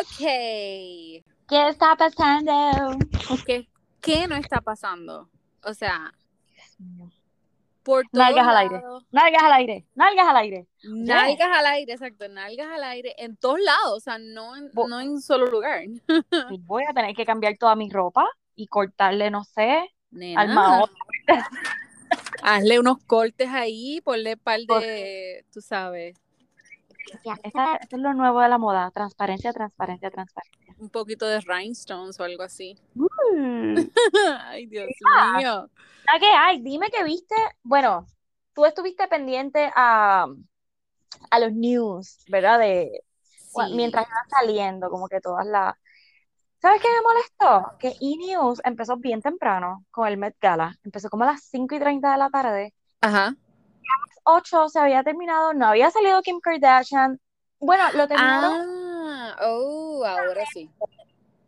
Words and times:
Ok. 0.00 0.18
¿Qué 0.18 1.68
está 1.68 1.96
pasando? 1.96 2.98
¿Qué, 3.46 3.68
¿Qué 4.00 4.26
no 4.28 4.36
está 4.36 4.60
pasando? 4.60 5.30
O 5.64 5.72
sea, 5.74 6.12
por 7.82 8.04
Nalgas 8.12 8.46
al 8.46 8.56
aire. 8.58 8.82
Nalgas 9.10 9.42
al 9.42 9.52
aire, 9.52 9.86
nalgas 9.94 10.26
al 10.28 10.36
aire. 10.36 10.66
Nalgas 10.82 11.48
al 11.56 11.66
aire, 11.66 11.92
exacto, 11.94 12.28
nalgas 12.28 12.68
al 12.68 12.84
aire 12.84 13.14
en 13.18 13.36
todos 13.36 13.60
lados, 13.60 13.96
o 13.96 14.00
sea, 14.00 14.18
no 14.18 14.56
en, 14.56 14.70
Bo- 14.74 14.88
no 14.88 15.00
en 15.00 15.08
un 15.10 15.22
solo 15.22 15.46
lugar. 15.46 15.84
Voy 16.60 16.84
a 16.88 16.92
tener 16.92 17.14
que 17.14 17.24
cambiar 17.24 17.56
toda 17.56 17.74
mi 17.76 17.88
ropa 17.90 18.28
y 18.54 18.66
cortarle, 18.66 19.30
no 19.30 19.44
sé, 19.44 19.88
Nena, 20.10 20.42
al 20.42 20.48
mahón. 20.48 20.90
hazle 22.42 22.78
unos 22.78 22.98
cortes 23.04 23.48
ahí, 23.50 24.00
ponle 24.02 24.36
par 24.36 24.60
de, 24.60 25.44
tú 25.52 25.60
sabes, 25.60 26.16
Ya, 27.24 27.34
esta- 27.42 27.76
esto 27.76 27.96
es 27.96 28.02
lo 28.02 28.14
nuevo 28.14 28.40
de 28.40 28.48
la 28.48 28.58
moda. 28.58 28.90
Transparencia, 28.90 29.52
transparencia, 29.52 30.10
transparencia. 30.10 30.74
un 30.78 30.90
poquito 30.90 31.26
de 31.26 31.40
rhinestones 31.40 32.20
o 32.20 32.24
algo 32.24 32.44
así. 32.44 32.76
Mm. 32.94 33.06
Ay, 34.44 34.66
Dios 34.66 34.86
Ah. 35.16 35.34
mío. 35.36 35.68
¿A 36.14 36.18
qué 36.20 36.26
hay? 36.30 36.60
Dime 36.60 36.88
que 36.90 37.02
viste. 37.02 37.34
Bueno, 37.64 38.06
tú 38.54 38.64
estuviste 38.64 39.08
pendiente 39.08 39.70
a, 39.74 40.26
a 41.30 41.38
los 41.40 41.52
news, 41.52 42.24
¿verdad? 42.28 42.58
De 42.60 43.02
Sí. 43.22 43.74
mientras 43.74 44.06
iban 44.06 44.28
saliendo, 44.30 44.88
como 44.90 45.08
que 45.08 45.20
todas 45.20 45.46
las. 45.46 45.74
¿Sabes 46.60 46.80
qué 46.82 46.88
me 46.88 47.00
molestó? 47.02 47.76
Que 47.78 47.88
E! 48.00 48.58
empezó 48.64 48.96
bien 48.96 49.20
temprano 49.22 49.84
con 49.90 50.06
el 50.08 50.16
Met 50.16 50.36
Gala. 50.40 50.74
Empezó 50.84 51.08
como 51.08 51.24
a 51.24 51.28
las 51.28 51.42
5 51.42 51.74
y 51.74 51.78
30 51.80 52.12
de 52.12 52.18
la 52.18 52.30
tarde. 52.30 52.74
Ajá. 53.00 53.34
8 54.24 54.68
se 54.68 54.78
había 54.78 55.02
terminado, 55.02 55.54
no 55.54 55.66
había 55.66 55.90
salido 55.90 56.20
Kim 56.22 56.40
Kardashian. 56.40 57.20
Bueno, 57.60 57.84
lo 57.94 58.06
terminaron 58.06 58.60
Ah, 59.10 59.36
oh, 59.42 60.04
ahora 60.04 60.44
sí. 60.52 60.70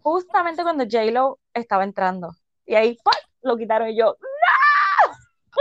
justamente 0.03 0.63
cuando 0.63 0.85
J-Lo 0.85 1.39
estaba 1.55 1.85
entrando. 1.85 2.35
Y 2.67 2.75
ahí 2.75 2.99
¡pum! 3.03 3.13
lo 3.43 3.57
quitaron 3.57 3.89
y 3.91 3.97
yo, 3.97 4.17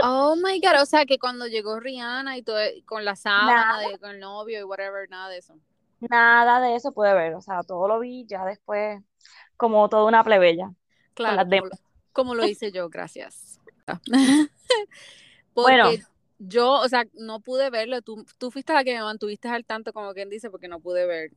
Oh 0.02 0.34
my 0.36 0.60
God, 0.60 0.82
o 0.82 0.86
sea 0.86 1.04
que 1.04 1.18
cuando 1.18 1.46
llegó 1.46 1.78
Rihanna 1.78 2.36
y 2.38 2.42
todo, 2.42 2.58
con 2.86 3.04
la 3.04 3.16
sábana 3.16 3.78
de, 3.80 3.98
con 3.98 4.10
el 4.10 4.20
novio 4.20 4.60
y 4.60 4.62
whatever, 4.62 5.08
nada 5.10 5.28
de 5.28 5.38
eso. 5.38 5.58
nada 6.00 6.60
de 6.60 6.74
eso 6.76 6.92
pude 6.92 7.12
ver. 7.12 7.34
O 7.34 7.42
sea, 7.42 7.62
todo 7.62 7.86
lo 7.86 7.98
vi 7.98 8.24
ya 8.26 8.44
después 8.44 9.02
como 9.56 9.88
toda 9.88 10.04
una 10.04 10.24
plebeya. 10.24 10.70
Claro, 11.14 11.44
como, 11.48 11.66
lo- 11.66 11.76
como 12.12 12.34
lo 12.34 12.46
hice 12.46 12.72
yo, 12.72 12.88
gracias. 12.88 13.58
Porque 14.06 14.50
Bueno. 15.54 15.90
Yo, 16.40 16.72
o 16.72 16.88
sea, 16.88 17.04
no 17.12 17.40
pude 17.40 17.68
verlo. 17.68 18.00
Tú, 18.00 18.24
tú 18.38 18.50
fuiste 18.50 18.72
la 18.72 18.82
que 18.82 18.94
me 18.94 19.02
mantuviste 19.02 19.48
al 19.48 19.64
tanto, 19.64 19.92
como 19.92 20.14
quien 20.14 20.30
dice, 20.30 20.50
porque 20.50 20.68
no 20.68 20.80
pude 20.80 21.06
ver 21.06 21.30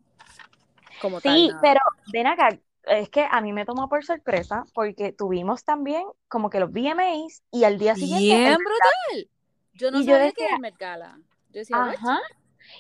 como. 1.02 1.20
Sí, 1.20 1.50
nada. 1.50 1.60
pero 1.62 1.82
ven 2.12 2.28
acá, 2.28 2.58
es 2.86 3.10
que 3.10 3.28
a 3.30 3.42
mí 3.42 3.52
me 3.52 3.66
tomó 3.66 3.90
por 3.90 4.06
sorpresa 4.06 4.66
porque 4.74 5.12
tuvimos 5.12 5.66
también 5.66 6.04
como 6.30 6.50
que 6.50 6.62
los 6.62 6.72
VMAs 6.72 7.44
y 7.52 7.66
al 7.66 7.78
día 7.78 7.96
siguiente 7.96 8.36
Bien 8.36 8.58
brutal. 8.58 9.30
Yo 9.74 9.92
no 9.92 10.00
Y 10.00 10.06
yo 10.06 10.16
sabía 10.16 10.32
que 10.32 10.46
era 10.46 10.56
el 10.56 10.62
Met 10.62 10.78
Gala. 10.78 11.20
Yo 11.50 11.60
decía. 11.60 11.78
Ajá. 11.78 12.20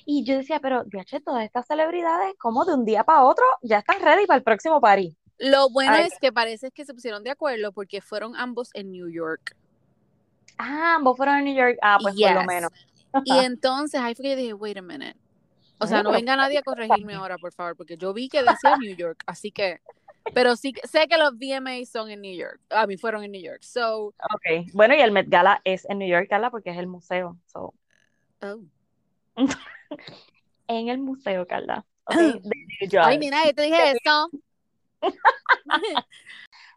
Y 0.06 0.24
yo 0.24 0.38
decía, 0.38 0.62
pero, 0.62 0.86
diache, 0.86 1.20
todas 1.20 1.44
estas 1.44 1.68
celebridades, 1.68 2.36
como 2.38 2.64
de 2.64 2.74
un 2.74 2.86
día 2.86 3.04
para 3.04 3.24
otro, 3.24 3.44
ya 3.62 3.80
están 3.80 4.00
ready 4.02 4.26
para 4.26 4.38
el 4.38 4.44
próximo 4.44 4.80
party. 4.80 5.18
Lo 5.40 5.70
bueno 5.70 5.94
Ay. 5.96 6.06
es 6.06 6.18
que 6.20 6.32
parece 6.32 6.72
que 6.72 6.86
se 6.86 6.94
pusieron 6.94 7.24
de 7.24 7.32
acuerdo 7.32 7.74
porque 7.74 8.00
fueron 8.00 8.34
ambos 8.38 8.70
en 8.76 8.92
New 8.92 9.10
York. 9.10 9.58
Ah, 10.58 10.96
ambos 10.96 11.18
fueron 11.18 11.36
a 11.36 11.42
New 11.42 11.56
York. 11.56 11.78
Ah, 11.82 11.98
pues 12.02 12.16
por 12.16 12.34
lo 12.34 12.44
menos. 12.46 12.72
Y 13.26 13.32
entonces 13.46 14.00
ahí 14.00 14.16
fue 14.16 14.23
que 14.23 14.32
yo 14.32 14.36
dije, 14.36 14.54
wait 14.54 14.78
a 14.78 14.82
minute. 14.82 15.16
O 15.80 15.88
sea, 15.88 16.02
no 16.02 16.12
venga 16.12 16.36
nadie 16.36 16.58
a 16.58 16.64
corregirme 16.64 17.14
ahora, 17.14 17.38
por 17.38 17.52
favor, 17.52 17.76
porque 17.76 17.98
yo 17.98 18.14
vi 18.14 18.30
que 18.30 18.42
decía 18.42 18.78
New 18.78 18.95
York, 18.95 19.22
así 19.26 19.52
que, 19.52 19.82
pero 20.34 20.56
sí, 20.56 20.73
sé 20.89 21.08
que 21.08 21.17
los 21.17 21.33
VMAs 21.33 21.89
son 21.89 22.10
en 22.10 22.22
New 22.22 22.36
York, 22.36 22.61
a 22.70 22.88
mí 22.88 22.95
fueron 22.95 23.23
en 23.23 23.32
New 23.32 23.42
York, 23.42 23.61
so, 23.64 24.14
Ok. 24.33 24.67
Bueno, 24.73 24.95
y 24.95 25.02
el 25.02 25.11
Met 25.11 25.27
Gala 25.27 25.61
es 25.66 25.86
en 25.89 26.00
New 26.00 26.08
York, 26.08 26.27
Carla, 26.30 26.52
porque 26.52 26.70
es 26.70 26.77
el 26.77 26.88
museo. 26.88 27.38
So, 27.48 27.73
oh. 28.42 28.60
en 30.67 30.88
el 30.88 31.00
museo, 31.00 31.45
Carla. 31.48 31.86
Ok, 32.06 32.16
de 32.16 32.42
New 32.80 32.89
York. 32.89 33.06
ay, 33.06 33.20
mira, 33.20 33.45
yo 33.45 33.54
te 33.54 33.64
dije 33.64 33.92
eso. 33.92 34.30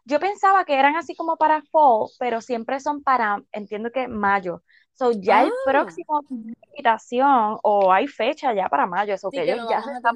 Yo 0.07 0.21
pensaba 0.21 0.63
que 0.63 0.73
eran 0.79 0.95
así 0.95 1.15
como 1.15 1.35
para 1.35 1.61
fall, 1.63 2.07
pero 2.17 2.39
siempre 2.39 2.79
son 2.79 3.03
para, 3.03 3.43
entiendo 3.51 3.91
que 3.91 4.07
mayo. 4.07 4.63
So, 4.93 5.11
ya 5.11 5.43
el 5.43 5.49
Ah. 5.49 5.65
próximo 5.65 6.21
invitación 6.29 7.57
o 7.61 7.91
hay 7.91 8.07
fecha 8.07 8.53
ya 8.53 8.69
para 8.69 8.87
mayo, 8.87 9.13
eso 9.13 9.29
Sí, 9.29 9.37
que 9.37 9.45
que 9.45 9.51
ellos 9.51 9.65
lo 9.65 9.69
ya 9.69 9.79
están 9.79 10.15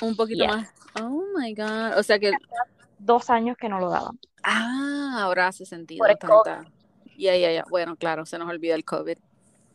un 0.00 0.14
poquito 0.16 0.44
Yes. 0.44 0.54
más. 0.54 0.74
Oh 0.94 1.24
my 1.36 1.52
God, 1.54 1.98
o 1.98 2.02
sea 2.04 2.20
que, 2.20 2.30
dos 2.98 3.30
años 3.30 3.56
que 3.56 3.68
no 3.68 3.80
lo 3.80 3.90
daban. 3.90 4.16
ah, 4.44 5.18
ahora 5.22 5.48
hace 5.48 5.66
sentido. 5.66 6.06
Ya, 7.16 7.36
ya, 7.36 7.50
ya, 7.50 7.64
bueno, 7.68 7.96
claro, 7.96 8.26
se 8.26 8.38
nos 8.38 8.48
olvida 8.48 8.76
el 8.76 8.84
COVID. 8.84 9.16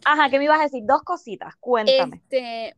Ajá, 0.06 0.30
¿qué 0.30 0.38
me 0.38 0.46
ibas 0.46 0.62
a 0.62 0.64
decir? 0.64 0.84
Dos 0.86 1.02
cositas, 1.04 1.56
cuéntame. 1.60 2.22
Este, 2.24 2.76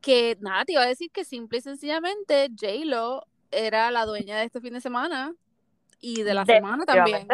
que 0.00 0.36
nada, 0.40 0.64
te 0.64 0.72
iba 0.72 0.82
a 0.82 0.86
decir 0.86 1.10
que 1.12 1.24
simple 1.24 1.58
y 1.58 1.62
sencillamente 1.62 2.48
J-Lo 2.60 3.26
era 3.52 3.92
la 3.92 4.06
dueña 4.06 4.38
de 4.38 4.44
este 4.46 4.60
fin 4.60 4.74
de 4.74 4.80
semana 4.80 5.32
y 6.04 6.22
de 6.22 6.34
la 6.34 6.44
semana 6.44 6.84
también. 6.84 7.26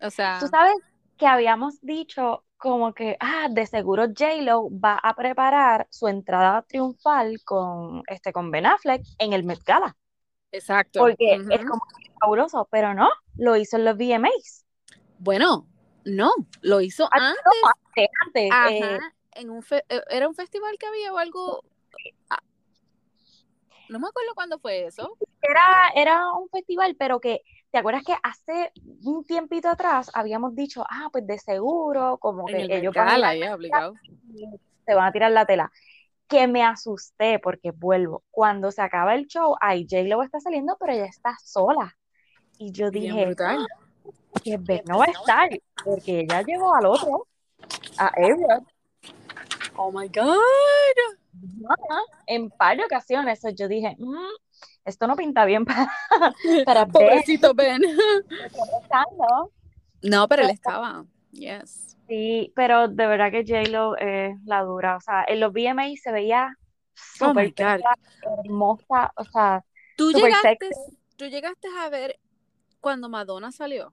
O 0.00 0.10
sea, 0.10 0.38
Tú 0.38 0.46
sabes 0.46 0.76
que 1.18 1.26
habíamos 1.26 1.80
dicho 1.80 2.44
como 2.56 2.94
que, 2.94 3.16
ah, 3.18 3.48
de 3.50 3.66
seguro 3.66 4.04
J-Lo 4.06 4.68
va 4.70 4.94
a 5.02 5.14
preparar 5.16 5.88
su 5.90 6.06
entrada 6.06 6.62
triunfal 6.62 7.42
con, 7.44 8.04
este, 8.06 8.32
con 8.32 8.52
Ben 8.52 8.66
Affleck 8.66 9.02
en 9.18 9.32
el 9.32 9.42
Met 9.42 9.64
Gala, 9.64 9.96
exacto. 10.52 11.00
porque 11.00 11.38
Ujú. 11.40 11.52
es 11.52 11.64
como 11.64 11.82
fabuloso, 12.20 12.68
pero 12.70 12.94
no, 12.94 13.08
lo 13.36 13.56
hizo 13.56 13.76
en 13.78 13.84
los 13.84 13.96
VMAs. 13.96 14.64
Bueno, 15.18 15.66
no, 16.04 16.30
lo 16.62 16.80
hizo 16.80 17.08
Ah, 17.12 17.18
antes. 17.30 17.42
no, 17.44 17.70
antes, 17.86 18.08
antes, 18.26 18.50
Ajá, 18.52 18.96
eh, 18.96 19.40
en 19.40 19.50
un 19.50 19.62
fe- 19.62 19.84
eh, 19.88 20.02
era 20.08 20.28
un 20.28 20.36
festival 20.36 20.76
que 20.78 20.86
había 20.86 21.12
o 21.12 21.18
algo. 21.18 21.64
ah, 22.30 22.38
no 23.88 23.98
me 23.98 24.06
acuerdo 24.06 24.34
cuándo 24.34 24.58
fue 24.60 24.86
eso. 24.86 25.18
Era, 25.42 25.90
era 25.94 26.32
un 26.32 26.48
festival, 26.48 26.96
pero 26.98 27.20
que, 27.20 27.42
¿te 27.74 27.78
acuerdas 27.80 28.04
que 28.04 28.14
hace 28.22 28.70
un 29.02 29.24
tiempito 29.24 29.68
atrás 29.68 30.08
habíamos 30.14 30.54
dicho, 30.54 30.84
ah, 30.88 31.08
pues 31.10 31.26
de 31.26 31.40
seguro, 31.40 32.18
como 32.18 32.46
En 32.46 32.54
que 32.54 32.62
el 32.62 32.70
ellos 32.70 32.94
van 32.94 33.08
a 33.08 33.10
Gala, 33.10 33.34
ir 33.34 33.42
a- 33.42 33.48
ya, 33.48 33.54
obligado. 33.56 33.94
se 34.86 34.94
van 34.94 35.06
a 35.08 35.12
tirar 35.12 35.32
la 35.32 35.44
tela? 35.44 35.72
Que 36.28 36.46
me 36.46 36.62
asusté 36.62 37.40
porque 37.40 37.72
vuelvo, 37.72 38.22
cuando 38.30 38.70
se 38.70 38.80
acaba 38.80 39.16
el 39.16 39.26
show, 39.26 39.56
ahí 39.60 39.88
J-Lo 39.90 40.22
está 40.22 40.38
saliendo, 40.38 40.76
pero 40.78 40.92
ella 40.92 41.06
está 41.06 41.36
sola. 41.42 41.96
Y 42.58 42.70
yo 42.70 42.92
dije, 42.92 43.26
brutal. 43.26 43.66
que 44.44 44.56
Ben 44.56 44.82
no 44.86 44.98
va 44.98 45.06
a 45.06 45.10
estar, 45.10 45.48
porque 45.84 46.20
ella 46.20 46.42
llegó 46.42 46.76
al 46.76 46.86
otro, 46.86 47.26
a 47.98 48.06
A-Rod, 48.06 48.62
Oh 49.76 49.90
my 49.90 50.06
God. 50.06 50.38
en 52.28 52.50
par 52.50 52.76
de 52.76 52.84
ocasiones. 52.84 53.40
Yo 53.56 53.66
dije, 53.66 53.96
"Mm, 53.98 54.14
esto 54.84 55.06
no 55.06 55.16
pinta 55.16 55.44
bien 55.44 55.64
para, 55.64 55.88
para. 56.66 56.86
Pobrecito 56.86 57.54
Ben. 57.54 57.82
No, 60.02 60.28
pero 60.28 60.42
él 60.42 60.50
estaba. 60.50 61.04
Yes. 61.32 61.96
Sí, 62.06 62.52
pero 62.54 62.88
de 62.88 63.06
verdad 63.06 63.30
que 63.30 63.44
J-Lo 63.46 63.96
es 63.96 64.36
la 64.44 64.62
dura. 64.62 64.96
O 64.96 65.00
sea, 65.00 65.24
en 65.26 65.40
los 65.40 65.52
VMAs 65.52 66.00
se 66.02 66.12
veía 66.12 66.54
Oh 67.20 67.28
súper 67.28 67.52
bella, 67.56 67.80
hermosa. 68.44 69.12
O 69.16 69.24
sea, 69.24 69.64
¿Tú 69.96 70.12
llegaste, 70.12 70.58
tú 71.16 71.24
llegaste 71.26 71.68
a 71.80 71.88
ver 71.88 72.18
cuando 72.80 73.08
Madonna 73.08 73.50
salió? 73.52 73.92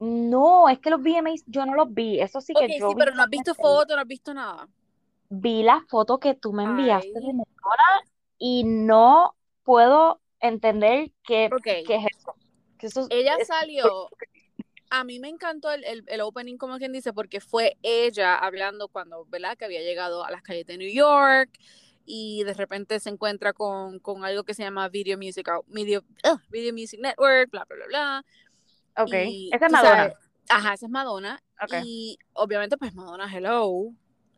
no, 0.00 0.68
es 0.68 0.78
que 0.78 0.90
los 0.90 1.00
VMAs 1.02 1.42
yo 1.46 1.66
no 1.66 1.74
los 1.74 1.92
vi. 1.92 2.20
Eso 2.20 2.40
sí 2.40 2.54
que 2.54 2.64
Ok, 2.64 2.70
yo 2.78 2.88
sí, 2.88 2.94
vi, 2.94 2.98
pero 2.98 3.14
no 3.14 3.22
has 3.22 3.30
visto 3.30 3.54
fotos, 3.54 3.94
no 3.96 4.00
has 4.02 4.06
visto 4.08 4.32
nada. 4.32 4.68
vi 5.28 5.62
la 5.62 5.84
foto 5.88 6.18
que 6.18 6.34
tú 6.34 6.52
me 6.52 6.64
enviaste 6.64 7.12
Ay. 7.14 7.26
de 7.26 7.32
Madonna 7.34 8.00
y 8.38 8.64
no 8.64 9.34
puedo 9.68 10.18
entender 10.40 11.12
qué, 11.24 11.50
Ok. 11.52 11.62
qué 11.86 11.96
es 11.96 12.06
eso. 12.16 12.34
Que 12.78 12.86
eso 12.86 13.06
Ella 13.10 13.34
es- 13.38 13.48
salió. 13.48 14.08
A 14.88 15.04
mí 15.04 15.18
me 15.18 15.28
encantó 15.28 15.70
el, 15.70 15.84
el, 15.84 16.04
el 16.06 16.20
opening, 16.22 16.56
como 16.56 16.78
quien 16.78 16.90
dice, 16.92 17.12
porque 17.12 17.40
fue 17.40 17.76
ella 17.82 18.34
hablando 18.38 18.88
cuando, 18.88 19.26
¿verdad? 19.26 19.58
Que 19.58 19.66
había 19.66 19.82
llegado 19.82 20.24
a 20.24 20.30
las 20.30 20.40
calles 20.40 20.64
de 20.64 20.78
New 20.78 20.90
York 20.90 21.50
y 22.06 22.42
de 22.44 22.54
repente 22.54 22.98
se 22.98 23.10
encuentra 23.10 23.52
con, 23.52 23.98
con 23.98 24.24
algo 24.24 24.44
que 24.44 24.54
se 24.54 24.62
llama 24.62 24.88
Video 24.88 25.18
Music, 25.18 25.46
Video, 25.66 26.00
ugh, 26.24 26.40
Video 26.48 26.72
Music 26.72 26.98
Network, 27.02 27.50
bla, 27.50 27.66
bla, 27.68 27.76
bla, 27.76 27.86
bla. 27.86 28.24
Ok, 29.04 29.12
Y, 29.26 29.50
esa 29.52 29.66
es 29.66 29.72
Madonna. 29.72 29.96
sabes, 29.96 30.14
ajá, 30.48 30.72
esa 30.72 30.86
es 30.86 30.90
Madonna. 30.90 31.42
Ok. 31.62 31.74
Y 31.84 32.18
obviamente, 32.32 32.78
pues 32.78 32.94
Madonna 32.94 33.30
Hello 33.30 33.90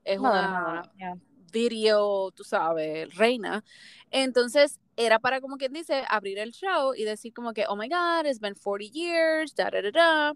es 0.02 0.18
Madonna, 0.18 0.48
una 0.48 0.60
Madonna, 0.60 0.92
ya. 0.98 1.14
video, 1.52 2.32
tú 2.32 2.42
sabes, 2.42 3.14
reina. 3.14 3.62
Entonces, 4.10 4.79
era 5.00 5.18
para, 5.18 5.40
como 5.40 5.56
quien 5.56 5.72
dice, 5.72 6.04
abrir 6.08 6.38
el 6.38 6.52
show 6.52 6.94
y 6.94 7.04
decir 7.04 7.32
como 7.32 7.52
que, 7.52 7.64
oh 7.68 7.76
my 7.76 7.88
God, 7.88 8.26
it's 8.26 8.38
been 8.38 8.54
40 8.54 8.84
years, 8.92 9.54
da, 9.54 9.70
da, 9.70 9.80
da, 9.82 9.90
da. 9.90 10.32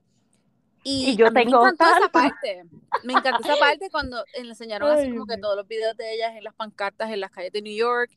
Y, 0.83 1.11
Y 1.11 1.17
yo 1.17 1.33
tengo 1.33 1.63
me 1.63 1.71
encantó 1.71 1.85
esa 1.85 2.09
parte. 2.09 2.65
Me 3.05 3.13
encantó 3.15 3.43
esa 3.43 3.57
parte 3.57 3.89
cuando 3.91 4.25
enseñaron 4.35 4.91
así 4.91 5.11
como 5.11 5.27
que 5.27 5.39
todos 5.39 5.57
los 5.57 5.67
videos 5.67 5.97
de 5.97 6.15
ellas 6.15 6.33
en 6.37 6.45
las 6.45 6.55
pancartas 6.55 7.11
en 7.11 7.21
las 7.21 7.31
calles 7.31 7.53
de 7.53 7.63
New 7.63 7.75
York. 7.75 8.11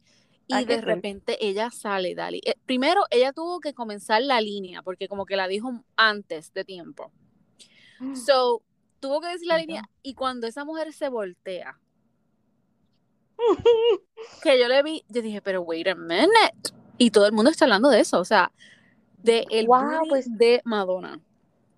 Y 0.48 0.66
de 0.66 0.82
repente 0.82 1.38
ella 1.46 1.70
sale, 1.72 2.16
Dali. 2.16 2.42
Eh, 2.46 2.56
primero, 2.66 3.04
ella 3.10 3.34
tuvo 3.34 3.60
que 3.60 3.74
comenzar 3.74 4.22
la 4.22 4.40
línea, 4.40 4.82
porque 4.82 5.10
como 5.10 5.26
que 5.26 5.36
la 5.36 5.48
dijo 5.48 5.84
antes 5.96 6.54
de 6.54 6.64
tiempo. 6.64 7.12
So, 8.14 8.62
tuvo 9.00 9.22
que 9.22 9.28
decir 9.28 9.48
la 9.48 9.58
línea, 9.58 9.90
y 10.04 10.14
cuando 10.14 10.46
esa 10.46 10.64
mujer 10.64 10.94
se 10.94 11.10
voltea, 11.10 11.80
que 14.42 14.60
yo 14.60 14.68
le 14.68 14.84
vi, 14.84 15.04
yo 15.10 15.22
dije, 15.22 15.42
pero 15.42 15.62
wait 15.62 15.88
a 15.88 15.96
minute. 15.96 16.72
Y 16.98 17.12
todo 17.12 17.26
el 17.28 17.34
mundo 17.34 17.52
está 17.52 17.66
hablando 17.66 17.90
de 17.90 18.00
eso, 18.00 18.20
o 18.20 18.26
sea, 18.26 18.52
de 19.18 19.46
el 19.52 19.68
wow, 19.68 20.08
pues, 20.10 20.36
de 20.38 20.62
Madonna. 20.66 21.20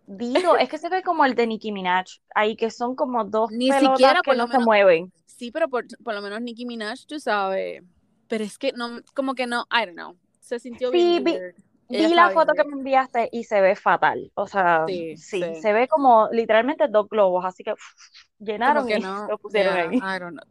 Digo, 0.08 0.58
es 0.58 0.70
que 0.70 0.78
se 0.78 0.90
ve 0.90 1.04
como 1.04 1.24
el 1.26 1.36
de 1.36 1.46
Nicki 1.46 1.72
Minaj, 1.72 2.06
ahí 2.34 2.56
que 2.56 2.72
son 2.72 2.96
como 2.96 3.26
dos 3.26 3.52
Ni 3.52 3.72
siquiera 3.72 4.22
que 4.24 4.36
no 4.36 4.48
se 4.48 4.58
mueven. 4.60 5.12
Sí, 5.26 5.52
pero 5.52 5.70
por, 5.70 5.86
por, 6.04 6.16
lo 6.16 6.22
menos 6.22 6.42
Nicki 6.42 6.66
Minaj, 6.66 7.06
tú 7.08 7.20
sabes, 7.20 7.84
pero 8.28 8.44
es 8.44 8.58
que 8.58 8.72
no, 8.72 9.02
como 9.14 9.36
que 9.36 9.46
no, 9.46 9.66
I 9.72 9.86
don't 9.86 9.94
know, 9.94 10.16
se 10.40 10.60
sintió 10.60 10.90
bien 10.92 11.24
Vi 11.90 12.08
la 12.14 12.30
foto 12.30 12.54
que 12.54 12.64
me 12.64 12.74
enviaste 12.74 13.30
y 13.32 13.44
se 13.46 13.62
ve 13.62 13.76
fatal. 13.76 14.32
O 14.36 14.48
sea, 14.48 14.86
sí, 14.88 15.18
se 15.18 15.74
ve 15.74 15.88
como 15.88 16.30
literalmente 16.32 16.88
dos 16.88 17.10
globos, 17.10 17.44
así 17.46 17.64
que 17.64 17.74
llenaron 18.40 18.90
y 18.90 19.00
lo 19.00 19.38
pusieron 19.38 19.76
ahí. 19.76 20.00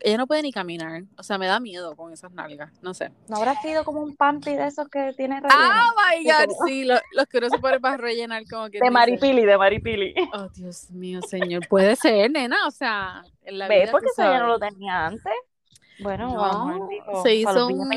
Ella 0.00 0.18
no 0.18 0.26
puede 0.26 0.42
ni 0.42 0.52
caminar. 0.52 1.02
O 1.16 1.22
sea, 1.22 1.38
me 1.38 1.46
da 1.46 1.60
miedo 1.60 1.96
con 1.96 2.12
esas 2.12 2.32
nalgas. 2.32 2.72
No 2.82 2.94
sé. 2.94 3.10
¿No 3.28 3.36
habrá 3.36 3.60
sido 3.60 3.84
como 3.84 4.02
un 4.02 4.16
panty 4.16 4.54
de 4.54 4.66
esos 4.66 4.88
que 4.88 5.12
tiene 5.16 5.40
relleno? 5.40 5.54
¡Ah, 5.58 5.90
my 5.96 6.24
God! 6.24 6.66
Sí, 6.66 6.84
los 6.84 7.26
que 7.28 7.38
uno 7.38 7.48
se 7.50 7.58
pone 7.58 7.80
para 7.80 7.96
rellenar 7.96 8.44
como 8.48 8.68
que. 8.70 8.78
De 8.80 8.90
maripili, 8.90 9.44
de 9.44 9.58
maripili. 9.58 10.14
Oh, 10.34 10.48
Dios 10.50 10.90
mío, 10.90 11.20
señor. 11.22 11.66
Puede 11.68 11.96
ser, 11.96 12.30
nena. 12.30 12.66
O 12.66 12.70
sea, 12.70 13.22
en 13.42 13.58
la 13.58 13.68
¿Ves? 13.68 13.90
Porque 13.90 14.06
eso 14.06 14.22
ya 14.22 14.38
no 14.38 14.48
lo 14.48 14.58
tenía 14.58 15.06
antes. 15.06 15.32
Bueno, 16.00 16.34
vamos 16.34 16.88
se 17.22 17.34
hizo 17.34 17.66
un... 17.66 17.90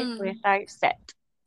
set. 0.68 0.98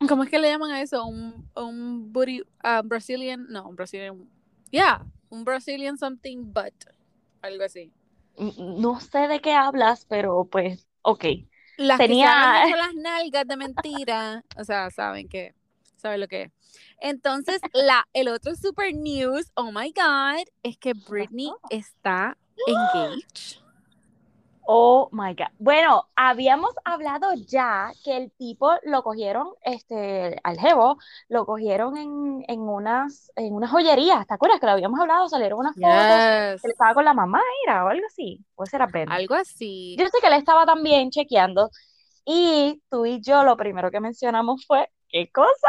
¿Cómo 0.09 0.23
es 0.23 0.31
que 0.31 0.39
le 0.39 0.51
llaman 0.51 0.71
a 0.71 0.83
eso? 0.83 1.05
Un, 1.05 1.49
un 1.57 2.13
booty, 2.13 2.43
uh, 2.43 2.83
Brazilian, 2.85 3.47
no, 3.49 3.69
un 3.69 3.77
Brazilian, 3.77 4.29
yeah, 4.71 5.05
un 5.31 5.45
Brazilian 5.45 5.97
something 5.97 6.53
but, 6.53 6.75
algo 7.43 7.65
así. 7.65 7.93
No 8.39 9.01
sé 9.01 9.29
de 9.29 9.41
qué 9.41 9.53
hablas, 9.53 10.07
pero 10.09 10.49
pues, 10.51 10.87
ok. 11.03 11.25
Las 11.77 11.99
Tenía... 11.99 12.65
que 12.67 12.77
las 12.77 12.95
nalgas 12.95 13.47
de 13.47 13.57
mentira, 13.57 14.45
o 14.57 14.65
sea, 14.65 14.91
saben 14.91 15.29
que, 15.29 15.55
saben 15.97 16.21
lo 16.21 16.29
que 16.29 16.43
es. 16.43 16.53
Entonces, 17.01 17.61
la, 17.73 18.07
el 18.13 18.29
otro 18.29 18.55
super 18.55 18.95
news, 18.95 19.51
oh 19.55 19.73
my 19.73 19.93
God, 19.93 20.47
es 20.63 20.77
que 20.79 20.93
Britney 20.95 21.53
está 21.71 22.37
engaged. 22.67 23.64
Oh 24.67 25.09
my 25.13 25.35
God. 25.35 25.49
Bueno, 25.59 26.09
habíamos 26.17 26.75
hablado 26.85 27.35
ya 27.35 27.93
que 28.03 28.17
el 28.17 28.33
tipo 28.33 28.73
lo 28.85 29.03
cogieron, 29.03 29.49
este, 29.63 30.41
al 30.43 30.59
jevo, 30.59 30.99
lo 31.29 31.45
cogieron 31.45 31.97
en, 31.99 32.45
en 32.49 32.61
unas, 32.61 33.31
en 33.37 33.55
unas 33.55 33.71
joyerías, 33.71 34.27
¿te 34.27 34.35
acuerdas 34.35 34.61
que 34.61 34.67
lo 34.67 34.73
habíamos 34.73 34.99
hablado? 34.99 35.29
Salieron 35.29 35.59
unas 35.59 35.75
fotos, 35.75 36.63
que 36.63 36.71
estaba 36.71 36.95
con 36.95 37.05
la 37.05 37.13
mamá, 37.13 37.43
era, 37.67 37.85
o 37.85 37.89
algo 37.89 38.07
así, 38.07 38.41
o 38.55 38.65
era 38.73 38.87
Ben. 38.87 39.11
Algo 39.13 39.35
así. 39.35 39.97
Yo 39.99 40.07
sé 40.07 40.19
que 40.21 40.29
él 40.29 40.35
estaba 40.35 40.65
también 40.65 41.11
chequeando, 41.11 41.71
y 42.25 42.83
tú 42.91 43.05
y 43.05 43.21
yo 43.21 43.45
lo 43.45 43.57
primero 43.57 43.91
que 43.91 44.01
mencionamos 44.01 44.65
fue, 44.67 44.89
¿qué 45.09 45.31
cosa? 45.31 45.69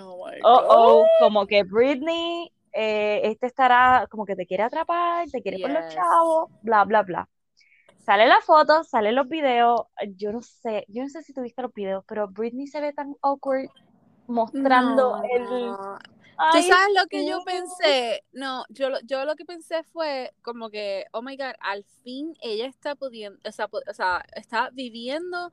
Oh 0.00 0.26
my 0.26 0.40
God. 0.40 0.50
Oh, 0.50 0.66
oh, 0.68 1.06
como 1.20 1.46
que 1.46 1.62
Britney, 1.62 2.52
eh, 2.72 3.20
este 3.24 3.46
estará, 3.46 4.08
como 4.10 4.24
que 4.24 4.34
te 4.34 4.46
quiere 4.46 4.64
atrapar, 4.64 5.30
te 5.30 5.42
quiere 5.42 5.60
con 5.60 5.72
los 5.72 5.94
chavos, 5.94 6.50
bla, 6.62 6.84
bla, 6.84 7.02
bla 7.02 7.28
sale 8.04 8.26
la 8.26 8.40
foto, 8.40 8.84
salen 8.84 9.14
los 9.14 9.28
videos, 9.28 9.86
yo 10.16 10.32
no 10.32 10.42
sé, 10.42 10.84
yo 10.88 11.02
no 11.02 11.08
sé 11.08 11.22
si 11.22 11.32
tuviste 11.32 11.62
los 11.62 11.72
videos, 11.72 12.04
pero 12.06 12.28
Britney 12.28 12.66
se 12.66 12.80
ve 12.80 12.92
tan 12.92 13.14
awkward 13.22 13.68
mostrando 14.26 15.22
el... 15.22 15.72
¿Tú 16.50 16.60
sabes 16.62 16.88
lo 16.98 17.06
que 17.08 17.24
yo 17.24 17.44
pensé? 17.44 18.24
No, 18.32 18.64
yo, 18.68 18.88
yo 19.04 19.24
lo 19.24 19.36
que 19.36 19.44
pensé 19.44 19.84
fue 19.84 20.34
como 20.42 20.70
que, 20.70 21.06
oh 21.12 21.22
my 21.22 21.36
God, 21.36 21.52
al 21.60 21.84
fin 22.02 22.34
ella 22.40 22.66
está 22.66 22.96
pudiendo, 22.96 23.38
o 23.46 23.52
sea, 23.52 23.68
o 23.70 23.94
sea, 23.94 24.24
está 24.34 24.70
viviendo 24.72 25.52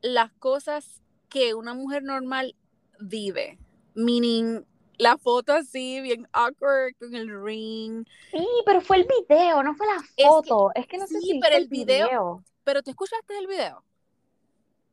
las 0.00 0.32
cosas 0.32 1.02
que 1.28 1.54
una 1.54 1.74
mujer 1.74 2.02
normal 2.02 2.56
vive. 2.98 3.58
Meaning, 3.94 4.66
la 4.98 5.18
foto 5.18 5.52
así, 5.52 6.00
bien 6.00 6.28
awkward, 6.32 6.94
con 6.98 7.14
el 7.14 7.28
ring. 7.42 8.04
Sí, 8.30 8.46
pero 8.64 8.80
fue 8.80 8.98
el 8.98 9.06
video, 9.06 9.62
no 9.62 9.74
fue 9.74 9.86
la 9.86 10.28
foto. 10.28 10.70
Es 10.74 10.86
que, 10.86 10.98
no 10.98 11.06
sé 11.06 11.20
si 11.20 11.40
pero 11.40 11.56
el 11.56 11.68
video, 11.68 12.42
Pero 12.64 12.82
¿te 12.82 12.90
escuchaste 12.90 13.38
el 13.38 13.46
video? 13.46 13.82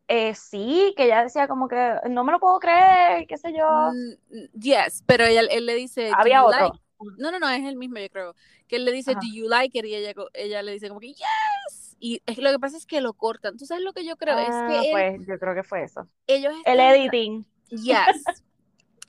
Eh, 0.08 0.34
sí, 0.34 0.94
que 0.98 1.04
ella 1.06 1.24
decía 1.24 1.48
como 1.48 1.68
que 1.68 1.96
no 2.10 2.24
me 2.24 2.32
lo 2.32 2.40
puedo 2.40 2.60
creer, 2.60 3.28
qué 3.28 3.38
sé 3.38 3.54
yo. 3.54 3.68
Mm, 3.68 4.60
yes, 4.60 5.04
pero 5.06 5.24
ella, 5.26 5.42
él 5.42 5.68
le 5.68 5.76
dice. 5.76 6.12
Había 6.16 6.44
otro. 6.44 6.80
No, 7.18 7.32
no, 7.32 7.40
no, 7.40 7.48
es 7.48 7.64
el 7.64 7.76
mismo, 7.76 8.00
yo 8.00 8.10
creo. 8.10 8.36
Que 8.68 8.78
él 8.78 8.86
le 8.86 8.92
dice, 8.92 9.14
¿Do 9.14 9.22
you 9.32 9.48
like 9.48 9.78
it? 9.78 9.86
Y 9.86 9.96
ella, 9.96 10.14
ella 10.34 10.64
le 10.64 10.74
dice 10.74 10.90
como 10.90 11.00
que, 11.00 11.10
yes. 11.10 11.96
Y 12.00 12.22
es, 12.26 12.38
lo 12.40 12.52
que 12.52 12.60
pasa 12.60 12.78
es 12.78 12.86
que 12.86 13.02
lo 13.02 13.14
cortan. 13.14 13.58
¿Tú 13.58 13.66
sabes 13.66 13.84
lo 13.84 13.94
que 13.94 14.04
yo 14.04 14.16
creo? 14.18 14.38
es 14.40 14.48
que. 14.48 14.54
Ah, 14.54 14.84
pues 14.92 15.28
yo 15.28 15.38
creo 15.38 15.54
que 15.54 15.64
fue 15.64 15.84
eso. 15.84 16.08
Ellos 16.26 16.54
el 16.66 16.80
editing. 16.80 17.46
Yes. 17.70 18.44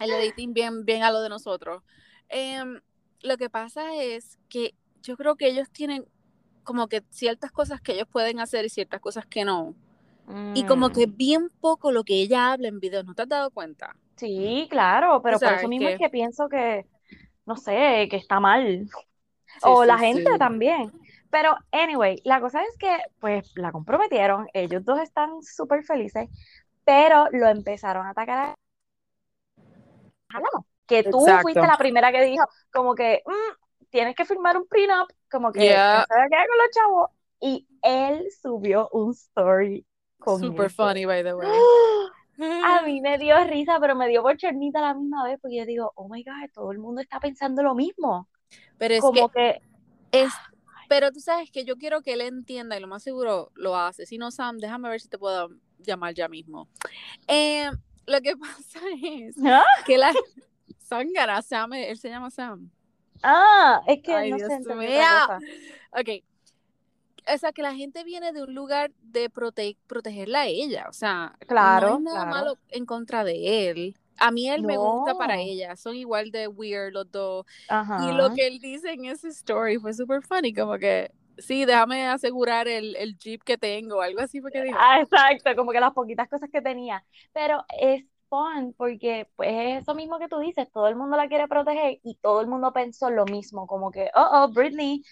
El 0.00 0.10
editing 0.10 0.52
bien, 0.52 0.84
bien 0.84 1.02
a 1.02 1.10
lo 1.10 1.20
de 1.20 1.28
nosotros. 1.28 1.82
Em, 2.28 2.80
lo 3.22 3.36
que 3.36 3.50
pasa 3.50 3.94
es 4.02 4.38
que 4.48 4.74
yo 5.02 5.16
creo 5.16 5.36
que 5.36 5.48
ellos 5.48 5.70
tienen 5.70 6.04
como 6.64 6.88
que 6.88 7.02
ciertas 7.10 7.52
cosas 7.52 7.80
que 7.80 7.92
ellos 7.92 8.08
pueden 8.10 8.40
hacer 8.40 8.64
y 8.64 8.68
ciertas 8.68 9.00
cosas 9.00 9.26
que 9.26 9.44
no. 9.44 9.74
Y 10.54 10.64
como 10.64 10.90
que 10.90 11.08
mm. 11.08 11.16
bien 11.16 11.50
poco 11.60 11.90
lo 11.90 12.04
que 12.04 12.14
ella 12.14 12.52
habla 12.52 12.68
en 12.68 12.78
videos, 12.78 13.04
¿no 13.04 13.14
te 13.14 13.22
has 13.22 13.28
dado 13.28 13.50
cuenta? 13.50 13.96
Sí, 14.14 14.68
claro, 14.70 15.20
pero 15.22 15.40
por 15.40 15.52
eso 15.54 15.66
mismo 15.66 15.88
es 15.88 15.98
que 15.98 16.08
pienso 16.08 16.48
que, 16.48 16.86
no 17.46 17.56
sé, 17.56 18.06
que 18.08 18.16
está 18.16 18.38
mal. 18.38 18.88
o 19.62 19.84
la 19.84 19.98
gente 19.98 20.38
también. 20.38 20.92
Pero, 21.30 21.56
anyway, 21.72 22.20
la 22.24 22.40
cosa 22.40 22.62
es 22.62 22.76
que, 22.78 22.96
pues, 23.18 23.50
la 23.56 23.72
comprometieron, 23.72 24.46
ellos 24.52 24.84
dos 24.84 25.00
están 25.00 25.42
súper 25.42 25.82
felices, 25.82 26.28
pero 26.84 27.26
lo 27.32 27.48
empezaron 27.48 28.06
a 28.06 28.10
atacar 28.10 28.50
a 28.50 28.54
hablamos. 30.32 30.66
Que 30.86 31.04
tú 31.04 31.24
fuiste 31.42 31.60
la 31.60 31.76
primera 31.76 32.10
que 32.10 32.22
dijo, 32.22 32.44
como 32.72 32.94
que 32.94 33.22
mm, 33.24 33.86
tienes 33.90 34.16
que 34.16 34.24
firmar 34.24 34.56
un 34.56 34.66
prenup, 34.66 35.10
como 35.30 35.52
que 35.52 35.60
yeah. 35.60 36.04
se 36.08 36.28
quedar 36.28 36.46
con 36.48 36.58
los 36.58 36.70
chavos. 36.72 37.10
Y 37.40 37.68
él 37.82 38.28
subió 38.42 38.88
un 38.92 39.12
story 39.12 39.86
con 40.18 40.40
Super 40.40 40.70
funny, 40.70 41.04
by 41.04 41.22
the 41.22 41.34
way. 41.34 41.48
A 42.40 42.82
mí 42.82 43.00
me 43.02 43.18
dio 43.18 43.42
risa, 43.44 43.78
pero 43.80 43.94
me 43.94 44.08
dio 44.08 44.22
bochornita 44.22 44.78
a 44.78 44.82
la 44.82 44.94
misma 44.94 45.24
vez, 45.24 45.38
porque 45.40 45.56
yo 45.56 45.66
digo, 45.66 45.92
oh 45.94 46.08
my 46.08 46.22
god, 46.24 46.50
todo 46.54 46.72
el 46.72 46.78
mundo 46.78 47.02
está 47.02 47.20
pensando 47.20 47.62
lo 47.62 47.74
mismo. 47.74 48.28
Pero 48.78 48.94
es 48.94 49.00
como 49.00 49.28
que, 49.28 49.60
es, 50.10 50.32
pero 50.88 51.12
tú 51.12 51.20
sabes 51.20 51.50
que 51.50 51.64
yo 51.64 51.76
quiero 51.76 52.02
que 52.02 52.14
él 52.14 52.22
entienda 52.22 52.76
y 52.76 52.80
lo 52.80 52.88
más 52.88 53.02
seguro 53.02 53.52
lo 53.54 53.76
hace. 53.76 54.06
Si 54.06 54.18
no, 54.18 54.30
Sam, 54.30 54.58
déjame 54.58 54.88
ver 54.88 55.00
si 55.00 55.08
te 55.08 55.18
puedo 55.18 55.50
llamar 55.78 56.14
ya 56.14 56.28
mismo. 56.28 56.68
Eh, 57.28 57.70
lo 58.10 58.20
que 58.20 58.36
pasa 58.36 58.80
es 59.02 59.36
¿Ah? 59.44 59.64
que 59.86 59.96
la 59.96 60.12
Sangara, 60.78 61.40
Sam, 61.42 61.72
él 61.74 61.96
se 61.98 62.08
llama 62.08 62.30
Sam. 62.30 62.70
Ah, 63.22 63.82
es 63.86 64.02
que 64.02 64.30
no 64.30 64.38
sé 64.38 64.60
Ok. 65.92 66.24
O 67.32 67.38
sea, 67.38 67.52
que 67.52 67.62
la 67.62 67.74
gente 67.74 68.02
viene 68.02 68.32
de 68.32 68.42
un 68.42 68.54
lugar 68.54 68.90
de 69.02 69.30
protegerla 69.30 70.40
a 70.40 70.46
ella. 70.46 70.86
O 70.88 70.92
sea, 70.92 71.36
claro, 71.46 71.90
no 71.90 71.96
hay 71.96 72.02
nada 72.02 72.26
malo 72.26 72.58
en 72.70 72.86
contra 72.86 73.24
de 73.24 73.68
él. 73.70 73.96
A 74.18 74.30
mí 74.30 74.48
él 74.48 74.62
me 74.62 74.76
gusta 74.76 75.14
para 75.14 75.38
ella. 75.38 75.76
Son 75.76 75.94
igual 75.94 76.30
de 76.30 76.48
weird 76.48 76.92
los 76.92 77.10
dos. 77.10 77.46
Y 78.02 78.12
lo 78.12 78.34
que 78.34 78.46
él 78.46 78.58
dice 78.58 78.92
en 78.92 79.04
ese 79.04 79.28
story 79.28 79.78
fue 79.78 79.94
súper 79.94 80.22
funny. 80.22 80.52
Como 80.52 80.78
que 80.78 81.12
sí, 81.40 81.64
déjame 81.64 82.06
asegurar 82.06 82.68
el, 82.68 82.96
el 82.96 83.18
jeep 83.18 83.42
que 83.42 83.58
tengo, 83.58 84.00
algo 84.00 84.20
así 84.20 84.40
porque 84.40 84.62
dijo. 84.62 84.78
Ah, 84.80 85.00
exacto, 85.00 85.54
como 85.56 85.72
que 85.72 85.80
las 85.80 85.92
poquitas 85.92 86.28
cosas 86.28 86.48
que 86.50 86.62
tenía. 86.62 87.04
Pero 87.32 87.64
es 87.80 88.04
fun 88.30 88.72
porque 88.76 89.28
pues 89.36 89.50
es 89.50 89.82
eso 89.82 89.94
mismo 89.94 90.18
que 90.18 90.28
tú 90.28 90.38
dices, 90.38 90.70
todo 90.72 90.88
el 90.88 90.96
mundo 90.96 91.16
la 91.16 91.28
quiere 91.28 91.48
proteger 91.48 91.98
y 92.02 92.14
todo 92.16 92.40
el 92.40 92.46
mundo 92.46 92.72
pensó 92.72 93.10
lo 93.10 93.26
mismo, 93.26 93.66
como 93.66 93.90
que, 93.90 94.08
oh, 94.14 94.28
oh, 94.32 94.48
Britney, 94.48 95.02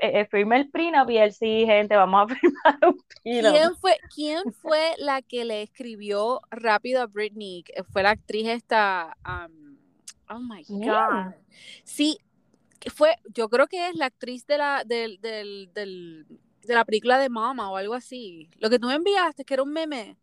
eh, 0.00 0.20
eh 0.20 0.26
firme 0.30 0.56
el 0.56 0.70
prenup 0.70 1.10
y 1.10 1.18
él 1.18 1.32
sí, 1.32 1.66
gente, 1.66 1.96
vamos 1.96 2.30
a 2.30 2.34
firmar 2.34 2.78
un 2.86 2.98
prenup. 3.22 3.52
¿Quién 3.52 3.76
fue, 3.76 3.98
¿Quién 4.14 4.52
fue 4.52 4.94
la 4.98 5.20
que 5.20 5.44
le 5.44 5.62
escribió 5.62 6.40
rápido 6.50 7.02
a 7.02 7.06
Britney? 7.06 7.64
Fue 7.92 8.02
la 8.02 8.10
actriz 8.10 8.48
esta, 8.48 9.16
um, 9.26 9.76
oh 10.30 10.38
my 10.38 10.64
God. 10.68 11.34
Sí, 11.84 12.18
fue, 12.94 13.16
yo 13.34 13.48
creo 13.48 13.66
que 13.66 13.88
es 13.88 13.96
la 13.96 14.06
actriz 14.06 14.46
de 14.46 14.58
la, 14.58 14.84
del, 14.84 15.20
del, 15.20 15.70
del, 15.74 16.26
de 16.62 16.74
la 16.74 16.84
película 16.84 17.18
de 17.18 17.28
Mama 17.28 17.70
o 17.70 17.76
algo 17.76 17.94
así. 17.94 18.50
Lo 18.58 18.70
que 18.70 18.78
tú 18.78 18.86
me 18.86 18.94
enviaste, 18.94 19.44
que 19.44 19.54
era 19.54 19.62
un 19.62 19.72
meme. 19.72 20.16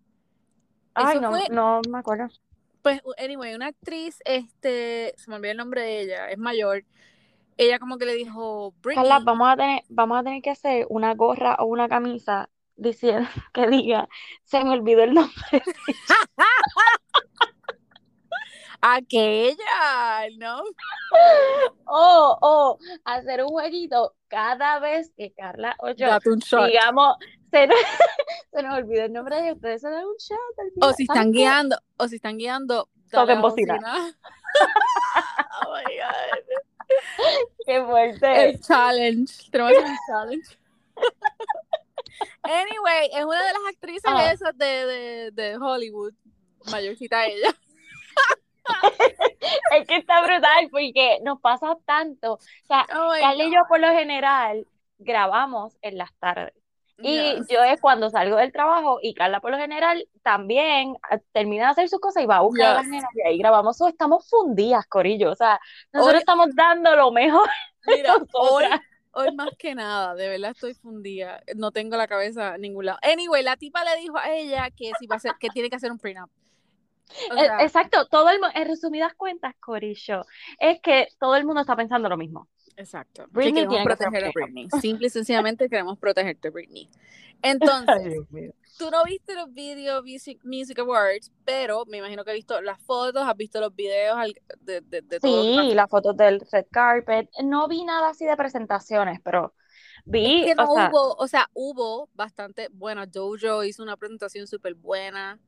Ay, 0.94 1.20
no, 1.20 1.32
no 1.50 1.82
me 1.90 2.00
acuerdo. 2.00 2.30
Pues, 2.82 3.02
anyway, 3.18 3.56
una 3.56 3.68
actriz, 3.68 4.20
este, 4.26 5.14
se 5.18 5.30
me 5.30 5.38
olvidó 5.38 5.52
el 5.52 5.58
nombre 5.58 5.82
de 5.82 6.02
ella, 6.02 6.30
es 6.30 6.38
mayor. 6.38 6.86
Ella 7.58 7.80
como 7.80 7.98
que 7.98 8.06
le 8.06 8.14
dijo, 8.14 8.74
Carla, 8.82 9.20
vamos 9.20 9.50
a 9.50 9.56
tener, 9.56 9.82
vamos 9.90 10.20
a 10.20 10.24
tener 10.24 10.42
que 10.42 10.52
hacer 10.52 10.86
una 10.90 11.16
gorra 11.16 11.56
o 11.60 11.66
una 11.66 11.90
camisa 11.90 12.50
diciendo 12.76 13.28
que 13.54 13.68
diga, 13.68 14.08
se 14.44 14.64
me 14.64 14.72
olvidó 14.72 15.04
el 15.04 15.14
nombre. 15.14 15.34
Aquella, 18.88 20.30
¿no? 20.38 20.62
O, 21.86 22.38
o 22.42 22.77
hacer 23.04 23.42
un 23.44 23.50
jueguito 23.50 24.13
cada 24.27 24.80
vez 24.80 25.12
que 25.18 25.34
Carla 25.34 25.75
o 25.80 25.89
yo 25.92 26.08
Date 26.08 26.30
un 26.30 26.39
shot. 26.39 26.68
digamos, 26.68 27.15
se 27.51 27.65
nos, 27.68 27.77
se 28.51 28.62
nos 28.63 28.77
olvidó 28.77 29.06
el 29.06 29.13
nombre 29.13 29.42
de 29.42 29.54
ustedes, 29.54 29.82
se 29.82 29.89
dan 29.89 30.06
un 30.06 30.15
shot. 30.18 30.38
O 30.82 30.94
si 30.94 31.06
¿Sabes 31.06 31.20
están 31.20 31.32
qué? 31.34 31.39
guiando, 31.39 31.77
o 31.98 32.08
si 32.08 32.15
están 32.18 32.38
guiando, 32.38 32.89
Toquen 33.12 33.42
bocina. 33.42 33.74
bocina. 33.75 34.18
oh 35.68 35.74
my 35.74 35.96
God. 35.98 36.44
Qué 37.65 37.84
fuerte. 37.84 38.50
El 38.50 38.62
challenge. 38.62 39.50
Tenemos 39.51 39.74
un 39.77 39.98
challenge. 40.08 40.58
Anyway, 42.44 43.10
es 43.13 43.25
una 43.25 43.39
de 43.44 43.54
las 43.54 43.62
actrices 43.70 44.06
Ajá. 44.06 44.32
esas 44.32 44.58
de, 44.58 44.65
de, 44.65 45.32
de 45.32 45.58
Hollywood. 45.58 46.13
Mayorcita 46.72 47.25
ella. 47.25 47.56
Es 49.72 49.88
que 49.88 49.98
está 49.98 50.22
brutal 50.26 50.68
porque 50.72 51.20
nos 51.24 51.40
pasa 51.42 51.78
tanto. 51.86 52.34
O 52.34 52.40
sea, 52.68 52.86
Oh 52.96 53.12
Carla 53.20 53.44
y 53.44 53.52
yo 53.54 53.60
por 53.68 53.80
lo 53.80 53.90
general 53.90 54.68
grabamos 54.98 55.78
en 55.82 55.98
las 55.98 56.14
tardes. 56.20 56.54
Y 56.98 57.12
Yes. 57.36 57.48
yo 57.50 57.62
es 57.64 57.82
cuando 57.82 58.10
salgo 58.10 58.38
del 58.38 58.54
trabajo 58.54 59.00
y 59.02 59.14
Carla 59.14 59.42
por 59.42 59.52
lo 59.52 59.58
general 59.58 60.08
también 60.24 60.96
ah, 61.12 61.18
termina 61.34 61.66
de 61.66 61.72
hacer 61.72 61.90
sus 61.90 62.00
cosas 62.00 62.24
y 62.24 62.26
va 62.26 62.38
a 62.38 62.42
buscar 62.42 62.68
a 62.68 62.74
las 62.76 62.84
Yes. 62.84 62.92
nenas 62.92 63.10
y 63.16 63.22
ahí 63.28 63.38
grabamos. 63.38 63.76
So, 63.78 63.88
estamos 63.90 64.30
fundidas, 64.30 64.86
Corillo. 64.88 65.32
O 65.32 65.36
sea, 65.36 65.60
nosotros 65.92 66.16
Hoy- 66.16 66.20
estamos 66.20 66.48
dando 66.56 66.96
lo 66.96 67.12
mejor 67.12 67.50
Mira, 67.88 68.16
hoy, 69.12 69.32
más 69.36 69.50
que 69.60 69.76
nada, 69.76 70.16
de 70.16 70.28
verdad 70.30 70.52
estoy 70.52 70.74
fundida. 70.74 71.42
No 71.56 71.72
tengo 71.72 71.98
la 71.98 72.08
cabeza 72.08 72.56
en 72.56 72.62
ningún 72.62 72.86
lado. 72.86 72.98
Anyway, 73.04 73.44
la 73.44 73.58
tipa 73.58 73.84
le 73.84 73.96
dijo 74.02 74.18
a 74.18 74.32
ella 74.32 74.70
que 74.72 74.92
si 74.98 75.06
va 75.06 75.16
a 75.16 75.18
hacer, 75.18 75.34
que 75.40 75.50
tiene 75.50 75.70
que 75.70 75.76
hacer 75.76 75.92
un 75.92 76.00
prenup. 76.00 76.30
O 77.30 77.38
Eh, 77.38 77.40
sea, 77.40 77.58
Exacto, 77.60 78.08
todo 78.08 78.30
el 78.30 78.40
en 78.54 78.68
resumidas 78.68 79.14
cuentas, 79.16 79.56
Corillo, 79.60 80.26
es 80.60 80.80
que 80.82 81.08
todo 81.20 81.36
el 81.36 81.46
mundo 81.46 81.62
está 81.62 81.76
pensando 81.76 82.10
lo 82.10 82.18
mismo. 82.18 82.50
exacto. 82.78 83.28
Que 83.28 83.32
Britney 83.32 83.54
queremos 83.54 83.76
que 83.78 83.78
un 83.78 83.84
proteger 83.84 84.26
a 84.26 84.32
prenup. 84.32 84.34
Britney. 84.34 84.70
Simple 84.72 85.08
y 85.08 85.10
sencillamente 85.10 85.70
queremos 85.70 85.98
protegerte, 86.00 86.50
Britney. 86.50 86.90
Entonces, 87.42 88.24
tú 88.78 88.90
no 88.92 89.04
viste 89.06 89.36
los 89.36 89.54
Video 89.54 90.04
Music, 90.04 90.40
Music 90.44 90.80
Awards, 90.80 91.32
pero 91.46 91.86
me 91.86 91.98
imagino 91.98 92.24
que 92.24 92.32
has 92.32 92.36
visto 92.36 92.62
las 92.62 92.82
fotos, 92.82 93.24
has 93.28 93.38
visto 93.38 93.60
los 93.62 93.76
videos 93.76 94.18
de, 94.62 94.82
de, 94.82 95.02
de 95.02 95.20
todo. 95.20 95.46
que 95.46 95.62
Sí, 95.62 95.74
las 95.74 95.90
fotos 95.90 96.16
del 96.18 96.42
red 96.52 96.66
carpet. 96.72 97.30
No 97.44 97.68
vi 97.68 97.84
nada 97.86 98.10
así 98.10 98.26
de 98.26 98.36
presentaciones, 98.38 99.20
pero 99.24 99.54
vi, 100.06 100.44
Es 100.44 100.48
que 100.50 100.56
no 100.56 100.64
o 100.64 100.68
sea, 100.68 100.90
hubo, 100.90 101.14
o 101.16 101.28
sea, 101.28 101.50
hubo 101.54 102.10
bastante, 102.14 102.70
bueno, 102.72 103.06
Dojo 103.08 103.64
hizo 103.64 103.84
una 103.84 103.98
presentación 103.98 104.48
súper 104.48 104.76
buena. 104.76 105.40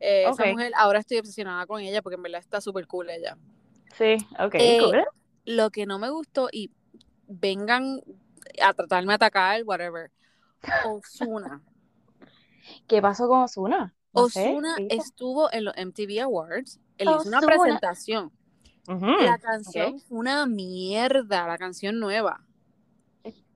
Eh, 0.00 0.26
Esa 0.28 0.46
mujer, 0.46 0.72
ahora 0.76 0.98
estoy 0.98 1.18
obsesionada 1.18 1.66
con 1.66 1.80
ella 1.80 2.02
porque 2.02 2.16
en 2.16 2.22
verdad 2.22 2.40
está 2.40 2.60
súper 2.60 2.86
cool 2.86 3.10
ella. 3.10 3.36
sí, 3.96 4.16
ok, 4.38 4.54
Eh, 4.54 4.78
cool. 4.80 5.04
Lo 5.44 5.70
que 5.70 5.86
no 5.86 5.98
me 5.98 6.10
gustó, 6.10 6.48
y 6.50 6.70
vengan 7.28 8.00
a 8.62 8.74
tratarme 8.74 9.12
de 9.12 9.14
atacar, 9.14 9.62
whatever, 9.64 10.10
Ozuna. 10.86 11.62
¿Qué 12.86 13.00
pasó 13.00 13.28
con? 13.28 13.46
No 14.12 14.28
¿qué 14.76 14.82
hizo? 14.82 15.02
estuvo 15.02 15.52
en 15.52 15.64
los 15.66 15.76
MTV 15.76 16.22
Awards, 16.22 16.80
él 16.98 17.08
hizo 17.08 17.28
una 17.28 17.40
presentación. 17.40 18.32
La 18.86 19.38
canción 19.38 20.00
fue 20.00 20.18
una 20.18 20.46
mierda, 20.46 21.46
la 21.46 21.58
canción 21.58 21.98
nueva. 21.98 22.44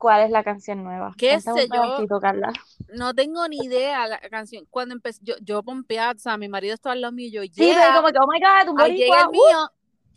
¿Cuál 0.01 0.23
es 0.23 0.31
la 0.31 0.43
canción 0.43 0.83
nueva? 0.83 1.13
¿Qué 1.19 1.39
sé 1.43 1.69
yo? 1.69 2.19
Carla. 2.21 2.55
No 2.95 3.13
tengo 3.15 3.47
ni 3.49 3.59
idea 3.59 4.07
la 4.07 4.19
canción. 4.31 4.65
Cuando 4.71 4.95
empecé, 4.95 5.21
yo, 5.23 5.35
yo 5.43 5.63
pompeada, 5.63 6.13
o 6.13 6.19
sea, 6.19 6.39
mi 6.39 6.49
marido 6.49 6.73
estaba 6.73 6.95
al 6.95 7.03
lado 7.03 7.13
mío 7.13 7.27
y 7.29 7.31
yo, 7.31 7.43
Sí, 7.43 7.67
yeah, 7.67 7.81
pero 7.81 7.97
como 7.97 8.09
que, 8.09 8.19
oh 8.19 8.27
my 8.27 8.41
God, 8.41 8.71
un 8.71 8.77
boricua. 8.77 9.21
el 9.25 9.29
mío. 9.31 9.71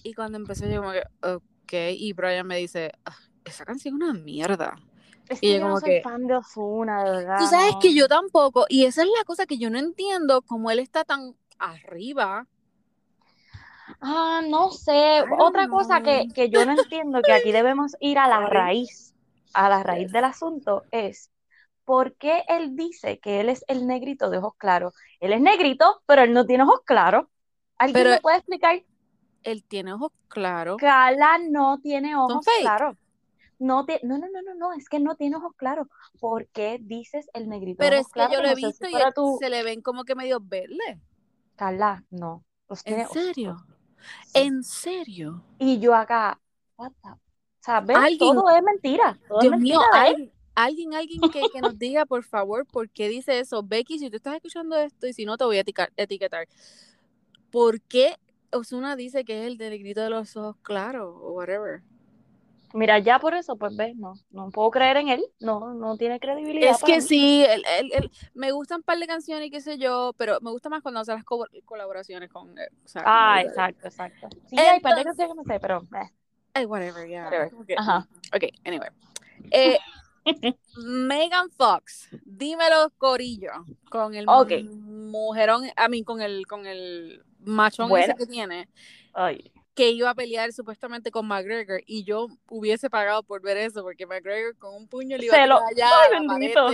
Y 0.04 0.14
cuando 0.14 0.38
empecé 0.38 0.72
yo 0.74 0.80
como 0.80 0.94
que, 0.94 1.04
ok, 1.22 1.74
y 1.98 2.14
Brian 2.14 2.48
me 2.48 2.56
dice, 2.58 2.94
"Ah, 3.04 3.18
esa 3.44 3.66
canción 3.66 3.96
es 4.02 4.10
una 4.10 4.14
mierda. 4.14 4.74
Es 5.28 5.40
Y 5.44 5.48
que 5.48 5.48
yo 5.48 5.54
yo 5.56 5.60
no 5.60 5.68
como 5.68 5.80
soy 5.82 5.90
que- 5.90 6.02
fan 6.02 6.28
de 6.28 6.36
Ozuna, 6.38 7.04
de 7.04 7.12
verdad. 7.12 7.38
Tú 7.40 7.46
sabes 7.48 7.74
no. 7.74 7.80
que 7.80 7.94
yo 7.94 8.08
tampoco, 8.08 8.66
y 8.70 8.86
esa 8.86 9.02
es 9.02 9.10
la 9.18 9.26
cosa 9.26 9.46
que 9.46 9.58
yo 9.58 9.70
no 9.70 9.80
entiendo, 9.80 10.44
cómo 10.44 10.72
él 10.72 10.80
está 10.80 11.04
tan 11.04 11.36
arriba. 11.60 12.48
Ah, 14.00 14.42
no 14.48 14.72
sé. 14.72 15.24
Otra 15.40 15.68
cosa 15.68 16.02
que, 16.02 16.28
que 16.34 16.50
yo 16.50 16.66
no 16.66 16.72
entiendo, 16.72 17.22
que 17.22 17.34
aquí 17.34 17.52
debemos 17.52 17.96
ir 18.00 18.18
a 18.18 18.28
la 18.30 18.48
raíz, 18.48 19.13
a 19.54 19.70
la 19.70 19.84
raíz 19.84 20.12
del 20.12 20.24
asunto, 20.26 20.84
es 20.92 21.32
¿por 21.86 22.16
qué 22.16 22.44
él 22.48 22.76
dice 22.76 23.20
que 23.20 23.40
él 23.42 23.50
es 23.50 23.64
el 23.68 23.86
negrito 23.88 24.30
de 24.30 24.38
ojos 24.38 24.54
claros? 24.58 24.94
Él 25.20 25.34
es 25.34 25.42
negrito, 25.42 26.02
pero 26.06 26.22
él 26.24 26.34
no 26.34 26.46
tiene 26.46 26.64
ojos 26.64 26.82
claros. 26.86 27.28
¿Alguien 27.78 27.94
Pero- 28.04 28.10
me 28.16 28.22
puede 28.22 28.38
explicar? 28.38 28.84
Él 29.44 29.66
tiene 29.68 29.92
ojos 29.94 30.12
claros. 30.30 30.78
Carla 30.78 31.38
no 31.50 31.80
tiene 31.80 32.16
ojos 32.16 32.46
claros. 32.62 32.96
No, 33.60 33.86
te, 33.86 34.00
no, 34.04 34.18
no, 34.18 34.28
no, 34.32 34.42
no, 34.42 34.56
no, 34.56 34.74
es 34.74 34.88
que 34.90 35.00
no 35.00 35.16
tiene 35.16 35.36
ojos 35.36 35.54
claros. 35.58 35.88
¿Por 36.20 36.48
qué 36.48 36.80
dices 36.82 37.30
el 37.34 37.48
negrito 37.50 37.84
de 37.84 37.90
Pero 37.90 38.02
ojos 38.02 38.08
es 38.08 38.14
que 38.28 38.34
yo 38.34 38.42
lo 38.42 38.48
he 38.48 38.52
No 38.52 38.56
sé 38.56 38.62
si 38.62 38.66
visto 38.68 38.88
y 38.88 38.92
fuera 38.92 39.08
él- 39.10 39.14
tú. 39.14 39.38
se 39.40 39.50
le 39.50 39.64
ven 39.64 39.82
como 39.82 40.04
que 40.06 40.16
medio 40.16 40.40
verdes. 40.42 40.98
Carla, 41.56 42.04
no. 42.10 42.44
Los 42.70 42.84
tiene 42.84 43.04
¿En 43.04 43.10
serio? 43.10 43.58
¿En 44.34 44.64
serio? 44.64 45.44
Y 45.60 45.80
yo 45.80 45.94
acá, 45.94 46.40
what 46.78 46.92
the- 47.04 47.10
O 47.64 47.66
sea, 47.66 47.80
¿ves? 47.80 47.96
Alguien- 47.96 48.18
Todo 48.20 48.50
es 48.50 48.62
mentira. 48.62 49.18
Todo 49.28 49.40
Dios 49.40 49.54
es 49.54 49.60
mío, 49.62 49.80
mentira, 49.80 50.04
¿ves? 50.04 50.12
alguien, 50.12 50.32
alguien, 50.54 50.94
alguien 50.96 51.22
que, 51.32 51.42
que 51.54 51.62
nos 51.62 51.80
diga, 51.80 52.06
por 52.06 52.24
favor, 52.26 52.66
por 52.66 52.90
qué 52.90 53.08
dice 53.08 53.40
eso. 53.40 53.64
Becky, 53.64 54.00
si 54.00 54.10
tú 54.10 54.18
estás 54.18 54.36
escuchando 54.36 54.76
esto 54.76 55.08
y 55.08 55.14
si 55.14 55.24
no, 55.24 55.38
te 55.38 55.46
voy 55.46 55.58
a 55.58 55.64
etiquetar. 55.96 56.48
¿Por 57.52 57.80
qué 57.82 58.18
Osuna 58.52 58.96
dice 58.98 59.24
que 59.24 59.42
es 59.42 59.48
el 59.48 59.58
de 59.58 59.70
negrito 59.70 60.02
de 60.02 60.10
los 60.10 60.36
ojos 60.36 60.58
claros 60.62 61.16
o 61.22 61.32
whatever? 61.32 61.82
Mira, 62.74 62.98
ya 63.00 63.18
por 63.20 63.34
eso, 63.36 63.56
pues 63.56 63.78
ves, 63.78 63.96
no, 63.96 64.16
no 64.32 64.50
puedo 64.50 64.72
creer 64.72 64.98
en 64.98 65.08
él, 65.08 65.24
no, 65.40 65.74
no 65.76 65.96
tiene 65.96 66.20
credibilidad 66.20 66.72
Es 66.72 66.84
que 66.84 66.96
mí. 66.96 67.02
sí, 67.02 67.46
él- 67.48 67.64
él- 67.80 67.92
él- 67.94 68.12
me 68.34 68.52
gustan 68.52 68.78
un 68.80 68.84
par 68.84 68.98
de 68.98 69.06
canciones 69.08 69.48
y 69.48 69.52
qué 69.52 69.62
sé 69.62 69.78
yo, 69.78 70.12
pero 70.18 70.40
me 70.42 70.50
gusta 70.50 70.70
más 70.70 70.82
cuando 70.82 71.00
hace 71.00 71.14
las 71.14 71.24
co- 71.24 71.46
colaboraciones 71.66 72.32
con 72.32 72.58
él. 72.58 72.68
O 72.84 72.88
sea, 72.88 73.04
Ah, 73.06 73.42
exacto, 73.44 73.88
exacto. 73.88 74.28
Sí, 74.48 74.58
hay 74.60 74.80
par 74.80 74.96
de 74.96 75.02
Entonces- 75.02 75.06
canciones 75.28 75.34
que 75.34 75.48
me 75.50 75.54
sé, 75.54 75.60
pero 75.60 75.84
eh, 75.84 76.10
Ay, 76.54 76.66
whatever, 76.66 77.08
yeah. 77.08 77.26
Whatever. 77.26 77.50
Como 77.50 77.66
que- 77.66 77.76
Ajá. 77.78 78.08
Ok, 78.36 78.44
anyway. 78.66 78.90
Eh, 79.52 79.78
Megan 80.78 81.50
Fox, 81.52 82.10
dímelo 82.26 82.92
Corillo, 82.98 83.52
con 83.90 84.16
el 84.16 84.26
Ok. 84.28 84.52
mujerón, 84.72 85.66
a 85.76 85.88
mí 85.90 86.04
con 86.04 86.22
el 86.22 86.46
con 86.48 86.66
el 86.66 87.24
machón 87.40 87.90
Bueno. 87.90 88.06
ese 88.06 88.16
que 88.16 88.26
tiene, 88.26 88.70
Ay, 89.14 89.52
que 89.76 89.90
iba 89.92 90.10
a 90.12 90.16
pelear 90.16 90.54
supuestamente 90.54 91.12
con 91.12 91.28
McGregor 91.28 91.82
y 91.86 92.04
yo 92.04 92.28
hubiese 92.48 92.90
pagado 92.90 93.24
por 93.24 93.42
ver 93.42 93.58
eso 93.58 93.82
porque 93.82 94.06
McGregor 94.06 94.56
con 94.58 94.76
un 94.76 94.88
puño 94.88 95.18
le 95.18 95.26
iba 95.26 95.36
Se 95.36 95.42
a 95.42 95.48
lo- 95.48 95.58
allá 95.58 95.90
Ay, 96.12 96.54
a 96.56 96.72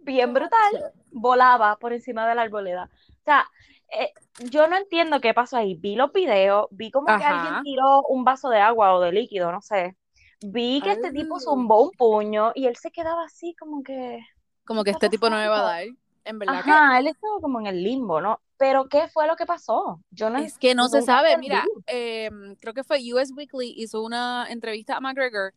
bien 0.00 0.34
brutal, 0.34 0.92
volaba 1.12 1.76
por 1.78 1.92
encima 1.92 2.28
de 2.28 2.34
la 2.34 2.42
arboleda. 2.42 2.90
O 3.20 3.24
sea, 3.24 3.48
eh, 3.88 4.12
yo 4.38 4.66
no 4.66 4.76
entiendo 4.76 5.20
qué 5.20 5.34
pasó 5.34 5.56
ahí. 5.56 5.74
Vi 5.74 5.94
los 5.94 6.12
videos, 6.12 6.66
vi 6.70 6.90
como 6.90 7.06
que 7.06 7.24
alguien 7.24 7.62
tiró 7.62 8.02
un 8.08 8.24
vaso 8.24 8.48
de 8.48 8.58
agua 8.60 8.94
o 8.94 9.00
de 9.00 9.12
líquido, 9.12 9.52
no 9.52 9.60
sé. 9.60 9.96
Vi 10.44 10.80
que 10.82 10.92
este 10.92 11.12
tipo 11.12 11.36
Ah. 11.36 11.40
zumbó 11.40 11.82
un 11.82 11.90
puño 11.92 12.52
y 12.54 12.66
él 12.66 12.76
se 12.76 12.90
quedaba 12.90 13.24
así 13.24 13.54
como 13.58 13.82
que... 13.82 14.20
Como 14.64 14.84
que 14.84 14.90
este 14.90 15.08
tipo 15.08 15.28
no 15.30 15.36
me 15.36 15.48
va 15.48 15.58
a 15.60 15.62
dar. 15.62 15.84
En 16.24 16.38
verdad 16.38 16.56
Ajá, 16.58 16.98
él 16.98 17.08
estaba 17.08 17.40
como 17.40 17.60
en 17.60 17.66
el 17.66 17.82
limbo, 17.82 18.20
¿no? 18.20 18.40
Pero 18.56 18.88
¿qué 18.88 19.08
fue 19.08 19.26
lo 19.26 19.34
que 19.36 19.44
pasó? 19.44 20.00
Yo 20.10 20.30
no 20.30 20.38
que 20.38 20.44
es 20.46 20.56
que 20.58 20.74
no 20.74 20.88
se 20.88 21.02
sabe. 21.02 21.36
Mira, 21.36 21.64
eh, 21.86 22.30
creo 22.60 22.74
que 22.74 22.84
fue 22.84 23.00
US 23.12 23.32
Weekly 23.36 23.74
hizo 23.76 24.02
una 24.02 24.46
entrevista 24.48 24.96
a 24.96 25.00
McGregor 25.00 25.52